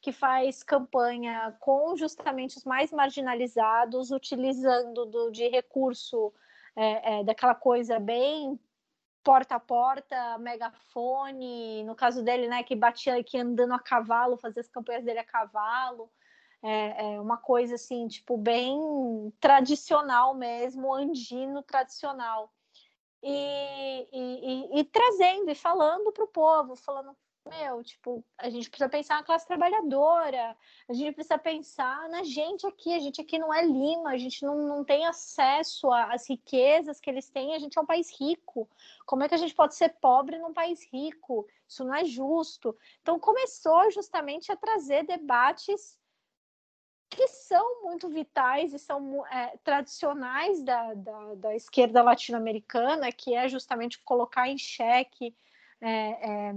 [0.02, 6.34] que faz campanha com justamente os mais marginalizados, utilizando do, de recurso
[6.76, 8.60] é, é, daquela coisa bem
[9.23, 14.60] porta a porta, megafone, no caso dele, né, que batia aqui andando a cavalo, fazia
[14.60, 16.11] as campanhas dele a cavalo
[16.64, 22.52] é, é uma coisa assim, tipo, bem tradicional mesmo, andino tradicional.
[23.22, 27.15] E, e, e, e trazendo e falando para o povo, falando,
[27.49, 30.57] meu, tipo, a gente precisa pensar na classe trabalhadora,
[30.88, 34.44] a gente precisa pensar na gente aqui, a gente aqui não é Lima, a gente
[34.44, 38.69] não, não tem acesso às riquezas que eles têm, a gente é um país rico.
[39.06, 41.45] Como é que a gente pode ser pobre num país rico?
[41.68, 42.77] Isso não é justo.
[43.02, 45.98] Então começou justamente a trazer debates
[47.15, 53.48] que são muito vitais e são é, tradicionais da, da, da esquerda latino-americana, que é
[53.48, 55.35] justamente colocar em xeque
[55.80, 56.56] é, é,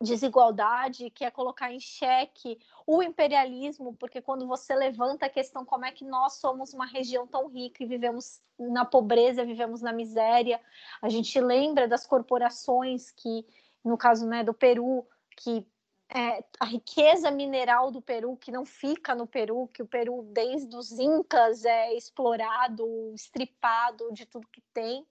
[0.00, 5.84] desigualdade, que é colocar em xeque o imperialismo, porque quando você levanta a questão como
[5.84, 10.60] é que nós somos uma região tão rica e vivemos na pobreza, vivemos na miséria,
[11.02, 13.46] a gente lembra das corporações que,
[13.84, 15.66] no caso né, do Peru, que
[16.08, 20.74] é, a riqueza mineral do Peru, que não fica no Peru, que o Peru, desde
[20.76, 25.06] os Incas, é explorado, estripado de tudo que tem.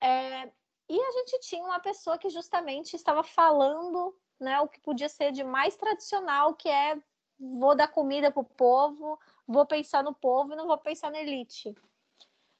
[0.00, 0.52] É,
[0.88, 5.32] e a gente tinha uma pessoa que justamente estava falando né, o que podia ser
[5.32, 6.96] de mais tradicional, que é
[7.38, 11.20] vou dar comida para o povo, vou pensar no povo e não vou pensar na
[11.20, 11.74] elite.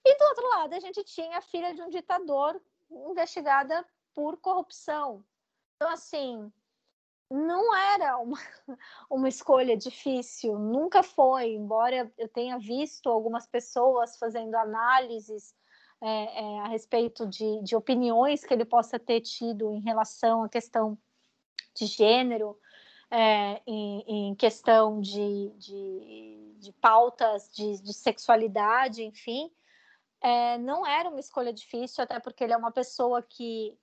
[0.05, 2.60] E do outro lado, a gente tinha a filha de um ditador
[2.90, 5.24] investigada por corrupção.
[5.76, 6.52] Então, assim,
[7.30, 8.38] não era uma,
[9.10, 15.55] uma escolha difícil, nunca foi, embora eu tenha visto algumas pessoas fazendo análises
[16.02, 20.48] é, é, a respeito de, de opiniões que ele possa ter tido em relação à
[20.48, 20.98] questão
[21.74, 22.59] de gênero,
[23.10, 29.51] é, em, em, questão de, de, de pautas de, de, sexualidade, enfim,
[30.60, 33.78] não era uma escolha difícil, até porque ele é uma pessoa que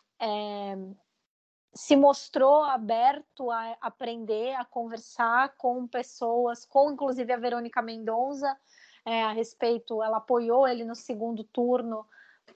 [1.74, 8.58] se mostrou aberto a aprender, a conversar com pessoas, com inclusive a Verônica Mendonça,
[9.06, 12.06] é, a respeito, ela apoiou ele no segundo turno,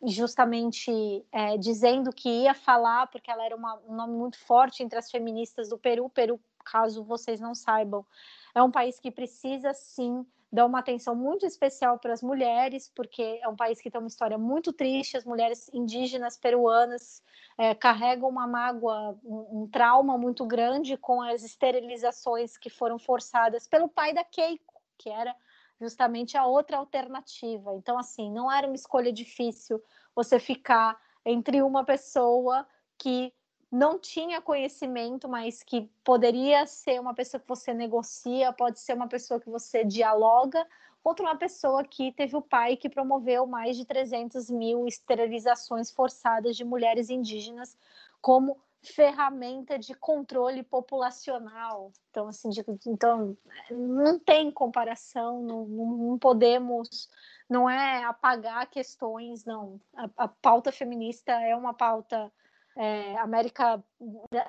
[0.03, 4.99] justamente é, dizendo que ia falar, porque ela era uma, um nome muito forte entre
[4.99, 6.09] as feministas do Peru.
[6.09, 8.05] Peru, caso vocês não saibam,
[8.53, 13.39] é um país que precisa sim dá uma atenção muito especial para as mulheres, porque
[13.41, 15.17] é um país que tem uma história muito triste.
[15.17, 17.21] As mulheres indígenas peruanas
[17.57, 23.67] é, carregam uma mágoa, um, um, trauma muito grande com as esterilizações que foram forçadas
[23.67, 25.35] pelo pai da Keiko, que era
[25.79, 27.73] justamente a outra alternativa.
[27.75, 29.81] Então, assim, não era uma escolha difícil
[30.15, 32.65] você ficar entre uma pessoa
[32.97, 33.33] que
[33.71, 39.07] não tinha conhecimento, mas que poderia ser uma pessoa que você negocia, pode ser uma
[39.07, 40.65] pessoa que você dialoga,
[41.03, 46.57] contra uma pessoa que teve o pai que promoveu mais de 300 mil esterilizações forçadas
[46.57, 47.77] de mulheres indígenas
[48.19, 51.91] como ferramenta de controle populacional.
[52.09, 53.37] Então, assim, de, então
[53.69, 57.09] não tem comparação, não, não, podemos,
[57.49, 59.79] não é apagar questões, não.
[59.95, 62.31] A, a pauta feminista é uma pauta
[62.75, 63.81] é, América,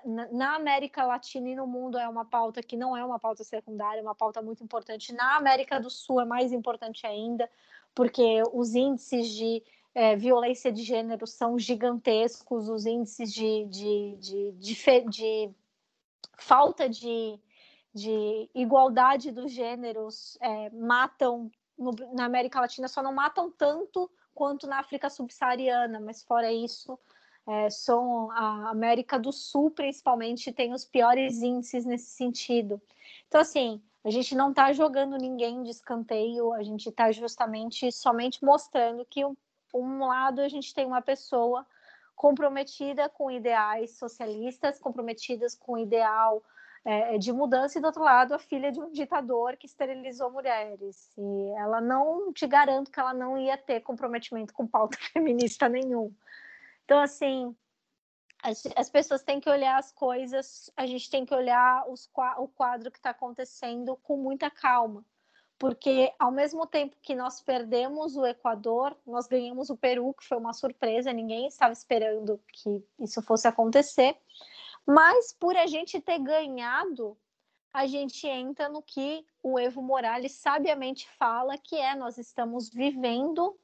[0.04, 4.00] na, América Latina e no mundo é uma pauta que não é uma pauta secundária,
[4.00, 5.12] é uma pauta muito importante.
[5.12, 7.48] Na América do Sul é mais importante ainda,
[7.94, 9.62] porque os índices de
[9.94, 15.50] é, violência de gênero são gigantescos, os índices de, de, de, de, de
[16.36, 17.38] falta de,
[17.94, 24.66] de igualdade dos gêneros é, matam no, na América Latina, só não matam tanto quanto
[24.66, 26.98] na África subsaariana, mas fora isso
[27.46, 32.80] é, são a América do Sul, principalmente, tem os piores índices nesse sentido.
[33.28, 38.44] Então, assim, a gente não está jogando ninguém de escanteio, a gente está justamente somente
[38.44, 39.36] mostrando que, um,
[39.74, 41.66] um lado, a gente tem uma pessoa
[42.16, 46.42] comprometida com ideais socialistas, comprometidas com o ideal
[46.84, 51.10] é, de mudança, e do outro lado, a filha de um ditador que esterilizou mulheres.
[51.18, 56.12] E ela não, te garanto que ela não ia ter comprometimento com pauta feminista nenhum.
[56.86, 57.54] Então, assim,
[58.40, 62.08] as, as, pessoas têm que olhar as coisas, a gente tem que olhar os,
[62.38, 65.04] o quadro que está acontecendo com muita calma,
[65.58, 70.38] porque ao mesmo tempo que nós perdemos o Equador, nós ganhamos o Peru, que foi
[70.38, 74.16] uma surpresa, ninguém estava esperando que isso fosse acontecer,
[74.86, 77.18] mas por a gente ter ganhado,
[77.72, 83.58] a gente entra no que o Evo Morales sabiamente fala, que é nós estamos vivendo,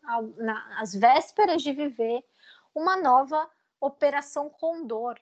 [0.77, 2.24] às vésperas de viver,
[2.74, 3.49] uma nova
[3.81, 5.19] Operação Condor,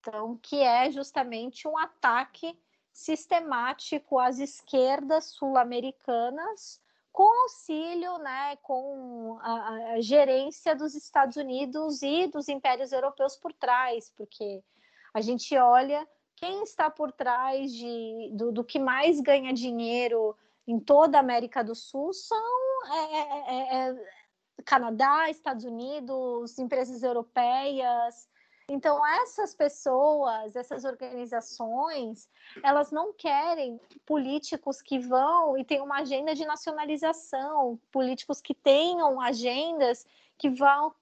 [0.00, 2.58] então, que é justamente um ataque
[2.92, 6.80] sistemático às esquerdas sul-americanas
[7.12, 13.52] com auxílio, né, com a, a, gerência dos Estados Unidos e dos impérios europeus por
[13.52, 14.62] trás, porque
[15.12, 20.36] a gente olha quem está por trás de, do, do que mais ganha dinheiro
[20.66, 24.21] em toda a América do Sul são é, é, é, é
[24.64, 28.28] Canadá, Estados Unidos, empresas europeias.
[28.68, 32.28] Então, essas pessoas, essas organizações,
[32.62, 39.20] elas não querem políticos que vão e tenham uma agenda de nacionalização, políticos que tenham
[39.20, 40.06] agendas
[40.38, 40.94] que vão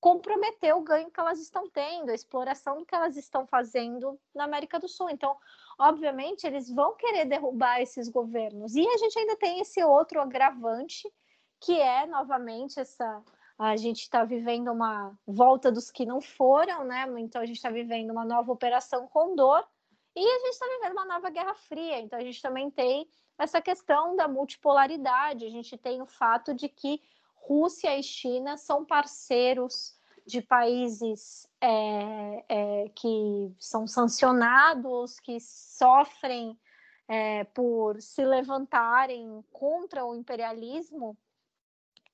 [0.00, 4.78] comprometer o ganho que elas estão tendo, a exploração que elas estão fazendo na América
[4.78, 5.10] do Sul.
[5.10, 5.36] Então,
[5.78, 8.76] obviamente, eles vão querer derrubar esses governos.
[8.76, 11.12] E a gente ainda tem esse outro agravante
[11.60, 13.22] que é novamente essa
[13.58, 17.06] a gente está vivendo uma volta dos que não foram, né?
[17.18, 19.66] Então a gente está vivendo uma nova operação Condor
[20.14, 21.98] e a gente está vivendo uma nova Guerra Fria.
[21.98, 25.44] Então a gente também tem essa questão da multipolaridade.
[25.44, 27.02] A gente tem o fato de que
[27.34, 36.56] Rússia e China são parceiros de países é, é, que são sancionados, que sofrem
[37.08, 41.16] é, por se levantarem contra o imperialismo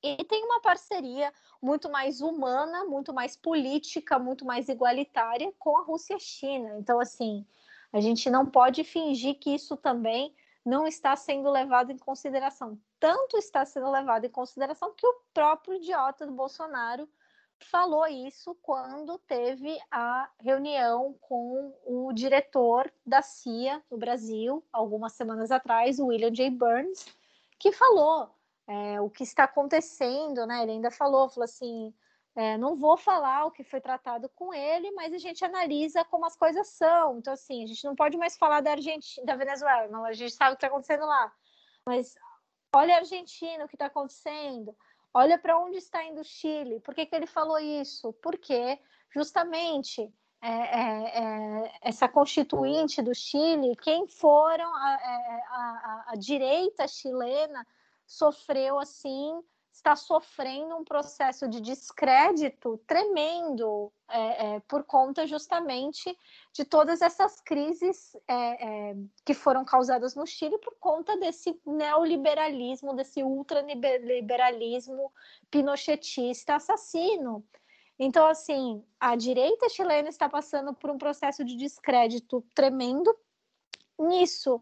[0.05, 1.32] e tem uma parceria
[1.62, 6.76] muito mais humana, muito mais política, muito mais igualitária com a Rússia e a China.
[6.78, 7.47] Então, assim,
[7.90, 12.78] a gente não pode fingir que isso também não está sendo levado em consideração.
[13.01, 17.09] Tanto está sendo levado em consideração que o próprio idiota do Bolsonaro
[17.59, 25.51] falou isso quando teve a reunião com o diretor da CIA no Brasil, algumas semanas
[25.51, 26.51] atrás, o William J.
[26.51, 27.06] Burns,
[27.59, 28.31] que falou
[28.66, 30.62] é, o que está acontecendo, né?
[30.62, 31.93] Ele ainda falou, falou assim,
[32.36, 36.27] é, não vou falar o que foi tratado com ele, mas a gente analisa como
[36.27, 37.19] as coisas são.
[37.19, 40.35] Então, assim, a gente não pode mais falar da Argentina, da Venezuela, não, a gente
[40.35, 41.32] sabe o que está acontecendo lá.
[41.86, 42.15] Mas
[42.74, 44.74] olha a Argentina, o que está acontecendo.
[45.12, 46.81] Olha para onde está indo o Chile.
[46.81, 48.12] Por que, que ele falou isso?
[48.15, 48.81] Porque
[49.11, 50.12] justamente
[50.43, 56.89] é, é, é, essa constituinte do Chile, quem foram a, é, a, a, a direita
[56.89, 57.65] chilena
[58.06, 59.43] sofreu assim
[59.74, 66.16] está sofrendo um processo de descrédito tremendo é, é, por conta justamente
[66.52, 72.94] de todas essas crises é, é que foram causadas no Chile por conta desse neoliberalismo,
[72.94, 75.12] desse ultraliberalismo
[75.51, 77.44] pinochetista assassino.
[77.98, 83.14] Então, assim, a direita chilena está passando por um processo de descrédito tremendo.
[83.98, 84.60] Nisso,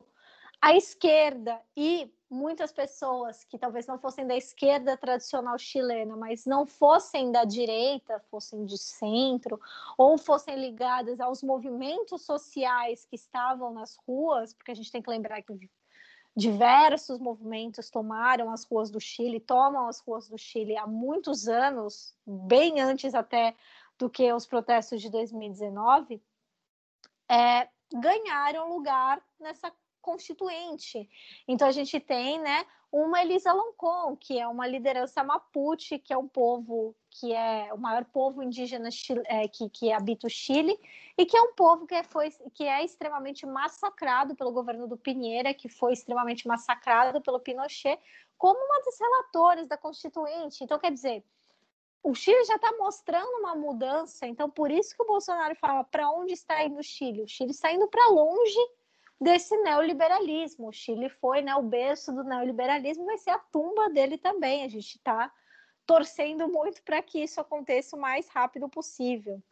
[0.62, 6.64] a esquerda e muitas pessoas que talvez não fossem da esquerda tradicional chilena, mas não
[6.64, 9.60] fossem da direita, fossem de centro,
[9.98, 15.10] ou fossem ligadas aos movimentos sociais que estavam nas ruas, porque a gente tem que
[15.10, 15.68] lembrar que
[16.34, 22.14] diversos movimentos tomaram as ruas do Chile, tomam as ruas do Chile há muitos anos,
[22.24, 23.54] bem antes até
[23.98, 26.22] do que os protestos de 2019,
[27.28, 29.70] é, ganharam lugar nessa
[30.02, 31.08] constituinte.
[31.48, 36.18] Então a gente tem, né, uma Elisa Loncon, que é uma liderança mapuche, que é
[36.18, 38.90] um povo que é o maior povo indígena
[39.26, 40.78] é, que, que habita o Chile
[41.16, 44.96] e que é um povo que é, foi, que é extremamente massacrado pelo governo do
[44.96, 47.98] Pinheira, que foi extremamente massacrado pelo Pinochet,
[48.36, 50.64] como uma das relatoras da Constituinte.
[50.64, 51.24] Então, quer dizer,
[52.02, 56.10] o Chile já está mostrando uma mudança, então por isso que o Bolsonaro fala para
[56.10, 57.22] onde está indo o Chile?
[57.22, 58.58] O Chile está indo para longe
[59.22, 60.68] desse neoliberalismo.
[60.68, 64.64] O Chile foi né, o berço do neoliberalismo, vai ser a tumba dele também.
[64.64, 65.32] A gente está
[65.86, 69.42] torcendo muito para que isso aconteça o mais rápido possível.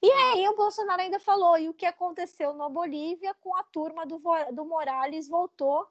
[0.00, 4.06] E aí o Bolsonaro ainda falou, e o que aconteceu na Bolívia com a turma
[4.06, 4.22] do,
[4.52, 5.88] do Morales voltou.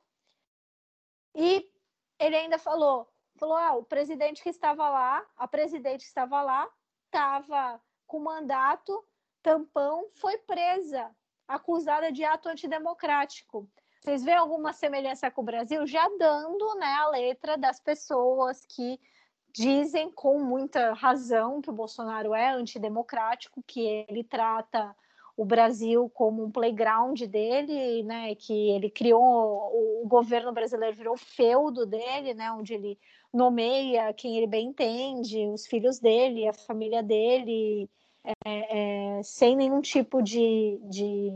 [1.35, 1.69] E
[2.17, 6.69] ele ainda falou, falou, ah, o presidente que estava lá, a presidente que estava lá,
[7.05, 9.05] estava com mandato,
[9.43, 11.13] tampão, foi presa
[11.47, 13.69] acusada de ato antidemocrático.
[14.01, 15.85] Vocês veem alguma semelhança com o Brasil?
[15.87, 18.99] Já dando né, a letra das pessoas que
[19.53, 24.95] dizem com muita razão que o Bolsonaro é antidemocrático, que ele trata
[25.35, 31.85] o Brasil como um playground dele, né, que ele criou, o governo brasileiro virou feudo
[31.85, 32.99] dele, né, onde ele
[33.31, 37.87] nomeia quem ele bem entende, os filhos dele, a família dele,
[38.45, 41.31] é, é, sem nenhum tipo de, de,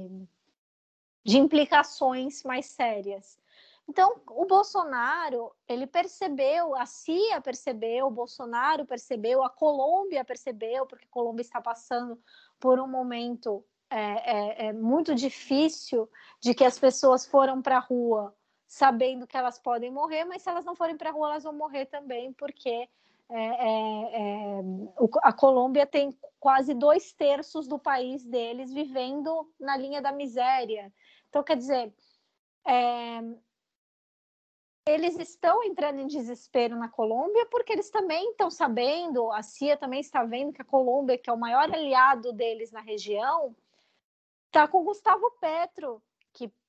[1.23, 3.39] de implicações mais sérias.
[3.88, 11.05] Então, o Bolsonaro, ele percebeu, a CIA percebeu, o Bolsonaro percebeu, a Colômbia percebeu, porque
[11.05, 12.18] a Colômbia está passando
[12.59, 16.09] por um momento é, é, é muito difícil
[16.39, 18.34] de que as pessoas foram para a rua
[18.65, 21.51] sabendo que elas podem morrer, mas se elas não forem para a rua, elas vão
[21.51, 22.88] morrer também, porque
[23.31, 24.61] é, é, é
[25.23, 30.91] a Colômbia tem quase dois terços do país deles vivendo na linha da miséria.
[31.29, 31.93] Então, quer dizer,
[32.67, 33.21] é,
[34.85, 39.99] eles estão entrando em desespero na Colômbia porque eles também estão sabendo, a CIA também
[39.99, 43.55] está vendo que a Colômbia, que é o maior aliado deles na região,
[44.47, 46.01] está com Gustavo Petro,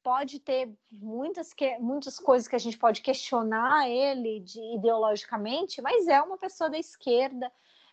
[0.03, 6.09] pode ter muitas, que, muitas coisas que a gente pode questionar ele de, ideologicamente, mas
[6.09, 7.51] é uma pessoa da esquerda,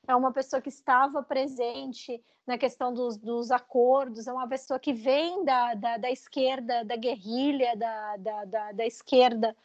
[0.08, 4.92] é uma pessoa que estava presente na questão dos, dos acordos, é uma pessoa que
[4.92, 9.56] vem da, da, da esquerda, da guerrilha, da, da, da, da esquerda,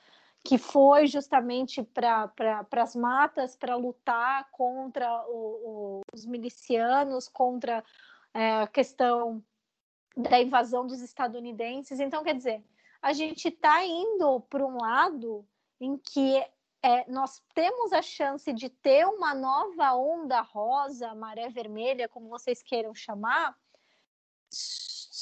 [0.44, 7.82] que foi justamente para pra, as matas para lutar contra o, o, os milicianos, contra
[8.34, 9.42] é, a questão
[10.16, 12.00] da invasão dos estadunidenses.
[12.00, 12.64] Então, quer dizer,
[13.02, 15.46] a gente está indo para um lado
[15.80, 16.44] em que
[16.82, 22.62] é, nós temos a chance de ter uma nova onda rosa, maré vermelha, como vocês
[22.62, 23.56] queiram chamar,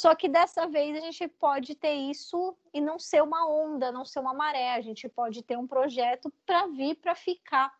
[0.03, 4.05] só que dessa vez a gente pode ter isso e não ser uma onda, não
[4.05, 7.73] ser uma maré, a gente pode ter um projeto para vir para ficar.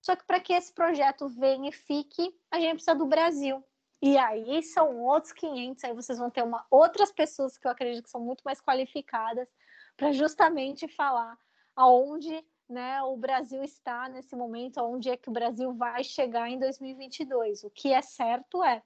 [0.00, 3.64] Só que para que esse projeto venha e fique, a gente precisa do Brasil.
[4.02, 8.02] E aí são outros 500, aí vocês vão ter uma, outras pessoas que eu acredito
[8.02, 9.48] que são muito mais qualificadas
[9.96, 11.38] para justamente falar
[11.76, 16.58] aonde né, o Brasil está nesse momento, aonde é que o Brasil vai chegar em
[16.58, 17.62] 2022.
[17.62, 18.82] O que é certo é,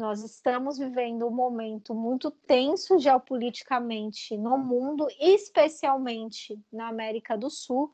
[0.00, 7.92] nós estamos vivendo um momento muito tenso geopoliticamente no mundo, especialmente na América do Sul.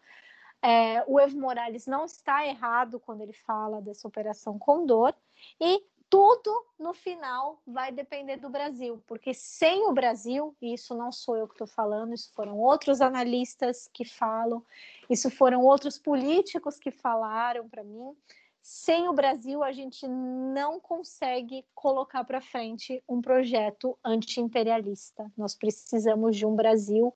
[0.62, 5.14] É, o Evo Morales não está errado quando ele fala dessa Operação Condor,
[5.58, 11.12] e tudo no final vai depender do Brasil, porque sem o Brasil, e isso não
[11.12, 14.62] sou eu que estou falando, isso foram outros analistas que falam,
[15.08, 18.12] isso foram outros políticos que falaram para mim.
[18.60, 25.30] Sem o Brasil, a gente não consegue colocar para frente um projeto anti-imperialista.
[25.36, 27.14] Nós precisamos de um Brasil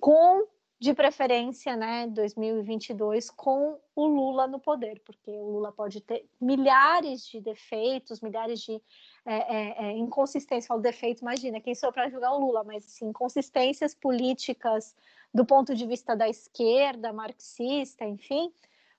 [0.00, 0.46] com
[0.80, 7.26] de preferência, né, 2022, com o Lula no poder, porque o Lula pode ter milhares
[7.26, 8.80] de defeitos, milhares de
[9.26, 10.66] é, é, é, inconsistências.
[10.66, 14.96] Falo defeito, imagina, quem sou para julgar o Lula, mas assim, inconsistências políticas
[15.34, 18.50] do ponto de vista da esquerda, marxista, enfim,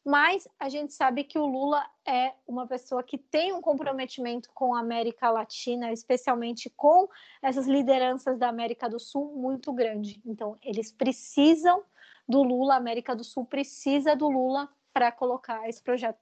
[0.03, 4.73] mas a gente sabe que o Lula é uma pessoa que tem um comprometimento com
[4.73, 7.07] a América Latina, especialmente com
[7.41, 10.19] essas lideranças da América do Sul, muito grande.
[10.25, 11.83] Então, eles precisam
[12.27, 16.17] do Lula, a América do Sul precisa do Lula para colocar esse projeto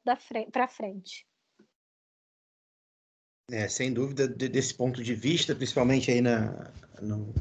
[0.52, 1.26] para frente.
[3.52, 7.34] É, sem dúvida, desse ponto de vista, principalmente aí na, no,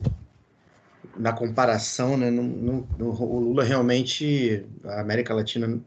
[1.16, 5.78] na comparação, né, no, no, o Lula realmente, a América Latina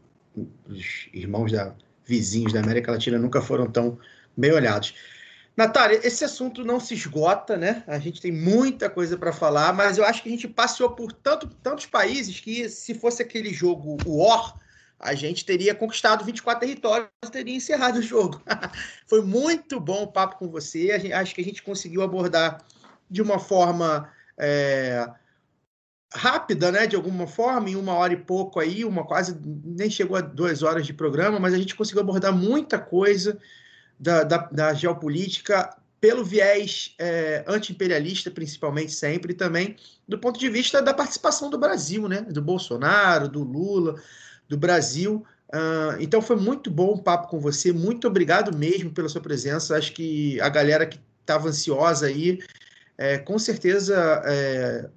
[0.66, 3.98] os irmãos da, vizinhos da América Latina nunca foram tão
[4.36, 4.94] bem olhados.
[5.56, 7.84] Natália, esse assunto não se esgota, né?
[7.86, 11.12] A gente tem muita coisa para falar, mas eu acho que a gente passou por
[11.12, 14.56] tanto, tantos países que, se fosse aquele jogo War,
[14.98, 18.40] a gente teria conquistado 24 territórios e teria encerrado o jogo.
[19.06, 20.98] Foi muito bom o papo com você.
[20.98, 22.64] Gente, acho que a gente conseguiu abordar
[23.10, 25.06] de uma forma é,
[26.14, 30.16] rápida, né, de alguma forma, em uma hora e pouco aí, uma quase nem chegou
[30.16, 33.38] a duas horas de programa, mas a gente conseguiu abordar muita coisa
[33.98, 39.76] da, da, da geopolítica pelo viés é, anti-imperialista, principalmente sempre, e também
[40.06, 43.94] do ponto de vista da participação do Brasil, né, do Bolsonaro, do Lula,
[44.48, 45.24] do Brasil.
[45.48, 49.76] Uh, então foi muito bom o papo com você, muito obrigado mesmo pela sua presença.
[49.76, 52.40] Acho que a galera que estava ansiosa aí,
[52.98, 54.88] é, com certeza é,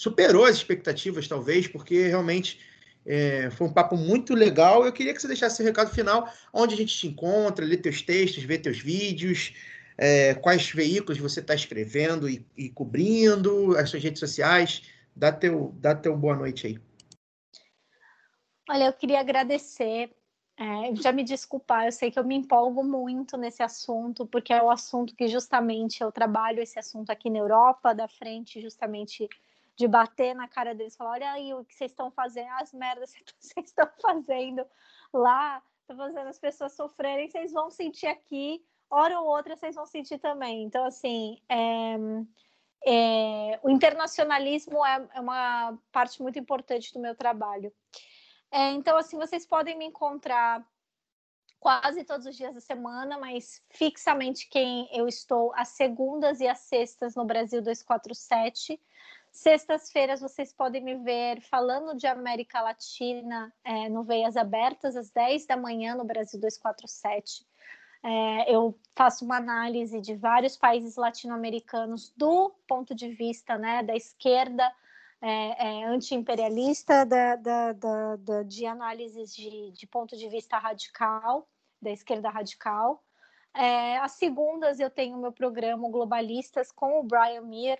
[0.00, 2.58] superou as expectativas, talvez, porque realmente
[3.04, 4.86] é, foi um papo muito legal.
[4.86, 8.00] Eu queria que você deixasse o recado final, onde a gente te encontra, lê teus
[8.00, 9.52] textos, vê teus vídeos,
[9.98, 14.84] é, quais veículos você está escrevendo e, e, cobrindo, as suas redes sociais.
[15.14, 16.80] Dá teu, dá teu boa noite aí.
[18.70, 20.10] Olha, eu queria agradecer,
[20.58, 24.62] é, já me desculpar, eu sei que eu me empolgo muito nesse assunto, porque é
[24.62, 29.28] o assunto que justamente eu trabalho esse assunto aqui na Europa, da frente justamente
[29.80, 33.14] de bater na cara deles, falar, olha aí o que vocês estão fazendo, as merdas
[33.14, 34.66] que vocês estão fazendo
[35.10, 39.86] lá, estão fazendo as pessoas sofrerem, vocês vão sentir aqui, hora ou outra vocês vão
[39.86, 40.64] sentir também.
[40.64, 41.96] Então, assim, é,
[42.84, 47.72] é, o internacionalismo é, é, uma parte muito importante do meu trabalho.
[48.50, 50.62] É, então, assim, vocês podem me encontrar
[51.58, 56.58] quase todos os dias da semana, mas fixamente quem eu estou às segundas e às
[56.58, 58.78] sextas no Brasil 247.
[59.32, 65.46] Sextas-feiras vocês podem me ver falando de América Latina é, no Veias Abertas, às 10
[65.46, 67.46] da manhã, no Brasil 247.
[68.02, 73.94] É, eu faço uma análise de vários países latino-americanos do ponto de vista né, da
[73.94, 74.70] esquerda
[75.20, 81.46] é, é, anti-imperialista, da, da, da, de análises de, de, ponto de vista radical,
[81.80, 83.04] da esquerda radical.
[83.52, 87.78] É, às segundas eu tenho meu programa Globalistas com o Brian Meir,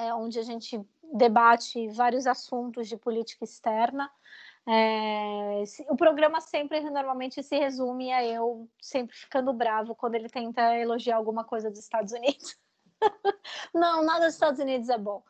[0.00, 0.80] é, onde a gente
[1.12, 4.10] debate vários assuntos de política externa.
[4.66, 10.76] É, o programa sempre normalmente se resume a eu sempre ficando bravo quando ele tenta
[10.78, 12.56] elogiar alguma coisa dos Estados Unidos.
[13.74, 15.22] Não, nada dos Estados Unidos é bom.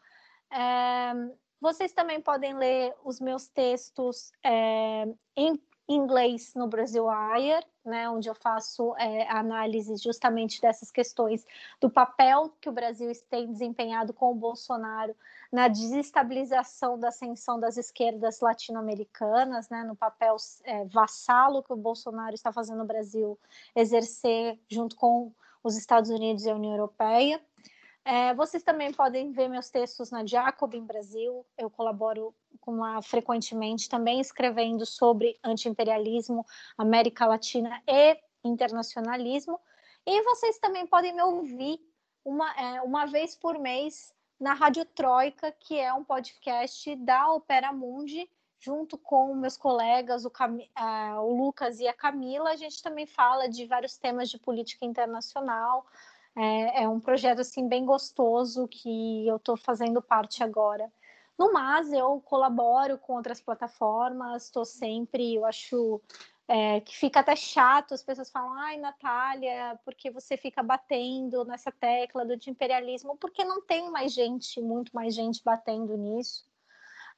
[0.53, 1.13] É,
[1.61, 5.07] vocês também podem ler os meus textos é,
[5.37, 5.61] em
[5.95, 11.45] inglês no Brasil Wire, né, onde eu faço é, análise justamente dessas questões
[11.81, 15.15] do papel que o Brasil tem desempenhado com o Bolsonaro
[15.51, 22.35] na desestabilização da ascensão das esquerdas latino-americanas, né, no papel é, vassalo que o Bolsonaro
[22.35, 23.39] está fazendo no Brasil
[23.75, 27.41] exercer junto com os Estados Unidos e a União Europeia.
[28.05, 31.45] É, vocês também podem ver meus textos na Jacobin Brasil.
[31.59, 36.45] Eu colaboro com uma, frequentemente também escrevendo sobre antiimperialismo,
[36.77, 39.61] América Latina e internacionalismo.
[40.07, 41.81] E vocês também podem me ouvir
[42.25, 47.73] uma, é, uma vez por mês na Rádio Troika, que é um podcast da Opera
[47.73, 48.29] Mundi,
[48.59, 50.57] junto com meus colegas, o, Cam...
[50.57, 52.51] uh, o Lucas e a Camila.
[52.51, 55.87] A gente também fala de vários temas de política internacional,
[56.37, 60.91] é, é um projeto assim bem gostoso que eu estou fazendo parte agora.
[61.41, 65.99] No mais, eu colaboro com outras plataformas, estou sempre, eu acho
[66.47, 71.73] é, que fica até chato, as pessoas falam, ai, Natália, porque você fica batendo nessa
[71.73, 73.17] tecla do imperialismo?
[73.17, 76.45] Porque não tem mais gente, muito mais gente batendo nisso.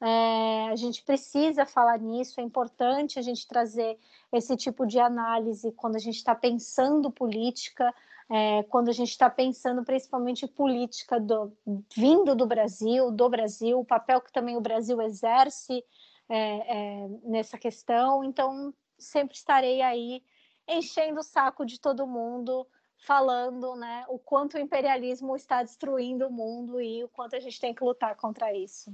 [0.00, 3.98] É, a gente precisa falar nisso, é importante a gente trazer
[4.32, 7.92] esse tipo de análise quando a gente está pensando política,
[8.32, 11.52] é, quando a gente está pensando principalmente política do,
[11.94, 15.84] vindo do Brasil, do Brasil, o papel que também o Brasil exerce
[16.30, 18.24] é, é, nessa questão.
[18.24, 20.22] Então, sempre estarei aí
[20.66, 22.66] enchendo o saco de todo mundo,
[23.06, 27.60] falando né, o quanto o imperialismo está destruindo o mundo e o quanto a gente
[27.60, 28.90] tem que lutar contra isso.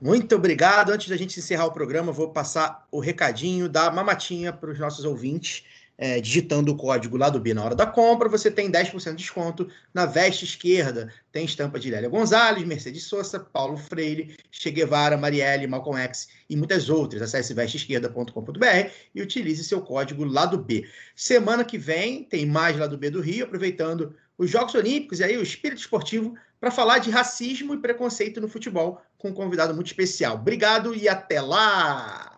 [0.00, 0.90] Muito obrigado.
[0.90, 5.04] Antes da gente encerrar o programa, vou passar o recadinho da mamatinha para os nossos
[5.04, 5.64] ouvintes
[5.98, 9.16] é, digitando o código lá do B na hora da compra, você tem 10% de
[9.16, 11.12] desconto na veste esquerda.
[11.30, 16.56] Tem estampa de Lélia Gonzalez, Mercedes Sosa, Paulo Freire, Che Guevara, Marielle, Malcolm X e
[16.56, 17.22] muitas outras.
[17.22, 20.86] Acesse vesteesquerda.com.br e utilize seu código lá do B.
[21.14, 25.24] Semana que vem tem mais lá do B do Rio, aproveitando os Jogos Olímpicos e
[25.24, 29.74] aí o espírito esportivo para falar de racismo e preconceito no futebol com um convidado
[29.74, 30.36] muito especial.
[30.36, 32.31] Obrigado e até lá!